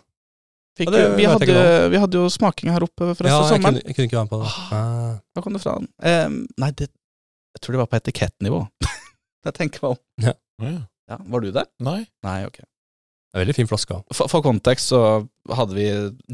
Fikk, 0.79 0.87
Ja, 0.87 0.91
det 0.95 1.01
vi, 1.17 1.25
hadde, 1.27 1.55
vi 1.91 1.99
hadde 1.99 2.15
jo 2.21 2.29
smaking 2.31 2.71
her 2.71 2.85
oppe 2.85 3.09
forresten 3.11 3.27
ja, 3.27 3.43
sommeren. 3.49 3.75
jeg 3.81 3.83
kunne, 3.83 3.87
jeg 3.91 3.95
kunne 3.97 4.07
ikke 4.07 4.19
være 4.21 4.27
med 4.27 4.31
på 4.31 4.39
det. 4.39 4.51
Ah. 4.77 5.13
Hva 5.35 5.43
kom 5.43 5.57
det 5.57 5.61
fra? 5.65 5.73
Um, 5.75 6.37
nei, 6.63 6.69
det, 6.79 6.87
jeg 7.57 7.61
tror 7.65 7.75
det 7.75 7.81
var 7.81 7.89
på 7.91 7.99
etikettnivå. 7.99 8.61
jeg 9.49 9.57
tenker 9.57 9.83
meg 9.83 9.97
om. 9.97 10.01
Ja. 10.23 10.35
Ja, 11.11 11.17
var 11.33 11.43
du 11.43 11.49
der? 11.51 11.67
Nei. 11.83 12.05
Nei, 12.23 12.37
ok. 12.47 12.61
Det 12.61 13.39
er 13.39 13.43
veldig 13.45 13.55
fin 13.55 13.67
flaske. 13.67 13.97
For, 14.15 14.31
for 14.31 14.43
kontekst 14.43 14.91
så 14.91 15.01
hadde 15.55 15.75
vi 15.75 15.85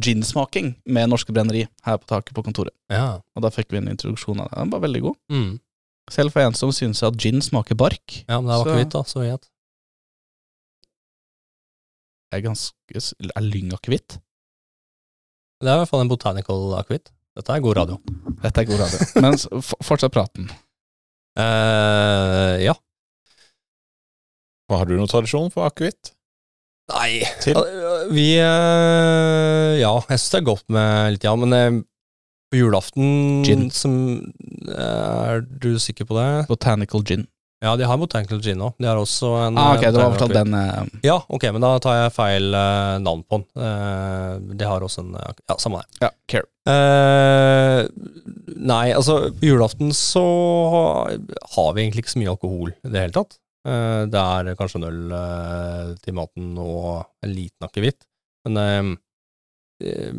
ginsmaking 0.06 0.76
med 0.89 1.10
Norske 1.12 1.34
Brenneri 1.34 1.65
her 1.86 1.98
på 2.02 2.08
taket 2.10 2.34
på 2.38 2.43
kontoret. 2.46 2.74
Ja. 2.93 3.20
Og 3.38 3.43
da 3.46 3.52
fikk 3.54 3.74
vi 3.74 3.82
en 3.82 3.89
introduksjon 3.91 4.39
av 4.41 4.50
det. 4.52 4.58
Den 4.62 4.74
var 4.74 4.82
veldig 4.86 5.02
god. 5.10 5.17
Mm. 5.34 5.52
Selv 6.13 6.34
for 6.34 6.46
en 6.46 6.56
som 6.58 6.72
syns 6.74 7.02
at 7.06 7.17
gin 7.22 7.41
smaker 7.43 7.78
bark. 7.78 8.22
ja, 8.28 8.38
men 8.39 8.50
det 8.50 8.54
var 8.56 8.63
Så- 8.65 8.74
akevitt, 8.76 8.93
da, 8.93 9.04
så 9.10 9.26
gjett. 9.26 9.50
Er 12.34 12.44
ganske 12.44 13.04
Er 13.28 13.46
lyng 13.46 13.72
akevitt? 13.76 14.18
Det 15.58 15.70
er 15.70 15.78
i 15.78 15.82
hvert 15.82 15.90
fall 15.90 16.04
en 16.04 16.12
botanical 16.12 16.74
akevitt. 16.78 17.10
Dette 17.38 17.54
er 17.54 17.62
god 17.63 17.78
radio. 17.78 17.98
Dette 18.44 18.62
er 18.62 18.68
god 18.68 18.82
radio. 18.84 19.08
Men 19.24 19.38
fortsett 19.86 20.13
praten. 20.13 20.50
Uh, 21.38 22.58
ja. 22.62 22.74
Har 24.74 24.86
du 24.90 24.96
noen 24.98 25.10
tradisjon 25.10 25.52
for 25.54 25.70
akevitt? 25.70 26.12
Nei 26.88 27.20
Til? 27.44 27.58
Vi 28.16 28.28
uh, 28.40 29.76
Ja, 29.76 29.94
jeg 30.08 30.20
syns 30.22 30.32
det 30.34 30.40
er 30.40 30.48
godt 30.48 30.66
med 30.72 31.16
litt 31.18 31.26
ja, 31.28 31.34
men 31.36 31.56
eh, 31.56 31.80
på 32.48 32.62
julaften 32.62 33.44
Gin. 33.44 33.66
som 33.76 33.98
Er 34.72 35.44
du 35.44 35.76
sikker 35.84 36.08
på 36.08 36.16
det? 36.16 36.48
Botanical 36.48 37.04
gin. 37.04 37.28
Ja, 37.63 37.72
de 37.80 37.88
har 37.89 37.98
botanical 37.98 38.41
gin 38.46 38.60
òg. 38.62 38.76
De 38.78 38.86
har 38.86 39.00
også 39.02 39.32
en 39.48 39.58
Ah, 39.58 39.72
eh, 39.74 39.80
ok, 39.80 39.86
det 39.88 39.98
var 39.98 40.12
botanical 40.12 40.13
fortalt 40.13 40.36
den 40.38 40.54
uh... 40.54 41.00
Ja, 41.08 41.15
ok, 41.26 41.48
men 41.56 41.63
da 41.63 41.72
tar 41.82 41.96
jeg 42.04 42.13
feil 42.13 42.52
uh, 42.54 42.98
navn 43.02 43.24
på 43.26 43.39
den. 43.39 43.48
Uh, 43.58 44.54
de 44.60 44.67
har 44.70 44.86
også 44.86 45.02
en 45.02 45.15
eh, 45.17 45.32
Ja, 45.50 45.58
samme 45.63 45.82
det. 45.82 46.04
Ja, 46.06 46.12
care. 46.30 46.46
Eh, 46.67 47.82
nei, 48.60 48.86
altså 48.91 49.17
på 49.32 49.48
julaften 49.48 49.89
så 49.96 50.24
har 51.56 51.74
vi 51.74 51.86
egentlig 51.86 52.04
ikke 52.06 52.13
så 52.17 52.22
mye 52.22 52.34
alkohol 52.36 52.72
i 52.76 52.91
det 52.93 53.04
hele 53.06 53.15
tatt. 53.15 53.38
Eh, 53.67 54.04
det 54.12 54.22
er 54.22 54.54
kanskje 54.60 54.82
en 54.82 54.88
øl 54.91 55.17
eh, 55.17 55.91
til 56.04 56.17
maten 56.20 56.54
og 56.62 57.06
en 57.26 57.34
liten 57.34 57.67
akevitt. 57.67 58.06
Men 58.48 58.62
eh, 58.62 58.93
eh, 59.88 60.12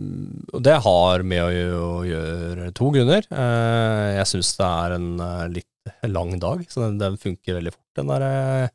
Og 0.57 0.65
det 0.65 0.79
har 0.89 1.23
med 1.23 1.45
å 1.79 2.03
gjøre 2.09 2.73
to 2.77 2.91
grunner. 2.97 3.29
Eh, 3.31 4.07
jeg 4.19 4.31
syns 4.35 4.55
det 4.59 4.69
er 4.69 4.97
en 4.99 5.11
eh, 5.21 5.47
litt 5.61 5.71
lang 6.11 6.37
dag, 6.43 6.67
så 6.71 6.85
den, 6.87 6.99
den 7.01 7.17
funker 7.21 7.59
veldig 7.59 7.73
fort, 7.75 7.89
den 8.01 8.13
der 8.13 8.27
eh, 8.29 8.69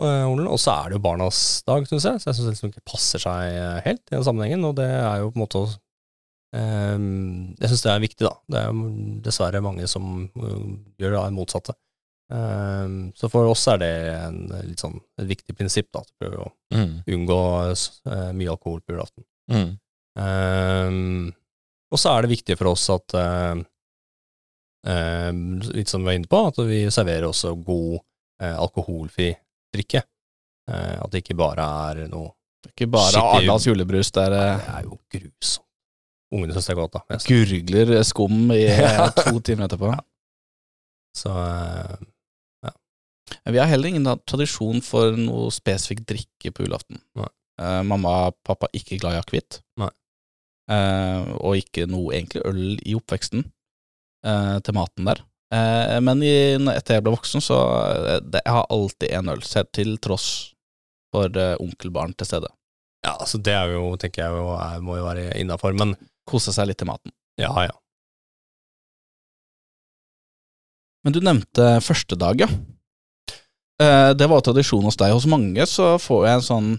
Olen. 0.00 0.46
Og 0.48 0.56
så 0.62 0.72
er 0.72 0.90
det 0.90 0.96
jo 0.96 1.04
barnas 1.04 1.38
dag, 1.68 1.84
syns 1.88 2.06
jeg, 2.08 2.22
så 2.22 2.30
jeg 2.30 2.38
syns 2.38 2.46
det 2.46 2.54
liksom 2.54 2.72
ikke 2.72 2.88
passer 2.88 3.20
seg 3.20 3.52
eh, 3.52 3.80
helt 3.84 4.02
i 4.08 4.14
den 4.16 4.24
sammenhengen. 4.24 4.64
Og 4.68 4.76
det 4.78 4.88
er 4.88 5.20
jo 5.20 5.32
på 5.32 5.40
en 5.40 5.44
måte 5.44 5.64
Ehm, 6.56 7.52
jeg 7.60 7.70
syns 7.70 7.84
det 7.84 7.92
er 7.92 8.02
viktig, 8.02 8.26
da. 8.26 8.32
Det 8.50 8.58
er 8.60 8.70
jo 8.70 8.88
dessverre 9.22 9.62
mange 9.62 9.86
som 9.90 10.24
uh, 10.34 10.64
gjør 10.98 11.16
det 11.16 11.26
motsatte. 11.36 11.76
Så 13.18 13.26
for 13.26 13.48
oss 13.50 13.64
er 13.72 13.80
det 13.82 13.94
en, 14.14 14.36
litt 14.62 14.78
sånn, 14.78 15.00
et 15.18 15.26
viktig 15.26 15.54
prinsipp, 15.58 15.88
da. 15.90 16.04
At 16.04 16.12
prøver 16.20 16.44
å 16.44 16.50
Mm. 16.70 16.92
unngå 17.10 17.38
eh, 17.74 18.28
mye 18.38 18.52
alkohol 18.52 18.78
på 18.86 18.94
julaften. 18.94 19.24
Mm. 19.50 19.72
Um, 20.14 21.32
og 21.90 21.98
så 21.98 22.12
er 22.12 22.22
det 22.22 22.30
viktig 22.36 22.54
for 22.60 22.70
oss 22.70 22.84
at 22.94 23.16
eh, 23.18 23.24
ehm, 23.50 23.64
Litt 24.80 25.90
som 25.90 26.00
vi 26.00 26.08
var 26.08 26.16
inne 26.16 26.30
på, 26.30 26.38
at 26.48 26.58
vi 26.64 26.84
serverer 26.92 27.26
også 27.28 27.52
god 27.60 27.98
eh, 28.42 28.54
alkoholfri 28.54 29.30
drikke. 29.74 30.02
Eh, 30.70 30.94
at 31.00 31.10
det 31.12 31.24
ikke 31.24 31.38
bare 31.40 31.66
er 31.90 32.06
noe 32.12 32.32
det 32.60 32.68
er 32.68 32.74
Ikke 32.74 32.90
bare 32.92 33.20
Arendals 33.24 33.64
julebrus 33.64 34.10
Det 34.12 34.22
er, 34.26 34.34
Det 34.36 34.72
er 34.74 34.82
jo 34.84 34.98
grusomt. 35.14 35.66
Ungene 36.30 36.54
syns 36.54 36.68
det 36.68 36.74
er 36.74 36.78
godt, 36.78 36.94
da. 36.94 37.18
Gurgler 37.26 38.04
skum 38.06 38.52
i 38.54 38.62
eh, 38.70 39.00
to 39.24 39.40
timer 39.42 39.66
etterpå. 39.66 39.90
Så 41.18 41.32
eh, 41.32 41.96
Men 43.40 43.54
Vi 43.56 43.58
har 43.58 43.70
heller 43.70 43.90
ingen 43.90 44.06
tradisjon 44.28 44.78
for 44.84 45.16
noe 45.18 45.48
spesifikk 45.54 46.04
drikke 46.12 46.52
på 46.54 46.66
julaften. 46.66 47.00
Eh, 47.18 47.80
mamma 47.82 48.12
og 48.28 48.38
pappa 48.46 48.70
ikke 48.76 49.00
glad 49.00 49.16
i 49.16 49.22
akevitt. 49.24 49.58
Eh, 49.80 51.32
og 51.40 51.58
ikke 51.58 51.88
noe 51.90 52.14
egentlig 52.14 52.44
øl 52.46 52.62
i 52.86 52.94
oppveksten 52.94 53.42
eh, 53.42 53.50
til 54.20 54.74
maten 54.76 55.08
der. 55.08 55.22
Eh, 55.50 55.96
men 56.04 56.22
i, 56.22 56.54
etter 56.70 56.98
jeg 56.98 57.04
ble 57.04 57.16
voksen, 57.16 57.42
så 57.42 57.58
eh, 57.90 58.20
det, 58.22 58.42
Jeg 58.44 58.54
har 58.54 58.68
alltid 58.70 59.10
en 59.18 59.32
øl, 59.32 59.42
til 59.74 59.96
tross 59.98 60.28
for 61.10 61.26
eh, 61.26 61.56
onkelbarn 61.58 62.14
til 62.14 62.28
stede. 62.28 62.50
ja, 63.04 63.16
altså 63.16 63.38
det 63.38 63.54
er 63.56 63.72
jo, 63.74 63.96
tenker 63.98 64.22
jeg 64.22 64.36
jo, 64.36 64.52
er, 64.54 64.80
må 64.84 65.00
jo 65.00 65.08
være 65.08 65.32
innafor, 65.40 65.74
men 65.74 65.96
Kose 66.30 66.52
seg 66.54 66.68
litt 66.68 66.78
til 66.78 66.86
maten. 66.86 67.10
ja, 67.40 67.50
ja. 67.66 67.74
Men 71.00 71.14
du 71.16 71.22
nevnte 71.24 71.80
første 71.80 72.14
dag, 72.20 72.42
ja. 72.44 72.46
Eh, 73.80 74.10
det 74.12 74.26
var 74.28 74.42
tradisjon 74.44 74.84
hos 74.84 74.98
deg. 75.00 75.14
Hos 75.16 75.26
mange 75.26 75.64
så 75.66 75.94
får 75.98 76.26
jeg 76.26 76.36
en 76.36 76.44
sånn 76.44 76.70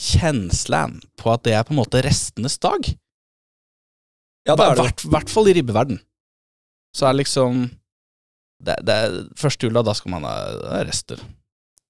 kjensle 0.00 0.80
på 1.20 1.34
at 1.34 1.44
det 1.44 1.52
er 1.52 1.66
på 1.68 1.74
en 1.74 1.82
måte 1.82 2.00
restenes 2.02 2.56
dag. 2.58 2.88
Ja, 4.48 4.56
det 4.56 4.64
er 4.64 4.72
det. 4.72 4.86
hvert, 4.86 5.04
hvert 5.12 5.30
fall 5.30 5.50
i 5.52 5.54
ribbeverden. 5.58 6.00
Så 6.96 7.08
er 7.08 7.18
liksom 7.18 7.66
det, 8.64 8.78
det 8.86 8.94
er 8.94 9.18
Første 9.38 9.68
jula, 9.68 9.84
da 9.86 9.94
skal 9.94 10.16
man 10.16 10.26
ha 10.26 10.36
er 10.80 10.88
rester. 10.88 11.20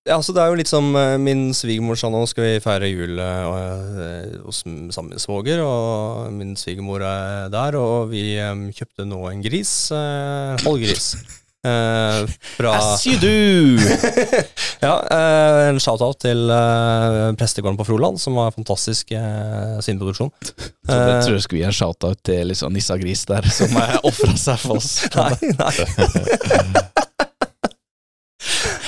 Ja, 0.08 0.16
så 0.24 0.32
det 0.32 0.40
er 0.40 0.48
jo 0.48 0.56
litt 0.56 0.70
som 0.70 0.86
eh, 0.96 1.18
min 1.20 1.50
svigermor 1.56 1.98
sa 2.00 2.08
nå, 2.08 2.22
skal 2.30 2.46
vi 2.46 2.62
feire 2.64 2.88
jul 2.88 3.18
eh, 3.20 4.38
hos 4.40 4.62
sammen 4.64 5.10
med 5.12 5.20
svoger, 5.20 5.60
og 5.60 6.30
min 6.32 6.54
svigermor 6.56 7.04
er 7.04 7.50
der, 7.52 7.76
og 7.76 8.08
vi 8.14 8.22
eh, 8.40 8.62
kjøpte 8.72 9.04
nå 9.08 9.20
en 9.28 9.44
gris, 9.44 9.74
eh, 9.92 10.64
Eh, 11.66 12.26
fra 12.56 12.72
As 12.78 13.02
you 13.06 13.16
do! 13.18 13.82
Ja, 14.84 14.92
uh, 15.10 15.64
en 15.72 15.80
shout-out 15.82 16.20
til 16.22 16.44
uh, 16.54 17.32
prestegården 17.34 17.74
på 17.80 17.86
Froland, 17.88 18.20
som 18.22 18.36
har 18.38 18.52
fantastisk 18.54 19.10
uh, 19.10 19.80
svineproduksjon. 19.82 20.30
Så 20.46 20.94
jeg 20.94 21.24
tror 21.24 21.34
jeg 21.34 21.42
skulle 21.42 21.62
gi 21.64 21.66
en 21.66 21.74
shout-out 21.74 22.20
til 22.28 22.46
liksom 22.52 22.70
Nissa 22.76 22.94
Gris 23.00 23.24
der, 23.26 23.48
som 23.50 23.74
ofra 24.08 24.36
seg 24.38 24.60
for 24.62 24.78
oss. 24.78 24.92
Nei, 25.18 25.34
nei. 25.58 26.78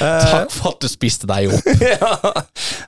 Eh, 0.00 0.22
Takk 0.30 0.52
for 0.54 0.70
at 0.72 0.80
du 0.80 0.88
spiste 0.88 1.28
deg 1.28 1.50
opp. 1.52 1.66
ja. 1.82 2.12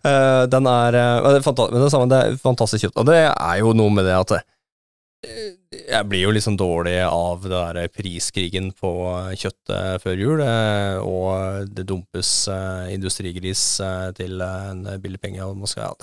Eh, 0.02 0.44
den 0.50 0.66
er 0.70 0.94
det 0.96 1.02
er 1.36 1.42
fanta- 1.44 1.68
Men 1.70 1.82
det 1.84 1.90
samme, 1.92 2.06
det 2.08 2.20
er 2.22 2.38
fantastisk 2.40 2.86
kjøtt. 2.86 2.96
Og 3.02 3.10
det 3.10 3.18
er 3.28 3.58
jo 3.60 3.74
noe 3.76 3.92
med 3.92 4.06
det 4.08 4.14
at 4.16 4.32
eh, 4.38 5.50
jeg 5.72 6.08
blir 6.08 6.26
jo 6.26 6.32
liksom 6.34 6.56
dårlig 6.60 6.98
av 7.06 7.44
det 7.44 7.52
der 7.52 7.90
priskrigen 7.92 8.70
på 8.76 8.92
kjøttet 9.38 10.02
før 10.04 10.20
jul, 10.20 10.42
eh, 10.44 10.96
og 11.00 11.68
det 11.72 11.86
dumpes 11.88 12.30
eh, 12.52 12.92
industrigris 12.94 13.64
eh, 13.84 14.08
til 14.16 14.42
en 14.44 14.84
billig 15.02 15.20
penge. 15.22 15.42
Og 15.46 15.62
man 15.62 15.70
skal, 15.70 15.96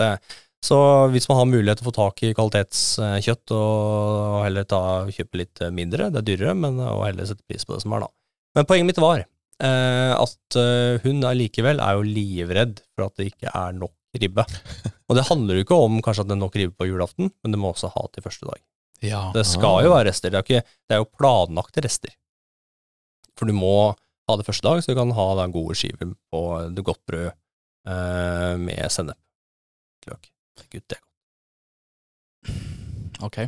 så 0.64 0.78
hvis 1.12 1.28
man 1.30 1.40
har 1.40 1.50
mulighet 1.50 1.80
til 1.80 1.86
å 1.86 1.90
få 1.90 1.96
tak 1.98 2.24
i 2.26 2.32
kvalitetskjøtt, 2.36 3.54
og 3.56 4.40
heller 4.44 4.66
ta, 4.68 4.82
kjøpe 5.12 5.44
litt 5.44 5.62
mindre, 5.74 6.10
det 6.10 6.22
er 6.22 6.28
dyrere, 6.32 6.56
men 6.58 6.80
og 6.84 7.06
heller 7.06 7.28
sette 7.28 7.46
pris 7.48 7.66
på 7.66 7.76
det 7.76 7.84
som 7.84 7.94
er, 7.96 8.06
da. 8.06 8.12
Men 8.58 8.66
poenget 8.66 8.90
mitt 8.90 9.02
var 9.02 9.26
at 9.60 10.56
hun 11.04 11.18
allikevel 11.28 11.82
er 11.84 11.98
jo 11.98 12.06
livredd 12.06 12.78
for 12.94 13.10
at 13.10 13.20
det 13.20 13.26
ikke 13.28 13.52
er 13.52 13.74
nok 13.76 13.92
ribbe. 14.16 14.46
Og 15.10 15.18
det 15.18 15.26
handler 15.28 15.58
jo 15.58 15.66
ikke 15.66 15.80
om 15.84 16.00
kanskje 16.00 16.24
at 16.24 16.30
det 16.30 16.38
er 16.38 16.40
nok 16.40 16.56
ribbe 16.56 16.80
på 16.80 16.88
julaften, 16.88 17.28
men 17.28 17.52
det 17.52 17.60
må 17.60 17.74
også 17.74 17.92
ha 17.92 18.08
til 18.08 18.24
første 18.24 18.48
dag. 18.48 18.62
Ja. 19.04 19.30
Det 19.34 19.46
skal 19.48 19.84
jo 19.86 19.94
være 19.94 20.10
rester. 20.10 20.32
Det 20.32 20.40
er, 20.40 20.46
ikke, 20.46 20.78
det 20.88 20.96
er 20.96 21.02
jo 21.02 21.08
planlagte 21.16 21.84
rester. 21.84 22.12
For 23.38 23.48
du 23.48 23.54
må 23.56 23.74
ha 24.30 24.36
det 24.38 24.46
første 24.46 24.66
dag, 24.66 24.82
så 24.82 24.92
du 24.92 24.98
kan 24.98 25.14
ha 25.16 25.28
da 25.38 25.46
gode 25.50 25.76
skiver 25.78 26.12
på 26.32 26.42
det 26.74 26.84
godt 26.86 27.00
brød 27.08 27.30
eh, 27.30 28.54
med 28.60 28.84
sennep. 28.92 29.18
Løk. 30.10 30.28
Gud, 30.70 30.84
det 30.84 30.98
er 30.98 31.00
godt. 31.00 31.08
Ok. 33.24 33.38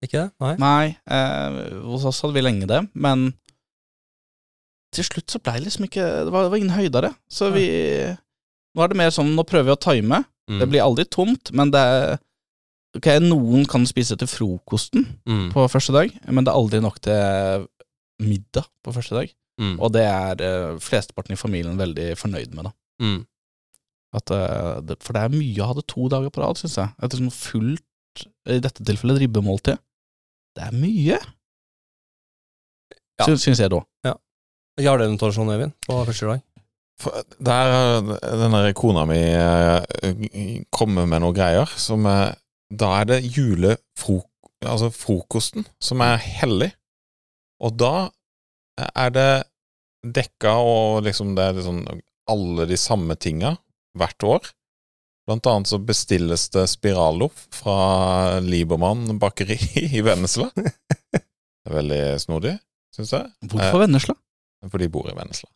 Ikke 0.00 0.16
det? 0.16 0.28
Nei? 0.40 0.54
Nei, 0.60 0.86
eh, 1.12 1.60
hos 1.84 2.06
oss 2.08 2.22
hadde 2.24 2.36
vi 2.36 2.44
lenge 2.44 2.68
det, 2.68 2.80
men 2.96 3.30
til 4.94 5.06
slutt 5.06 5.30
så 5.30 5.38
ble 5.38 5.52
det 5.58 5.68
liksom 5.68 5.84
ikke 5.86 6.02
Det 6.02 6.32
var, 6.34 6.46
det 6.46 6.50
var 6.50 6.58
ingen 6.58 6.74
høydere. 6.74 7.12
Så 7.30 7.52
vi 7.54 7.66
Nå 8.74 8.82
er 8.82 8.90
det 8.90 8.98
mer 8.98 9.12
sånn, 9.14 9.32
nå 9.34 9.42
prøver 9.46 9.66
vi 9.68 9.74
å 9.74 9.82
time. 9.82 10.22
Mm. 10.50 10.58
Det 10.62 10.66
blir 10.70 10.84
aldri 10.84 11.04
tomt, 11.10 11.50
men 11.54 11.72
det 11.74 11.80
er 11.82 12.20
Ok, 12.98 13.06
noen 13.22 13.66
kan 13.70 13.84
spise 13.86 14.16
til 14.18 14.26
frokosten 14.30 15.04
mm. 15.28 15.50
på 15.54 15.66
første 15.70 15.94
dag, 15.94 16.14
men 16.26 16.46
det 16.46 16.50
er 16.50 16.58
aldri 16.58 16.80
nok 16.82 16.98
til 17.04 17.68
middag 18.20 18.66
på 18.82 18.94
første 18.96 19.14
dag. 19.14 19.30
Mm. 19.60 19.76
Og 19.78 19.92
det 19.94 20.02
er 20.08 20.42
uh, 20.42 20.80
flesteparten 20.82 21.36
i 21.36 21.38
familien 21.38 21.78
veldig 21.78 22.08
fornøyd 22.18 22.56
med, 22.56 22.66
da. 22.66 22.72
Mm. 23.04 23.20
At, 24.18 24.32
uh, 24.34 24.80
det, 24.82 24.98
for 25.04 25.14
det 25.14 25.22
er 25.22 25.36
mye 25.36 25.62
å 25.62 25.70
ha 25.70 25.76
det 25.78 25.86
to 25.92 26.08
dager 26.10 26.34
på 26.34 26.42
rad, 26.42 26.58
syns 26.58 26.78
jeg. 26.80 26.94
Et 26.98 27.16
sånn 27.18 27.30
fullt, 27.34 28.24
i 28.50 28.58
dette 28.58 28.82
tilfellet, 28.82 29.22
ribbemåltid. 29.22 29.78
Det 30.58 30.66
er 30.66 30.74
mye, 30.74 31.20
Ja. 33.20 33.26
syns, 33.28 33.44
syns 33.44 33.60
jeg 33.62 33.70
da. 33.70 33.84
Har 34.80 34.98
dere 34.98 35.10
en 35.12 35.18
tradisjon, 35.20 35.50
Øyvind, 35.52 35.74
på 35.86 36.04
første 36.08 36.26
dag? 36.26 36.40
Der 37.40 37.72
har 37.72 38.00
den 38.40 38.52
der 38.52 38.72
kona 38.76 39.06
mi 39.08 39.16
eh, 39.16 40.64
kommet 40.72 41.08
med 41.08 41.22
noen 41.22 41.36
greier 41.36 41.68
som 41.80 42.04
er 42.08 42.34
Da 42.70 43.00
er 43.00 43.08
det 43.10 43.20
julefrokosten, 43.26 44.26
Altså 44.60 44.90
frokosten 44.92 45.64
som 45.80 46.02
er 46.04 46.18
hellig. 46.20 46.68
Og 47.64 47.78
da 47.80 48.10
er 48.76 49.12
det 49.14 49.30
dekka, 50.04 50.52
og 50.60 51.04
liksom 51.06 51.32
det 51.36 51.46
er 51.46 51.56
liksom 51.56 51.78
alle 52.30 52.66
de 52.68 52.76
samme 52.80 53.16
tinga 53.16 53.54
hvert 53.96 54.26
år. 54.28 54.50
Blant 55.28 55.48
annet 55.48 55.70
så 55.70 55.78
bestilles 55.80 56.48
det 56.52 56.66
spiralloff 56.72 57.46
fra 57.54 58.40
Liebermann 58.44 59.18
bakeri 59.20 59.58
i 59.96 60.04
Vennesla. 60.04 60.50
Det 60.56 61.22
er 61.68 61.76
veldig 61.76 62.02
snodig, 62.20 62.54
syns 62.96 63.14
jeg. 63.16 63.32
Hvorfor 63.48 63.84
Vennesla? 63.84 64.16
For 64.68 64.82
de 64.82 64.90
bor 64.92 65.08
i 65.08 65.16
Vennesla. 65.16 65.48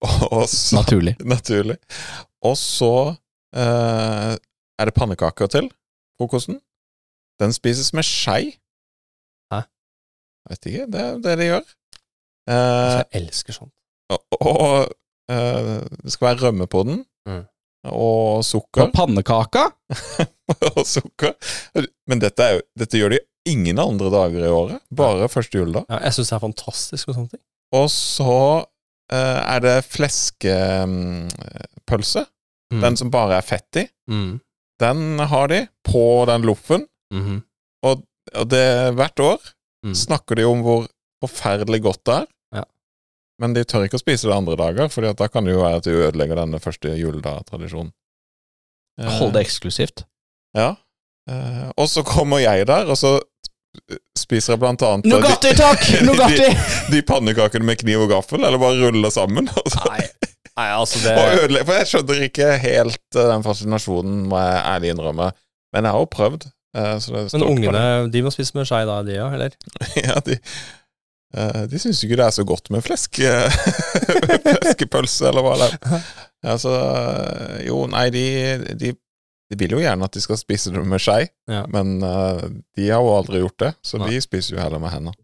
Og, 0.00 0.20
og 0.32 0.44
så, 0.48 0.76
Naturlig. 0.80 1.16
naturlig. 1.34 1.76
Og 2.44 2.56
så 2.56 2.92
eh, 3.56 4.36
er 4.80 4.88
det 4.88 4.94
pannekaker 4.96 5.46
til 5.52 5.68
frokosten. 6.20 6.56
Den 7.40 7.52
spises 7.56 7.92
med 7.96 8.04
skei. 8.08 8.56
Hæ? 9.52 9.60
Jeg 9.60 10.48
vet 10.56 10.66
ikke, 10.72 10.86
det 10.92 11.00
er 11.04 11.20
det 11.24 11.36
de 11.40 11.46
gjør. 11.50 11.64
Eh, 12.50 12.54
Altså, 12.56 12.98
jeg 12.98 13.22
elsker 13.22 13.52
sånt. 13.56 13.72
og 14.10 14.20
og 14.40 14.88
eh, 15.30 15.80
det 16.02 16.12
skal 16.12 16.26
være 16.32 16.42
rømme 16.48 16.66
på 16.66 16.82
den. 16.88 17.04
Mm. 17.28 17.44
Og 17.84 18.40
Og 18.40 18.44
sukker. 18.44 18.90
pannekaka? 18.92 19.66
og 20.76 20.82
sukker. 20.86 21.32
Men 22.10 22.20
dette, 22.20 22.42
er 22.42 22.52
jo, 22.58 22.60
dette 22.78 22.98
gjør 22.98 23.14
de 23.14 23.20
ingen 23.48 23.78
andre 23.80 24.10
dager 24.12 24.44
i 24.44 24.50
året. 24.52 24.80
Bare 24.96 25.28
første 25.32 25.58
juledag. 25.58 25.84
Ja, 25.88 25.98
jeg 26.04 26.12
syns 26.18 26.28
det 26.28 26.36
er 26.36 26.44
fantastisk 26.44 27.08
med 27.08 27.14
sånne 27.16 27.30
ting. 27.36 27.42
Og 27.72 27.86
så 27.94 28.34
eh, 29.12 29.40
er 29.54 29.60
det 29.64 29.76
fleskepølse. 30.90 32.26
Mm. 32.72 32.80
Den 32.84 32.96
som 33.00 33.10
bare 33.10 33.38
er 33.40 33.46
fett 33.46 33.76
i. 33.80 33.86
Mm. 34.10 34.36
Den 34.80 35.18
har 35.30 35.48
de 35.52 35.62
på 35.86 36.04
den 36.30 36.42
loffen. 36.48 36.86
Mhm. 37.14 37.42
Og 37.84 38.02
det 38.50 38.94
hvert 38.94 39.20
år 39.24 39.40
Mm. 39.84 39.94
snakker 39.96 40.36
de 40.36 40.44
om 40.44 40.60
hvor 40.62 40.82
forferdelig 41.24 41.78
godt 41.82 42.02
det 42.04 42.14
er. 42.14 42.26
Ja. 42.58 42.64
Men 43.40 43.54
de 43.56 43.62
tør 43.64 43.86
ikke 43.86 43.96
å 43.96 44.02
spise 44.02 44.28
det 44.28 44.34
andre 44.36 44.56
dager, 44.60 44.88
for 44.92 45.00
da 45.16 45.28
kan 45.32 45.44
det 45.48 45.54
jo 45.54 45.62
være 45.62 45.76
at 45.80 45.84
de 45.88 45.94
ødelegger 46.04 46.36
denne 46.36 46.60
første 46.60 46.92
juledag-tradisjonen. 47.00 47.88
Eh, 49.00 49.08
Hold 49.18 49.32
det 49.32 49.46
eksklusivt. 49.46 50.04
Ja. 50.54 50.74
Eh, 51.30 51.70
og 51.78 51.88
så 51.88 52.04
kommer 52.04 52.42
jeg 52.44 52.66
der, 52.68 52.84
og 52.92 52.96
så 53.00 53.20
spiser 54.18 54.52
jeg 54.52 54.60
blant 54.60 54.82
annet 54.84 55.04
de- 55.08 55.14
Nugatti, 55.16 55.54
takk! 55.56 55.80
Nugatti! 56.04 56.50
de 56.92 57.00
pannekakene 57.08 57.64
med 57.64 57.80
kniv 57.80 58.04
og 58.04 58.10
gaffel, 58.12 58.44
eller 58.44 58.58
bare 58.60 58.84
ruller 58.84 59.10
sammen. 59.14 59.48
Altså. 59.48 59.80
Nei, 59.88 60.04
nei, 60.58 60.66
altså 60.76 60.98
det 61.04 61.12
og 61.18 61.36
ødelegge 61.44 61.66
for 61.68 61.78
jeg 61.78 61.88
skjønner 61.92 62.24
ikke 62.26 62.48
helt 62.64 63.16
eh, 63.16 63.28
den 63.30 63.44
fascinasjonen, 63.46 64.18
må 64.30 64.40
jeg 64.42 64.64
ærlig 64.74 64.90
innrømme. 64.94 65.30
Men 65.74 65.84
jeg 65.86 65.92
har 65.94 66.02
jo 66.02 66.10
prøvd. 66.16 66.48
eh, 66.76 66.96
så 67.02 67.14
det 67.14 67.22
Men 67.38 67.46
ungene, 67.46 67.84
de 68.12 68.22
må 68.26 68.30
spise 68.34 68.56
med 68.58 68.66
skei 68.68 68.84
da, 68.88 68.98
de 69.06 69.18
òg, 69.22 69.34
eller? 69.38 69.56
Ja, 70.06 70.18
de, 70.26 70.36
eh, 71.36 71.62
de 71.70 71.78
syns 71.82 72.02
ikke 72.04 72.18
det 72.20 72.26
er 72.26 72.34
så 72.36 72.44
godt 72.48 72.70
med 72.74 72.82
flesk, 72.86 73.20
fleskepølse, 74.44 75.28
eller 75.30 75.44
hva 75.46 75.54
det 75.60 75.70
er. 75.70 76.04
Altså, 76.50 76.72
jo, 77.66 77.82
nei, 77.92 78.06
de, 78.14 78.24
de, 78.80 78.92
de 79.50 79.58
vil 79.60 79.74
jo 79.76 79.82
gjerne 79.82 80.06
at 80.06 80.14
de 80.16 80.22
skal 80.24 80.38
spise 80.40 80.72
det 80.74 80.82
med 80.88 81.02
skei, 81.02 81.24
Ja. 81.50 81.64
men 81.72 81.98
uh, 82.02 82.40
de 82.78 82.88
har 82.88 83.02
jo 83.04 83.12
aldri 83.18 83.42
gjort 83.42 83.58
det, 83.66 83.72
så 83.84 84.00
Nei. 84.00 84.10
de 84.14 84.22
spiser 84.24 84.56
jo 84.56 84.62
heller 84.62 84.80
med 84.82 84.94
hendene. 84.94 85.16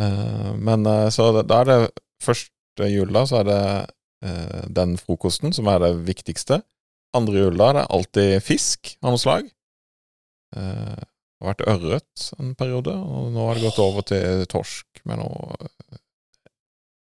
Uh, 0.00 0.52
men 0.62 0.86
så 1.12 1.30
da- 1.42 1.60
er 1.60 1.68
det 1.68 1.78
første 2.24 2.86
jula, 2.92 3.24
så 3.26 3.40
er 3.42 3.48
det 3.50 3.60
den 4.20 4.96
frokosten 4.98 5.52
som 5.54 5.68
er 5.70 5.78
det 5.84 5.92
viktigste. 6.08 6.58
Andre 7.16 7.44
juledag 7.44 7.70
er 7.70 7.76
det 7.78 7.84
alltid 7.94 8.32
fisk 8.44 8.90
av 9.00 9.14
noe 9.14 9.22
slag. 9.22 9.46
Eh, 10.56 10.98
det 11.38 11.44
har 11.46 11.52
vært 11.52 11.68
ørret 11.70 12.24
en 12.40 12.54
periode, 12.58 12.92
og 12.92 13.30
nå 13.34 13.46
har 13.46 13.58
det 13.58 13.68
gått 13.68 13.80
over 13.82 14.06
til 14.06 14.44
torsk 14.50 15.02
med 15.08 15.20
noe 15.20 15.68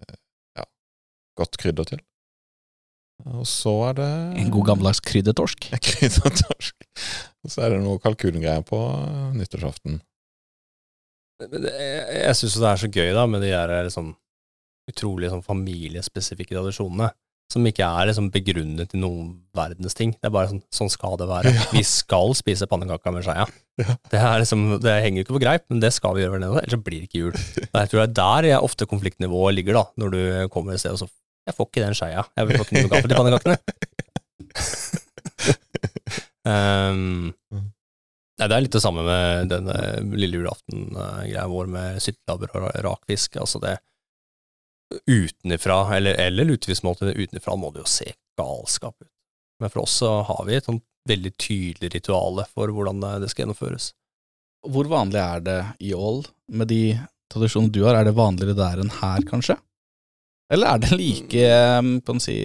eh, 0.04 0.18
ja, 0.58 0.66
godt 1.38 1.58
krydder 1.60 1.88
til. 1.94 2.04
Og 3.26 3.46
så 3.50 3.72
er 3.88 3.96
det 3.98 4.10
En 4.38 4.52
god 4.54 4.68
gammeldags 4.68 5.00
kryddertorsk. 5.02 5.70
kryddertorsk. 5.88 6.76
Og 7.42 7.50
så 7.50 7.64
er 7.64 7.74
det 7.74 7.80
noe 7.82 8.02
kalkungreier 8.02 8.62
på 8.66 8.78
eh, 8.78 9.34
nyttårsaften. 9.38 9.98
Jeg, 11.38 11.66
jeg 12.18 12.36
syns 12.38 12.58
det 12.58 12.70
er 12.70 12.80
så 12.82 12.90
gøy 12.90 13.12
da 13.14 13.26
med 13.30 13.42
de 13.46 13.50
der 13.54 13.74
liksom 13.86 14.12
utrolig 14.88 15.30
sånn 15.32 15.44
familiespesifikke 15.46 16.56
tradisjonene. 16.56 17.10
som 17.48 17.64
ikke 17.64 17.80
er 17.80 18.10
liksom 18.10 18.26
begrunnet 18.28 18.90
i 18.92 18.98
noen 19.00 19.30
verdens 19.56 19.94
ting. 19.96 20.10
Det 20.20 20.28
er 20.28 20.32
bare 20.34 20.50
sånn, 20.50 20.60
sånn 20.68 20.90
skal 20.92 21.14
det 21.16 21.28
være. 21.30 21.48
Vi 21.72 21.80
skal 21.86 22.34
spise 22.36 22.66
pannekaker 22.68 23.14
med 23.16 23.24
skeia. 23.24 23.46
Ja. 23.78 23.94
Det, 24.10 24.18
liksom, 24.42 24.62
det 24.82 24.90
henger 25.04 25.22
ikke 25.22 25.36
på 25.36 25.40
greip, 25.44 25.62
men 25.70 25.78
det 25.78 25.92
skal 25.94 26.16
vi 26.16 26.24
gjøre 26.24 26.40
nedover, 26.42 26.64
ellers 26.64 26.74
så 26.74 26.80
blir 26.82 26.98
det 26.98 27.06
ikke 27.06 27.20
jul. 27.22 27.36
Jeg 27.78 27.90
tror 27.92 28.00
det 28.00 28.06
er 28.08 28.16
der 28.18 28.48
jeg 28.48 28.64
ofte 28.66 28.88
konfliktnivået 28.90 29.54
ligger, 29.54 29.78
da, 29.78 29.84
når 30.02 30.08
du 30.10 30.18
kommer 30.50 30.74
et 30.74 30.82
sted 30.82 30.96
og 30.96 31.04
så 31.04 31.06
Jeg 31.46 31.54
får 31.54 31.68
ikke 31.70 31.84
den 31.84 31.94
skeia. 31.94 32.24
Jeg 32.36 32.48
vil 32.48 32.58
få 32.58 32.64
ikke 32.66 32.82
noe 32.82 32.90
gaffel 32.90 33.08
til 33.12 33.20
pannekakene. 33.22 33.56
um, 36.44 37.30
Nei, 38.38 38.46
Det 38.46 38.54
er 38.54 38.62
litt 38.66 38.74
det 38.76 38.82
samme 38.82 39.02
med 39.06 39.48
denne 39.50 39.76
lille 40.14 40.38
julaften-greia 40.42 41.46
vår 41.50 41.70
med 41.72 42.02
syttelabber 42.02 42.52
og 42.60 42.68
rakfisk. 42.86 43.38
Altså 43.42 43.58
det 43.62 43.76
utenifra, 45.06 45.96
eller, 45.96 46.14
eller 46.14 46.48
lutefiskmåltid 46.48 47.16
utenifra, 47.16 47.56
må 47.56 47.70
det 47.74 47.84
jo 47.84 47.90
se 47.90 48.12
galskap 48.38 48.96
ut. 49.00 49.12
Men 49.60 49.72
for 49.72 49.84
oss 49.84 49.98
så 50.02 50.10
har 50.28 50.44
vi 50.46 50.56
et 50.58 50.68
sånt 50.68 50.84
veldig 51.08 51.32
tydelig 51.40 51.92
rituale 51.94 52.44
for 52.52 52.70
hvordan 52.74 53.00
det 53.22 53.30
skal 53.32 53.46
gjennomføres. 53.46 53.92
Hvor 54.68 54.90
vanlig 54.90 55.20
er 55.22 55.42
det 55.44 55.58
i 55.86 55.94
Ål, 55.94 56.22
med 56.52 56.70
de 56.70 56.82
tradisjonene 57.32 57.72
du 57.72 57.82
har? 57.86 57.98
Er 57.98 58.08
det 58.08 58.16
vanligere 58.18 58.56
der 58.58 58.82
enn 58.82 58.94
her, 59.00 59.24
kanskje? 59.28 59.58
Eller 60.52 60.74
er 60.74 60.82
det 60.82 60.96
like, 60.96 61.50
kan 62.08 62.22
si, 62.24 62.38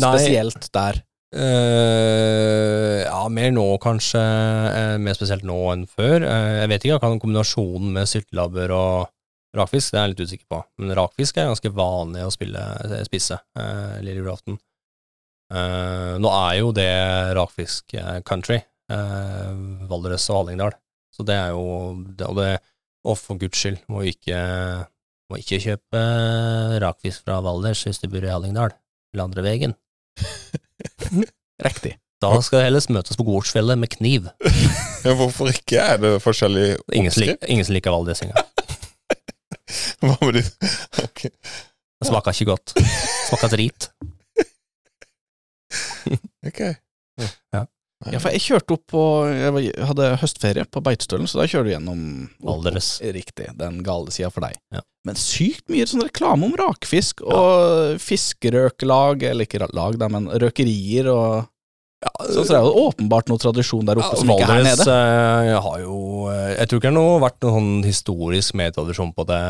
Nei. 0.00 0.12
spesielt 0.16 0.70
der? 0.74 1.02
Uh, 1.36 3.02
ja, 3.02 3.26
mer 3.28 3.50
nå 3.52 3.64
kanskje, 3.82 4.22
uh, 4.22 4.94
mer 5.02 5.16
spesielt 5.18 5.44
nå 5.44 5.58
enn 5.72 5.84
før. 5.90 6.22
Uh, 6.24 6.62
jeg 6.62 6.70
vet 6.72 6.86
ikke 6.86 7.00
kan 7.02 7.20
kombinasjonen 7.20 7.92
med 7.96 8.08
syltelabber 8.08 8.72
og 8.76 9.10
rakfisk, 9.58 9.92
det 9.92 9.98
er 9.98 10.04
jeg 10.06 10.12
litt 10.14 10.24
usikker 10.28 10.46
på. 10.52 10.60
Men 10.82 10.94
rakfisk 10.98 11.36
er 11.40 11.48
ganske 11.50 11.72
vanlig 11.76 12.24
å 12.26 12.32
spille, 12.34 12.62
spise 13.08 13.38
eh, 13.58 13.98
lille 14.04 14.20
julaften. 14.22 14.58
Eh, 15.54 16.14
nå 16.22 16.32
er 16.32 16.56
jo 16.60 16.72
det 16.74 16.88
rakfisk 17.38 17.94
eh, 17.94 18.18
country, 18.26 18.58
eh, 18.90 19.52
Valdres 19.90 20.26
og 20.32 20.40
Hallingdal, 20.40 20.74
så 21.14 21.26
det 21.26 21.36
er 21.38 21.52
jo 21.54 21.66
det, 22.08 22.26
Og 22.26 22.40
det, 22.40 22.48
og 23.06 23.18
for 23.20 23.38
guds 23.38 23.60
skyld, 23.62 23.78
må 23.92 24.02
ikke, 24.10 24.40
må 25.30 25.38
ikke 25.38 25.60
kjøpe 25.62 26.02
rakfisk 26.82 27.22
fra 27.28 27.38
Valdres 27.46 27.84
hvis 27.86 28.02
du 28.02 28.08
bor 28.10 28.26
i 28.26 28.32
Hallingdal, 28.32 28.74
eller 29.14 29.28
andre 29.28 29.46
veien. 29.46 29.76
Riktig. 31.66 31.94
Da 32.22 32.30
skal 32.40 32.58
det 32.62 32.66
heller 32.70 32.84
møtes 32.96 33.18
på 33.18 33.26
gårdsfjellet 33.28 33.78
med 33.78 33.90
kniv. 33.92 34.28
Hvorfor 35.20 35.50
ikke? 35.52 35.78
Er 35.78 35.98
det 36.00 36.12
forskjellig 36.24 36.70
Ingen 36.96 37.12
oppskrift? 37.12 37.44
ingen 37.46 37.66
som 37.68 37.76
liker 37.76 37.92
Valdres 37.94 38.22
engang. 38.24 38.48
Hva 40.02 40.16
med 40.22 40.38
de 40.38 40.44
Ok. 41.04 41.26
Det 41.96 42.08
smaker 42.10 42.36
ikke 42.36 42.50
godt. 42.50 42.74
Det 42.76 42.84
Smaker 43.26 43.52
drit. 43.54 43.88
ok. 46.48 46.60
Ja. 47.54 47.64
Ja, 48.04 48.20
for 48.20 48.28
jeg 48.28 48.42
kjørte 48.44 48.74
opp 48.76 48.82
på 48.92 49.02
Jeg 49.32 49.86
hadde 49.88 50.08
høstferie 50.20 50.66
på 50.68 50.82
Beitostølen, 50.84 51.24
så 51.30 51.40
da 51.40 51.46
kjører 51.48 51.64
du 51.64 51.72
gjennom 51.72 52.02
Valdres. 52.44 52.90
Riktig, 53.00 53.48
den 53.56 53.80
gale 53.86 54.12
sida 54.12 54.28
for 54.30 54.44
deg. 54.44 54.58
Ja. 54.74 54.82
Men 55.08 55.16
sykt 55.18 55.64
mye 55.72 55.86
sånn 55.88 56.04
reklame 56.04 56.44
om 56.48 56.56
rakfisk 56.60 57.22
og 57.24 57.96
fiskerøkelag, 58.02 59.24
eller 59.30 59.48
ikke 59.48 59.64
lag, 59.64 59.96
da, 59.98 60.10
men 60.12 60.28
røkerier 60.28 61.08
og 61.12 61.48
Så, 62.04 62.42
så 62.44 62.52
det 62.52 62.58
er 62.58 62.66
jo 62.66 62.82
åpenbart 62.90 63.30
noe 63.30 63.40
tradisjon 63.40 63.86
der 63.88 63.98
oppe 63.98 64.18
som 64.20 64.28
ikke 64.30 64.44
er 64.44 64.50
her 64.50 64.58
Valdres 64.60 64.82
nede. 64.84 64.96
eh, 65.50 65.60
har 65.64 65.78
jo 65.80 65.96
eh, 66.30 66.50
Jeg 66.58 66.68
tror 66.68 66.80
ikke 66.82 66.92
det 66.92 67.04
har 67.06 67.22
vært 67.24 67.38
noen 67.46 67.54
sånn 67.56 67.86
historisk 67.88 68.58
medtradisjon 68.60 69.14
på 69.16 69.24
det, 69.30 69.40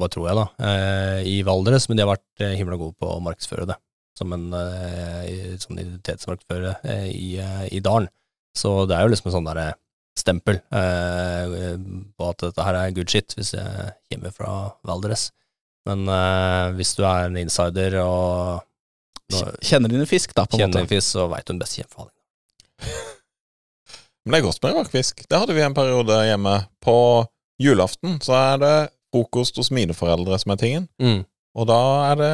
hva 0.00 0.08
tror 0.10 0.26
jeg, 0.30 0.38
da, 0.40 0.46
eh, 0.70 1.20
i 1.28 1.36
Valdres, 1.46 1.86
men 1.90 2.00
de 2.00 2.06
har 2.06 2.14
vært 2.14 2.46
himla 2.56 2.78
gode 2.80 2.96
på 2.98 3.10
å 3.12 3.20
markedsføre 3.24 3.68
det 3.68 3.76
som 4.20 4.32
en 4.36 4.48
sånn 5.60 5.78
identitetsmarkedsføre 5.80 6.74
eh, 6.88 7.06
i, 7.12 7.28
i 7.72 7.80
dalen. 7.84 8.08
Så 8.56 8.84
det 8.88 8.96
er 8.96 9.06
jo 9.06 9.12
liksom 9.14 9.30
en 9.30 9.36
sånn 9.38 9.46
derre 9.48 9.68
stempel 10.18 10.58
eh, 10.76 11.76
på 12.18 12.26
at 12.32 12.42
dette 12.48 12.66
her 12.66 12.76
er 12.80 12.96
good 12.96 13.08
shit, 13.12 13.32
hvis 13.38 13.54
jeg 13.56 13.92
kommer 14.10 14.34
fra 14.34 14.54
Valdres. 14.88 15.28
Men 15.88 16.04
eh, 16.12 16.66
hvis 16.76 16.92
du 16.98 17.04
er 17.08 17.28
en 17.30 17.38
insider 17.40 17.96
og 18.02 18.66
Kjenner 19.62 19.88
dine 19.92 20.06
fisk, 20.10 20.34
da, 20.34 20.44
på 20.46 20.56
en 20.56 20.60
kjenner 20.64 20.80
måte. 20.80 20.86
en 20.86 20.92
fisk, 20.94 21.08
så 21.14 21.26
veit 21.30 21.46
du 21.46 21.52
den 21.54 21.60
beste 21.62 21.80
kjempefaling. 21.82 22.14
Men 24.24 24.32
det 24.34 24.38
er 24.40 24.44
godt 24.46 24.62
med 24.62 24.74
rakfisk. 24.76 25.22
Det 25.30 25.38
hadde 25.40 25.54
vi 25.56 25.62
en 25.64 25.74
periode 25.76 26.16
hjemme. 26.28 26.54
På 26.84 26.96
julaften 27.62 28.18
så 28.24 28.34
er 28.36 28.58
det 28.62 28.74
frokost 29.14 29.56
hos 29.58 29.70
mine 29.74 29.94
foreldre 29.96 30.36
som 30.38 30.52
er 30.54 30.60
tingen. 30.60 30.88
Mm. 31.02 31.22
Og 31.58 31.66
da 31.66 31.78
er 32.12 32.20
det, 32.20 32.30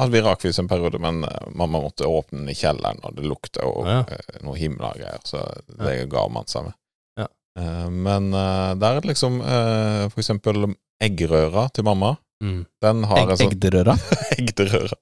hadde 0.00 0.14
vi 0.16 0.22
rakfisk 0.24 0.58
en 0.64 0.68
periode, 0.70 0.98
men 0.98 1.20
eh, 1.28 1.44
mamma 1.54 1.78
måtte 1.84 2.08
åpne 2.10 2.40
den 2.40 2.48
i 2.50 2.56
kjelleren, 2.58 2.98
og 3.06 3.14
det 3.14 3.28
lukta 3.28 3.62
jo 3.62 3.84
Ja. 3.86 4.00
eh, 4.10 4.40
noe 4.42 4.56
himla 4.58 4.90
greier, 4.96 5.20
så 5.28 5.44
det 5.78 6.08
ga 6.10 6.24
man 6.32 6.48
seg 6.50 6.64
med. 6.66 6.74
Ja. 7.22 7.28
Eh, 7.60 7.84
Men 7.90 8.32
der 8.32 8.88
er 8.96 9.00
det 9.00 9.12
liksom 9.12 9.38
eh, 9.40 10.08
for 10.10 10.18
eksempel 10.24 10.72
eggerøra 11.00 11.68
til 11.72 11.84
mamma. 11.86 12.16
Mm. 12.42 12.64
Den 12.82 13.04
har 13.10 13.18
Egg, 13.22 13.36
sånn 13.38 13.52
Egderøra. 13.54 13.94
Eggerøra. 14.40 14.98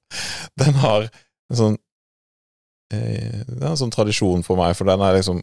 Den 0.61 0.75
har 0.85 1.09
en 1.53 1.59
sånn 1.61 1.77
eh, 2.95 3.43
Det 3.47 3.61
er 3.61 3.71
en 3.73 3.83
sånn 3.83 3.95
tradisjon 3.95 4.45
for 4.47 4.59
meg, 4.61 4.75
for 4.79 4.89
den 4.89 5.05
er 5.05 5.19
liksom 5.19 5.43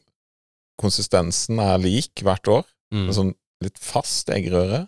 Konsistensen 0.81 1.59
er 1.61 1.77
lik 1.77 2.23
hvert 2.25 2.49
år. 2.49 2.63
Mm. 2.93 3.03
En 3.05 3.15
sånn 3.15 3.33
litt 3.61 3.77
fast 3.77 4.31
eggerøre. 4.33 4.87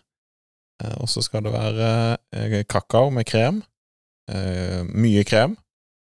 Eh, 0.82 0.96
og 0.98 1.12
så 1.12 1.22
skal 1.24 1.46
det 1.46 1.54
være 1.54 1.90
eh, 2.34 2.56
kakao 2.68 3.12
med 3.14 3.28
krem. 3.30 3.62
Eh, 4.32 4.82
mye 4.90 5.24
krem. 5.28 5.54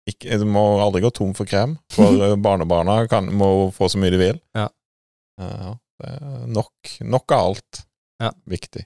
Ikke, 0.10 0.38
du 0.40 0.46
må 0.48 0.64
aldri 0.80 1.02
gå 1.04 1.12
tom 1.18 1.34
for 1.38 1.50
krem, 1.50 1.76
for 1.94 2.16
eh, 2.24 2.38
barnebarna 2.40 3.02
kan, 3.12 3.28
må 3.34 3.70
få 3.76 3.90
så 3.92 4.02
mye 4.02 4.14
de 4.14 4.22
vil. 4.22 4.42
Ja. 4.56 4.70
Eh, 5.42 6.46
nok, 6.56 6.96
nok 7.04 7.36
av 7.36 7.50
alt. 7.52 7.84
Ja. 8.24 8.32
Viktig. 8.48 8.86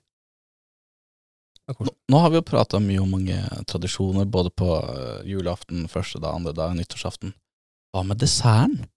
Nå, 1.78 2.18
har 2.18 2.32
vi 2.34 2.40
jo 2.40 2.46
prata 2.46 2.80
mye 2.82 3.02
om 3.04 3.12
mange 3.14 3.38
tradisjoner, 3.70 4.26
både 4.26 4.52
på 4.58 4.70
eh, 4.80 5.28
julaften, 5.30 5.86
første 5.92 6.22
dag, 6.22 6.40
andre 6.40 6.54
dag, 6.58 6.74
nyttårsaften. 6.78 7.36
Hva 7.94 8.06
med 8.06 8.22
desserten? 8.22 8.88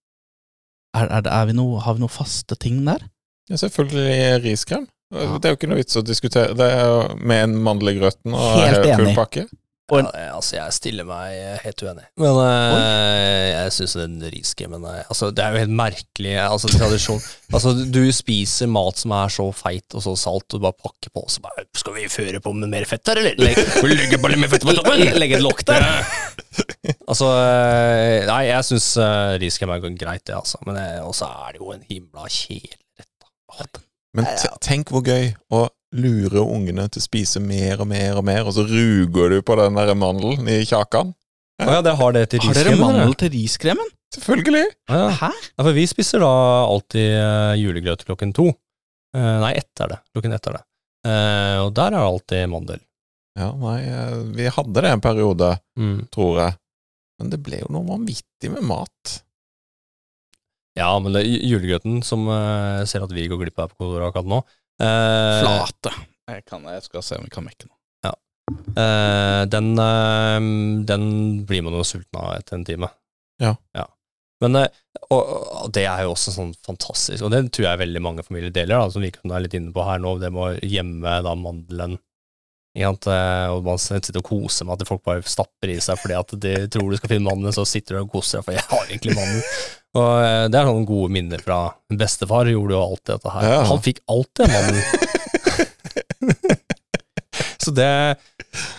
Er, 0.97 1.09
er, 1.09 1.29
er 1.29 1.49
vi 1.49 1.57
noe, 1.57 1.81
har 1.85 1.97
vi 1.97 2.05
noen 2.05 2.13
faste 2.13 2.57
ting 2.61 2.83
der? 2.89 3.05
Ja, 3.51 3.59
selvfølgelig 3.61 4.43
riskrem. 4.45 4.87
Ja. 5.13 5.37
Det 5.37 5.49
er 5.49 5.55
jo 5.55 5.59
ikke 5.59 5.69
noe 5.69 5.81
vits 5.81 5.99
å 6.01 6.05
diskutere. 6.05 6.57
Det 6.57 6.69
er 6.73 6.87
jo 6.89 7.01
med 7.21 7.47
en 7.49 7.57
mandel 7.65 7.93
i 7.93 7.99
grøten 7.99 8.37
og 8.37 8.61
full 8.89 9.13
pakke. 9.17 9.47
En- 9.99 10.09
Ja, 10.15 10.29
altså, 10.37 10.57
jeg 10.57 10.73
stiller 10.77 11.05
meg 11.05 11.61
helt 11.65 11.83
uenig. 11.85 12.05
Men 12.21 12.39
eh, 12.45 13.49
jeg 13.53 13.73
syns 13.77 13.95
den 13.99 14.15
riskremen 14.33 14.85
er 14.89 15.03
Altså, 15.13 15.29
det 15.35 15.45
er 15.45 15.53
jo 15.57 15.63
helt 15.65 15.75
merkelig 15.83 16.35
altså, 16.45 16.71
tradisjon. 16.73 17.21
Altså, 17.53 17.75
du 17.93 18.01
spiser 18.17 18.71
mat 18.73 18.97
som 19.03 19.13
er 19.13 19.29
så 19.35 19.45
feit 19.53 19.93
og 19.99 20.01
så 20.07 20.15
salt, 20.17 20.47
og 20.55 20.61
du 20.61 20.65
bare 20.65 20.79
pakker 20.81 21.13
på, 21.13 21.25
og 21.27 21.31
så 21.35 21.43
bare 21.45 21.67
Skal 21.77 21.97
vi 21.99 22.07
føre 22.09 22.41
på 22.41 22.55
med 22.57 22.73
mer 22.73 22.87
fett 22.89 23.05
der, 23.11 23.21
eller? 23.21 23.37
Legg, 23.43 23.61
legge 23.93 24.21
på 24.23 24.31
litt 24.33 24.41
mer 24.41 24.53
fett 24.55 24.65
på 24.65 24.77
toppen? 24.79 25.05
Legge 25.21 25.37
et 25.41 25.45
lokk 25.45 25.65
der? 25.69 25.85
Altså, 27.13 27.29
eh, 27.39 28.25
nei, 28.29 28.41
jeg 28.49 28.65
syns 28.67 28.89
uh, 29.01 29.37
riskrem 29.41 29.71
er 29.73 29.85
greit, 29.97 30.25
det, 30.29 30.35
altså. 30.37 30.59
Men 30.67 30.79
også 31.05 31.29
er 31.29 31.55
det 31.55 31.61
jo 31.63 31.71
en 31.75 31.85
himla 31.89 32.27
kjedelig 32.29 33.07
rett. 33.61 33.81
Men 34.17 34.27
te- 34.37 34.53
tenk 34.65 34.93
hvor 34.93 35.05
gøy 35.05 35.31
å 35.53 35.67
lure 35.93 36.41
ungene 36.43 36.87
til 36.93 37.03
å 37.03 37.05
spise 37.05 37.41
mer 37.45 37.83
og 37.85 37.89
mer 37.91 38.17
og 38.21 38.25
mer, 38.25 38.47
og 38.49 38.55
så 38.57 38.65
ruger 38.69 39.35
du 39.35 39.43
på 39.45 39.57
den 39.61 39.77
der 39.79 39.93
mandelen 39.99 40.49
i 40.49 40.63
kjakan. 40.69 41.13
Å 41.63 41.69
ja, 41.79 41.83
det 41.85 41.93
har 42.01 42.15
det 42.17 42.23
til 42.33 42.41
Har 42.47 42.57
dere 42.57 42.77
mandel 42.81 43.13
til 43.21 43.31
riskremen? 43.35 43.91
Selvfølgelig! 44.13 44.65
Å 44.93 44.99
ja. 44.99 45.11
Hæ? 45.21 45.31
Ja, 45.53 45.65
for 45.65 45.73
vi 45.77 45.85
spiser 45.89 46.21
da 46.25 46.31
alltid 46.69 47.13
uh, 47.17 47.53
julegrøt 47.61 48.03
klokken 48.09 48.33
to. 48.37 48.49
Eh, 49.17 49.35
nei, 49.45 49.53
ett 49.61 49.81
er 49.85 49.93
det. 49.93 49.99
Klokken 50.17 50.33
ett 50.37 50.47
er 50.49 50.57
det. 50.57 50.63
Eh, 51.09 51.59
og 51.67 51.71
der 51.77 51.91
er 51.93 51.99
det 51.99 52.09
alltid 52.09 52.49
mandel. 52.53 52.81
Ja, 53.39 53.51
nei, 53.61 53.79
eh, 53.89 54.15
vi 54.37 54.47
hadde 54.53 54.85
det 54.85 54.91
en 54.93 55.05
periode, 55.05 55.51
Mm. 55.79 55.99
tror 56.13 56.39
jeg. 56.41 56.57
Men 57.21 57.31
det 57.33 57.41
ble 57.45 57.61
jo 57.63 57.69
noe 57.73 57.85
vanvittig 57.89 58.51
med 58.53 58.65
mat. 58.69 59.19
Ja, 60.77 60.89
men 60.99 61.13
det, 61.13 61.23
julegrøten, 61.29 62.01
som 62.05 62.25
eh, 62.33 62.83
ser 62.89 63.05
at 63.05 63.13
vi 63.13 63.27
går 63.29 63.43
glipp 63.45 63.61
av 63.61 63.73
på 63.77 63.91
akkurat 64.01 64.29
nå 64.29 64.39
eh, 64.41 64.62
Flate. 64.83 65.95
Jeg, 66.33 66.45
kan, 66.49 66.65
jeg 66.71 66.83
skal 66.87 67.05
se 67.07 67.19
om 67.19 67.25
vi 67.27 67.33
kan 67.33 67.45
mekke 67.47 67.69
noe. 67.69 67.77
eh, 68.75 69.43
den, 69.53 69.73
eh, 69.79 70.39
den 70.91 71.05
blir 71.49 71.65
man 71.67 71.77
jo 71.79 71.85
sulten 71.87 72.19
av 72.21 72.37
etter 72.39 72.59
en 72.59 72.67
time. 72.69 72.89
Ja. 73.43 73.87
Men 74.43 74.59
eh, 74.59 74.71
og, 75.15 75.21
og 75.67 75.75
det 75.75 75.85
er 75.87 76.05
jo 76.05 76.15
også 76.15 76.33
sånn 76.35 76.55
fantastisk, 76.67 77.23
og 77.23 77.31
det 77.35 77.45
tror 77.55 77.69
jeg 77.69 77.83
veldig 77.85 78.03
mange 78.03 78.25
familier 78.27 78.55
deler, 78.55 78.79
da, 78.81 78.91
som 78.91 79.05
vi 79.05 79.13
kan 79.15 79.31
være 79.31 79.47
litt 79.47 79.59
inne 79.59 79.75
på 79.75 79.85
her 79.87 80.01
nå, 80.03 80.17
det 80.23 80.33
med 80.35 80.43
å 80.43 80.73
gjemme 80.73 81.19
da 81.27 81.35
mandelen 81.39 81.99
eh, 82.79 83.47
Og 83.53 83.61
man 83.67 83.79
sitter 83.83 84.19
og 84.23 84.27
koser 84.31 84.67
med 84.67 84.81
at 84.81 84.89
folk 84.89 85.05
bare 85.07 85.23
stapper 85.29 85.75
i 85.75 85.79
seg 85.85 86.01
fordi 86.01 86.17
at 86.19 86.35
de 86.47 86.55
tror 86.73 86.91
du 86.91 86.99
skal 86.99 87.15
finne 87.15 87.29
mannen, 87.29 87.55
så 87.55 87.67
sitter 87.69 87.99
du 87.99 88.03
og 88.03 88.15
koser 88.17 88.41
deg, 88.41 88.49
for 88.49 88.57
jeg 88.57 88.67
har 88.73 88.89
egentlig 88.89 89.17
mannen. 89.19 89.45
Og 89.93 90.13
eh, 90.25 90.47
det 90.49 90.57
er 90.57 90.65
sånne 90.71 90.89
gode 90.89 91.13
minner 91.13 91.41
fra 91.45 91.59
bestefar, 91.93 92.49
gjorde 92.49 92.73
jo 92.77 92.81
alltid 92.83 93.11
dette 93.17 93.31
her. 93.35 93.43
Ja. 93.51 93.59
Han 93.69 93.83
fikk 93.85 93.99
alltid 94.09 94.49
mannen. 94.49 94.83
så 97.63 97.71
det 97.77 98.17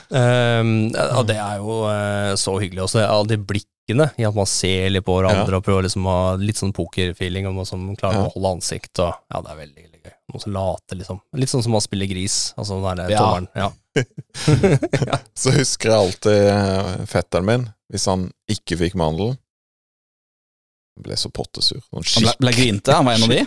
um, 0.09 0.71
og 1.17 1.23
det 1.29 1.37
er 1.39 1.55
jo 1.61 1.75
uh, 1.87 2.33
så 2.39 2.55
hyggelig 2.61 2.81
også. 2.87 2.99
Alle 3.05 3.29
de 3.33 3.37
blikkene 3.39 4.07
i 4.19 4.25
at 4.27 4.35
man 4.37 4.47
ser 4.49 4.89
litt 4.93 5.05
på 5.07 5.15
hverandre 5.19 5.57
og 5.59 5.65
prøver 5.65 5.83
liksom 5.87 6.07
å 6.09 6.11
ha 6.17 6.25
litt 6.41 6.59
sånn 6.59 6.73
pokerfeeling, 6.75 7.43
og 7.49 7.53
man 7.61 7.67
som 7.69 7.81
klarer 7.99 8.17
Ja. 8.23 8.27
å 8.27 8.33
holde 8.35 8.49
ansikt 8.57 8.95
og 9.03 9.11
Ja, 9.13 9.37
det 9.43 9.49
er 9.53 9.59
veldig, 9.61 9.79
hyggelig 9.85 10.01
gøy. 10.07 10.15
Noen 10.33 10.43
som 10.47 10.55
later, 10.57 10.95
liksom. 11.03 11.17
Litt 11.43 11.51
sånn 11.53 11.65
som 11.65 11.77
å 11.77 11.83
spille 11.83 12.07
gris, 12.09 12.37
altså 12.57 12.71
den 12.81 12.97
derre 13.03 13.13
Ja. 13.13 13.21
tommelen. 13.21 13.49
Ja. 15.11 15.17
Så 15.37 15.51
husker 15.53 15.91
jeg 15.93 15.99
alltid 15.99 16.39
eh, 16.49 17.03
fetteren 17.11 17.45
min, 17.45 17.67
hvis 17.93 18.07
han 18.09 18.21
ikke 18.49 18.79
fikk 18.81 18.95
mandelen. 18.97 19.37
Ble 20.93 21.15
så 21.17 21.29
pottesur. 21.33 21.81
Han 21.89 22.03
ble, 22.05 22.33
ble 22.37 22.51
grinte, 22.53 22.93
han 22.93 23.07
var 23.07 23.17
en 23.17 23.25
av 23.25 23.31
de. 23.33 23.39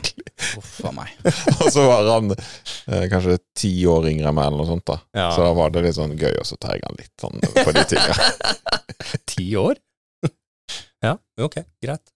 Uff 0.59 0.80
a 0.88 0.90
meg. 0.97 1.12
Og 1.62 1.68
så 1.70 1.84
var 1.86 2.09
han 2.11 2.32
eh, 2.34 3.05
kanskje 3.12 3.36
ti 3.55 3.70
år 3.86 4.09
yngre 4.11 4.32
enn 4.32 4.38
meg, 4.38 4.49
eller 4.49 4.64
noe 4.64 4.70
sånt. 4.72 4.86
da 4.88 4.97
Ja. 5.14 5.28
Så 5.36 5.44
da 5.44 5.53
var 5.55 5.70
det 5.70 5.84
litt 5.86 5.99
sånn 5.99 6.16
gøy, 6.18 6.32
og 6.40 6.49
så 6.49 6.59
tar 6.59 6.74
jeg 6.74 6.82
han 6.88 6.99
litt 6.99 7.14
sånn 7.22 7.38
på 7.55 7.74
de 7.76 7.84
tinga. 7.92 8.16
Ti 9.30 9.47
år? 9.62 9.78
ja, 11.07 11.14
ok, 11.47 11.61
greit. 11.86 12.12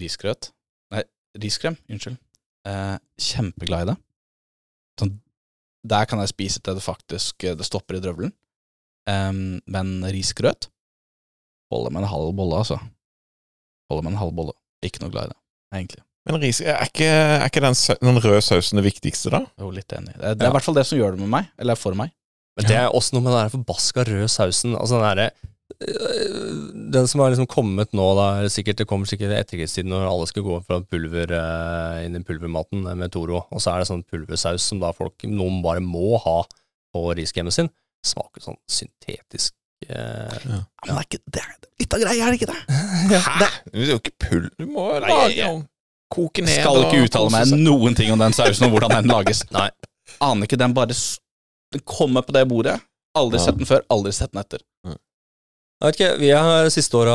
Risgrøt. 0.00 0.50
Nei, 0.94 1.04
riskrem. 1.44 1.76
Unnskyld. 1.92 2.16
Eh, 2.72 2.96
kjempeglad 3.20 3.84
i 3.84 3.90
det. 3.92 3.98
Sånn, 5.00 5.16
der 5.92 6.08
kan 6.08 6.24
jeg 6.24 6.32
spise 6.32 6.64
til 6.64 6.80
det 6.80 6.84
faktisk 6.88 7.44
eh, 7.44 7.56
det 7.56 7.68
stopper 7.68 8.00
i 8.00 8.04
drøvelen. 8.04 8.32
Um, 9.08 9.58
men 9.68 9.98
risgrøt 10.12 10.68
holder 11.70 11.92
med 11.94 12.02
en 12.04 12.10
halv 12.12 12.30
bolle, 12.38 12.60
altså. 12.64 12.78
Holder 13.90 14.06
med 14.06 14.12
en 14.14 14.20
halv 14.22 14.32
bolle. 14.36 14.54
Ikke 14.86 15.02
noe 15.02 15.12
glad 15.12 15.28
i 15.28 15.32
det, 15.34 15.38
egentlig. 15.76 16.02
Men 16.28 16.36
ris, 16.42 16.60
er 16.60 16.82
ikke, 16.84 17.06
er 17.08 17.46
ikke 17.48 17.62
den, 17.64 17.76
den 18.04 18.18
røde 18.22 18.40
sausen 18.44 18.76
det 18.80 18.84
viktigste, 18.86 19.30
da? 19.32 19.40
Jo 19.58 19.70
litt 19.74 19.92
enig. 19.96 20.12
Det 20.16 20.34
det 20.36 20.44
er 20.44 20.48
Ja. 20.48 20.50
i 20.50 20.54
hvert 20.58 20.66
fall 20.66 20.76
det 20.76 20.84
som 20.86 20.98
gjør 21.00 21.16
det 21.16 21.22
med 21.24 21.32
meg, 21.32 21.48
eller 21.58 21.78
for 21.80 21.96
meg. 21.98 22.12
Men 22.58 22.66
det 22.68 22.76
er 22.76 22.90
også 22.92 23.14
noe 23.16 23.24
med 23.24 23.32
den 23.32 23.40
der 23.46 23.54
forbaska 23.54 24.04
røde 24.04 24.28
sausen. 24.28 24.74
Altså 24.76 24.98
den 25.00 25.06
derre 25.08 25.30
øh, 25.88 26.90
Den 26.92 27.06
som 27.08 27.20
har 27.22 27.30
liksom 27.32 27.46
kommet 27.50 27.92
nå, 27.96 28.06
da, 28.18 28.26
sikkert, 28.52 28.80
det 28.82 28.86
kommer 28.90 29.06
sikkert 29.08 29.32
i 29.32 29.38
etterkrigstiden 29.40 29.90
når 29.92 30.08
alle 30.10 30.26
skal 30.28 30.44
gå 30.44 30.58
fra 30.66 30.80
pulver 30.82 31.30
øh, 31.36 32.00
inn 32.04 32.18
i 32.18 32.22
pulvermaten 32.26 32.84
eh, 32.90 32.96
med 32.98 33.12
Toro, 33.14 33.44
og 33.50 33.62
så 33.62 33.72
er 33.74 33.82
det 33.84 33.88
sånn 33.90 34.04
pulversaus 34.10 34.66
som 34.72 34.80
da 34.82 34.90
folk, 34.96 35.24
noen 35.30 35.62
bare 35.64 35.80
må 35.84 36.18
ha 36.24 36.40
på 36.94 37.04
riskremen 37.16 37.54
sin. 37.54 37.70
Smaker 38.06 38.42
sånn 38.44 38.58
syntetisk 38.70 39.54
eh, 39.88 40.36
Ja, 40.44 40.60
men 40.86 40.90
det 40.90 40.96
er 40.96 41.06
ikke 41.08 41.20
det 41.34 41.42
er 41.42 41.50
litt 41.80 41.94
av 41.96 42.00
greia, 42.04 42.26
er 42.26 42.34
det 42.34 42.40
ikke 42.40 42.50
det? 42.52 42.60
Hæ? 43.26 43.48
Det 43.70 43.84
er 43.84 43.92
jo 43.94 43.98
ikke 44.00 44.14
pull 44.26 44.48
Du 44.58 44.66
må 44.70 44.86
lage 45.00 45.46
om 45.48 45.62
Koke 46.10 46.42
ned 46.42 46.60
Skal 46.60 46.82
ikke 46.88 47.04
uttale 47.06 47.30
meg 47.32 47.54
noen 47.62 47.94
ting 47.98 48.10
om 48.12 48.18
den 48.20 48.34
sausen 48.34 48.66
og 48.66 48.72
hvordan 48.74 48.96
den 48.98 49.10
lages. 49.12 49.44
Nei. 49.54 49.68
Aner 50.26 50.48
ikke, 50.48 50.58
den 50.58 50.74
bare 50.74 50.90
Den 50.90 51.84
kommer 51.86 52.24
på 52.26 52.34
det 52.34 52.42
bordet. 52.50 52.80
Aldri 53.14 53.38
Ja. 53.38 53.44
sett 53.44 53.58
den 53.60 53.66
før, 53.68 53.84
aldri 53.94 54.10
sett 54.12 54.32
den 54.34 54.40
etter. 54.42 54.64
Jeg 54.84 55.86
vet 55.86 55.96
ikke, 55.96 56.08
vi 56.20 56.28
har 56.34 56.66
siste 56.74 56.98
åra 56.98 57.14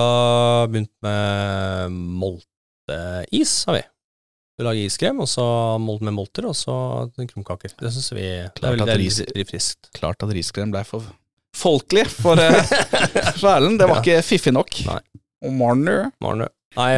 begynt 0.71 0.89
med 1.05 1.91
molteis, 2.23 3.51
har 3.67 3.75
vi. 3.77 3.83
Vi 4.55 4.63
lager 4.63 4.87
iskrem, 4.87 5.19
og 5.19 5.27
så 5.27 5.43
molt 5.83 6.01
med 6.07 6.15
molter, 6.15 6.47
og 6.47 6.55
så 6.55 6.73
krumkaker. 7.19 7.75
Det 7.77 7.91
syns 7.91 8.09
vi 8.15 8.23
det 8.23 8.63
er 8.63 8.77
veldig, 8.77 8.87
veldig 8.87 9.45
friskt. 9.51 9.91
Klart 9.99 10.23
at 10.23 10.31
riskrem 10.33 10.71
ble 10.73 10.81
for 10.87 11.03
folkelig 11.55 12.05
for, 12.11 12.39
eh, 12.41 12.73
Erlend. 13.55 13.79
Det 13.81 13.87
var 13.89 14.01
ikke 14.03 14.21
fiffig 14.25 14.53
nok. 14.55 14.71
Nei. 14.89 14.99
Og 15.45 15.53
Marner 15.55 16.07
Marner. 16.23 16.51
Nei, 16.75 16.89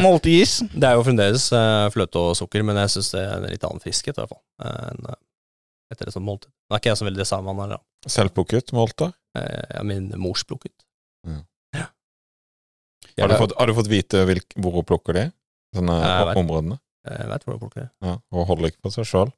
Molte- 0.00 0.30
eh, 0.32 0.68
det 0.80 0.86
er 0.88 0.94
jo 0.96 1.02
fremdeles 1.04 1.50
uh, 1.52 1.90
fløte 1.92 2.20
og 2.22 2.36
sukker, 2.38 2.62
men 2.64 2.78
jeg 2.80 2.92
syns 2.94 3.10
det 3.12 3.20
er 3.20 3.34
en 3.36 3.50
litt 3.50 3.66
annen 3.68 3.82
friskhet, 3.82 4.16
i 4.16 4.22
hvert 4.22 4.30
fall. 4.32 4.40
enn, 4.64 5.10
eh, 5.12 5.18
etter 5.92 6.08
det 6.08 6.14
som 6.14 6.24
måltid. 6.24 6.48
Nå 6.48 6.76
er 6.76 6.80
ikke 6.80 6.92
jeg 6.92 7.00
så 7.02 7.04
veldig 7.08 7.20
designmann 7.20 7.60
her, 7.60 7.74
da. 7.74 7.80
Selvplukket 8.14 8.72
molter? 8.76 9.12
Uh, 9.36 9.66
er 9.76 9.84
min 9.84 10.08
mors 10.22 10.46
plukket. 10.48 10.72
Mm. 11.28 11.42
Ja. 11.76 11.90
Har 13.20 13.28
du, 13.28 13.36
fått, 13.42 13.52
har 13.58 13.68
du 13.68 13.74
fått 13.76 13.90
vite 13.92 14.24
hvilk, 14.24 14.56
hvor 14.56 14.78
hun 14.78 14.86
plukker 14.88 15.18
de? 15.18 15.26
Sånne 15.76 15.98
Jeg 16.00 16.30
vet. 16.30 16.40
områdene? 16.40 16.80
Jeg 17.10 17.28
vet 17.34 17.44
hvor 17.44 17.56
hun 17.58 17.62
plukker 17.66 17.82
det. 17.84 17.90
Ja, 18.06 18.16
og 18.32 18.48
holder 18.48 18.70
ikke 18.72 18.86
på 18.88 18.94
seg 18.94 19.08
sjøl? 19.10 19.34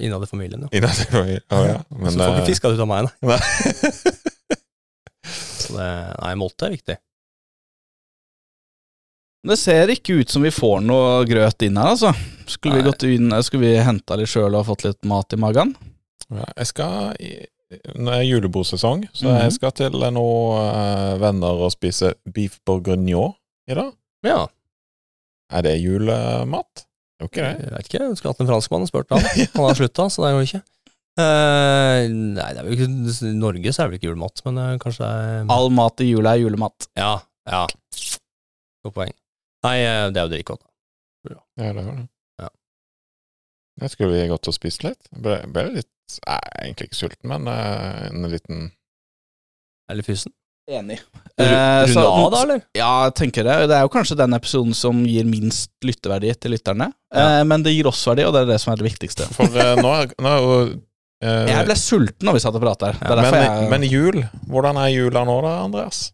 Innad 0.00 0.24
i 0.24 0.28
familien, 0.30 0.64
jo. 0.66 0.68
Oh, 0.80 1.64
ja. 1.66 1.78
Men 1.94 2.10
så 2.14 2.18
får 2.24 2.38
ikke 2.40 2.50
fiska 2.50 2.68
det 2.72 2.78
ut 2.78 2.84
av 2.86 2.90
meg, 2.90 3.06
nei. 3.06 3.12
nei. 3.30 3.38
Så 5.60 5.76
det, 5.76 5.88
nei, 6.22 6.34
molte 6.40 6.66
er 6.66 6.72
viktig. 6.74 6.96
Det 9.48 9.56
ser 9.56 9.88
ikke 9.94 10.18
ut 10.20 10.32
som 10.32 10.42
vi 10.44 10.50
får 10.52 10.82
noe 10.84 11.22
grøt 11.28 11.62
inn 11.64 11.78
her, 11.80 11.94
altså. 11.94 12.10
Skulle 12.50 12.80
vi 12.80 12.86
gått 12.90 13.04
inn, 13.08 13.30
skulle 13.46 13.70
vi 13.70 13.76
henta 13.84 14.18
litt 14.20 14.28
sjøl 14.32 14.56
og 14.58 14.66
fått 14.68 14.84
litt 14.88 15.06
mat 15.08 15.32
i 15.32 15.38
magen? 15.40 15.72
Ja, 16.30 16.44
jeg 16.60 16.68
skal 16.70 17.14
Nå 18.02 18.10
er 18.10 18.24
julebordsesong, 18.26 19.04
så 19.14 19.28
Mhm. 19.30 19.36
jeg 19.44 19.52
skal 19.54 19.70
til 19.78 19.92
noen 20.10 20.64
eh, 20.74 21.12
venner 21.22 21.60
og 21.62 21.70
spise 21.70 22.16
beef 22.26 22.56
bourguignon 22.66 23.36
i 23.70 23.74
dag. 23.78 23.92
Ja, 24.26 24.48
Er 25.52 25.62
det 25.62 25.76
julemat? 25.80 26.84
Det. 27.20 27.44
jeg 27.44 27.72
vet 27.74 27.88
ikke. 27.88 28.02
Jeg 28.02 28.18
skulle 28.18 28.32
hatt 28.34 28.42
en 28.44 28.48
franskmann 28.50 28.84
og 28.86 28.90
spurt 28.90 29.12
han. 29.14 29.24
Han 29.56 29.66
har 29.66 29.78
slutta, 29.78 30.06
så 30.12 30.24
det 30.24 30.30
går 30.36 30.46
ikke. 30.48 30.62
uh, 31.20 32.06
nei, 32.08 32.48
det 32.54 32.62
er 32.62 32.68
jo 32.68 32.76
ikke 32.76 32.88
I 33.28 33.32
Norge 33.36 33.72
så 33.74 33.82
er 33.82 33.88
det 33.88 33.90
vel 33.90 33.98
ikke 33.98 34.08
julemat, 34.08 34.42
men 34.46 34.60
uh, 34.62 34.70
kanskje 34.80 35.04
det 35.04 35.10
er 35.34 35.52
All 35.52 35.68
mat 35.74 36.00
i 36.00 36.08
jula 36.08 36.32
er 36.34 36.44
julemat. 36.44 36.88
Ja, 36.96 37.12
ja. 37.50 37.66
Godt 38.86 38.96
poeng. 38.96 39.14
Nei, 39.66 39.76
uh, 39.84 40.08
det 40.08 40.22
er 40.22 40.26
jo 40.26 40.32
drikkegodt. 40.32 40.66
Ja, 41.28 41.40
det 41.60 41.68
er 41.68 41.78
det. 41.78 41.86
Ja. 42.40 42.50
Jeg 43.84 43.94
skulle 43.94 44.16
vi 44.16 44.28
gått 44.32 44.48
og 44.48 44.56
spist 44.56 44.86
litt. 44.86 45.10
Ble, 45.12 45.42
ble 45.52 45.66
litt 45.76 45.92
Jeg 46.16 46.40
er 46.40 46.64
egentlig 46.64 46.90
ikke 46.90 47.02
sulten, 47.02 47.30
men 47.30 47.46
en 47.50 48.30
liten 48.32 48.70
Eller 49.92 50.06
fysen. 50.06 50.32
Enig. 50.70 51.00
Eh, 51.40 51.86
så- 51.90 52.02
Runde 52.04 52.06
av, 52.06 52.30
da, 52.32 52.42
eller? 52.44 52.60
Ja, 52.78 52.90
jeg 53.08 53.14
tenker 53.18 53.42
det. 53.46 53.56
Det 53.70 53.76
er 53.76 53.82
jo 53.86 53.90
kanskje 53.90 54.16
den 54.20 54.36
episoden 54.36 54.74
som 54.76 55.00
gir 55.08 55.24
minst 55.26 55.70
lytteverdi 55.82 56.30
til 56.38 56.52
lytterne. 56.54 56.92
Ja. 57.14 57.40
Eh, 57.40 57.44
men 57.44 57.64
det 57.66 57.72
gir 57.74 57.88
oss 57.90 58.04
verdi, 58.06 58.22
og 58.28 58.32
det 58.36 58.42
er 58.44 58.52
det 58.52 58.60
som 58.62 58.72
er 58.72 58.76
det 58.82 58.86
viktigste. 58.86 59.26
For 59.34 59.44
eh, 59.50 59.74
nå, 59.82 59.90
er- 60.04 60.14
nå 60.20 60.30
er 60.30 60.40
jo 60.44 60.54
eh, 61.24 61.46
Jeg 61.50 61.66
ble 61.66 61.74
sulten 61.76 62.28
når 62.30 62.38
vi 62.38 62.44
satt 62.46 62.54
og 62.54 62.62
pratet 62.62 62.92
her. 62.94 63.02
Det 63.02 63.18
er 63.18 63.32
men, 63.34 63.42
jeg 63.42 63.70
men 63.74 63.82
jul, 63.90 64.22
hvordan 64.48 64.78
er 64.84 64.88
jula 64.94 65.24
nå 65.26 65.40
da, 65.42 65.56
Andreas? 65.66 66.12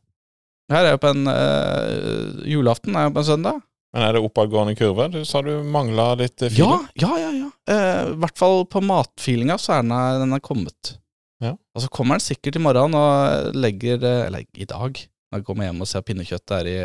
Her 0.72 0.84
er 0.88 0.96
jo 0.96 0.98
på 1.04 1.12
en 1.12 1.28
eh, 1.30 2.50
Julaften 2.56 2.96
er 2.98 3.06
jo 3.10 3.14
på 3.14 3.22
en 3.22 3.28
søndag. 3.28 3.60
Men 3.94 4.02
Er 4.08 4.12
det 4.16 4.22
oppadgående 4.26 4.74
kurve? 4.76 5.06
Du 5.12 5.20
sa 5.24 5.40
du 5.42 5.62
mangla 5.62 6.14
litt 6.18 6.36
feeling. 6.42 6.58
Ja, 6.96 7.12
ja, 7.16 7.18
ja. 7.22 7.30
ja. 7.44 7.50
Eh, 7.70 8.00
I 8.12 8.16
hvert 8.24 8.36
fall 8.40 8.64
på 8.68 8.82
matfeelinga 8.84 9.56
så 9.62 9.76
er 9.78 9.82
den, 9.86 9.94
den 10.24 10.32
er 10.36 10.40
kommet. 10.44 10.96
Ja. 11.44 11.52
Og 11.76 11.82
så 11.84 11.88
kommer 11.92 12.16
han 12.16 12.24
sikkert 12.24 12.56
i 12.56 12.62
morgen 12.64 12.94
og 12.96 13.52
legger 13.56 14.00
eh, 14.00 14.22
Eller 14.28 14.46
i 14.56 14.64
dag, 14.68 14.96
når 15.30 15.40
jeg 15.42 15.44
kommer 15.44 15.66
hjem 15.68 15.82
og 15.84 15.88
ser 15.90 16.04
pinnekjøttet 16.06 16.54
er 16.62 16.70
i, 16.70 16.76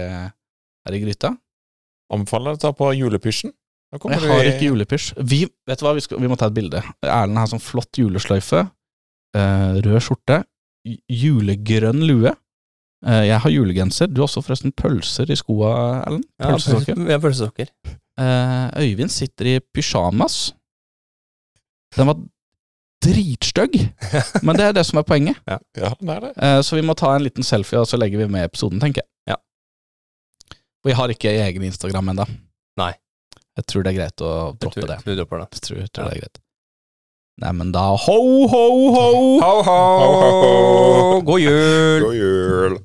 er 0.89 0.97
i 0.97 1.01
gryta. 1.05 1.31
Anbefaler 2.11 2.57
å 2.57 2.59
ta 2.59 2.73
på 2.75 2.89
julepysjen. 2.97 3.53
Jeg 3.91 4.19
har 4.23 4.47
ikke 4.47 4.67
julepysj. 4.69 5.13
Vi, 5.27 5.41
vet 5.67 5.79
du 5.79 5.83
hva, 5.85 5.93
vi, 5.95 6.03
skal, 6.03 6.19
vi 6.23 6.27
må 6.31 6.35
ta 6.39 6.47
et 6.51 6.55
bilde. 6.55 6.79
Erlend 7.03 7.39
har 7.39 7.49
sånn 7.51 7.63
flott 7.63 7.99
julesløyfe. 7.99 8.65
eh, 9.35 9.79
rød 9.83 9.99
skjorte. 10.03 10.41
Julegrønn 11.11 12.03
lue. 12.07 12.31
Eh, 13.05 13.23
jeg 13.27 13.39
har 13.43 13.51
julegenser. 13.53 14.07
Du 14.11 14.21
har 14.21 14.27
også 14.29 14.43
forresten 14.45 14.71
pølser 14.75 15.31
i 15.31 15.37
skoa, 15.39 15.71
Erlend. 16.05 16.27
Pølsesokker. 16.43 17.01
Ja, 17.11 17.19
pølsesokker. 17.23 17.71
Eh, 18.19 18.67
Øyvind 18.83 19.11
sitter 19.11 19.51
i 19.53 19.57
pysjamas. 19.75 20.53
Den 21.97 22.07
var 22.11 22.19
dritstygg, 23.01 23.75
men 24.45 24.57
det 24.59 24.65
er 24.69 24.73
det 24.77 24.83
som 24.85 24.99
er 25.01 25.05
poenget. 25.07 25.39
Ja, 25.49 25.57
det 25.73 25.85
er 26.15 26.19
det. 26.27 26.31
Eh, 26.37 26.59
så 26.65 26.75
vi 26.77 26.83
må 26.85 26.93
ta 26.97 27.15
en 27.15 27.23
liten 27.25 27.43
selfie, 27.45 27.79
og 27.81 27.87
så 27.89 27.97
legger 27.97 28.21
vi 28.21 28.27
med 28.31 28.45
episoden, 28.49 28.79
tenker 28.83 29.01
jeg. 29.03 29.09
Ja. 29.33 29.37
Vi 30.85 30.93
har 30.97 31.13
ikke 31.13 31.31
egen 31.47 31.65
Instagram 31.67 32.13
ennå. 32.13 32.27
Nei. 32.81 32.91
Jeg 33.57 33.65
tror 33.67 33.83
det 33.83 33.91
er 33.91 33.97
greit 33.99 34.21
å 34.23 34.31
droppe 34.55 34.79
tror- 34.81 34.87
det. 34.93 34.99
Du 35.05 35.15
dropper 35.17 35.41
det. 35.43 35.47
Jeg 35.57 35.61
tror, 35.67 35.77
jeg 35.81 35.91
tror 35.91 36.05
Ja. 36.05 36.09
det 36.09 36.17
er 36.17 36.21
greit. 36.25 36.39
Nei, 37.41 37.51
men 37.57 37.71
da 37.73 37.83
ho, 37.97 37.97
ho, 38.47 38.63
ho! 38.93 39.01
Ho, 39.41 39.61
ho! 39.65 39.79
Ho, 40.01 40.13
ho, 40.21 40.31
ho. 40.43 41.21
God 41.25 41.41
jul! 41.41 42.01
God 42.05 42.15
jul! 42.15 42.77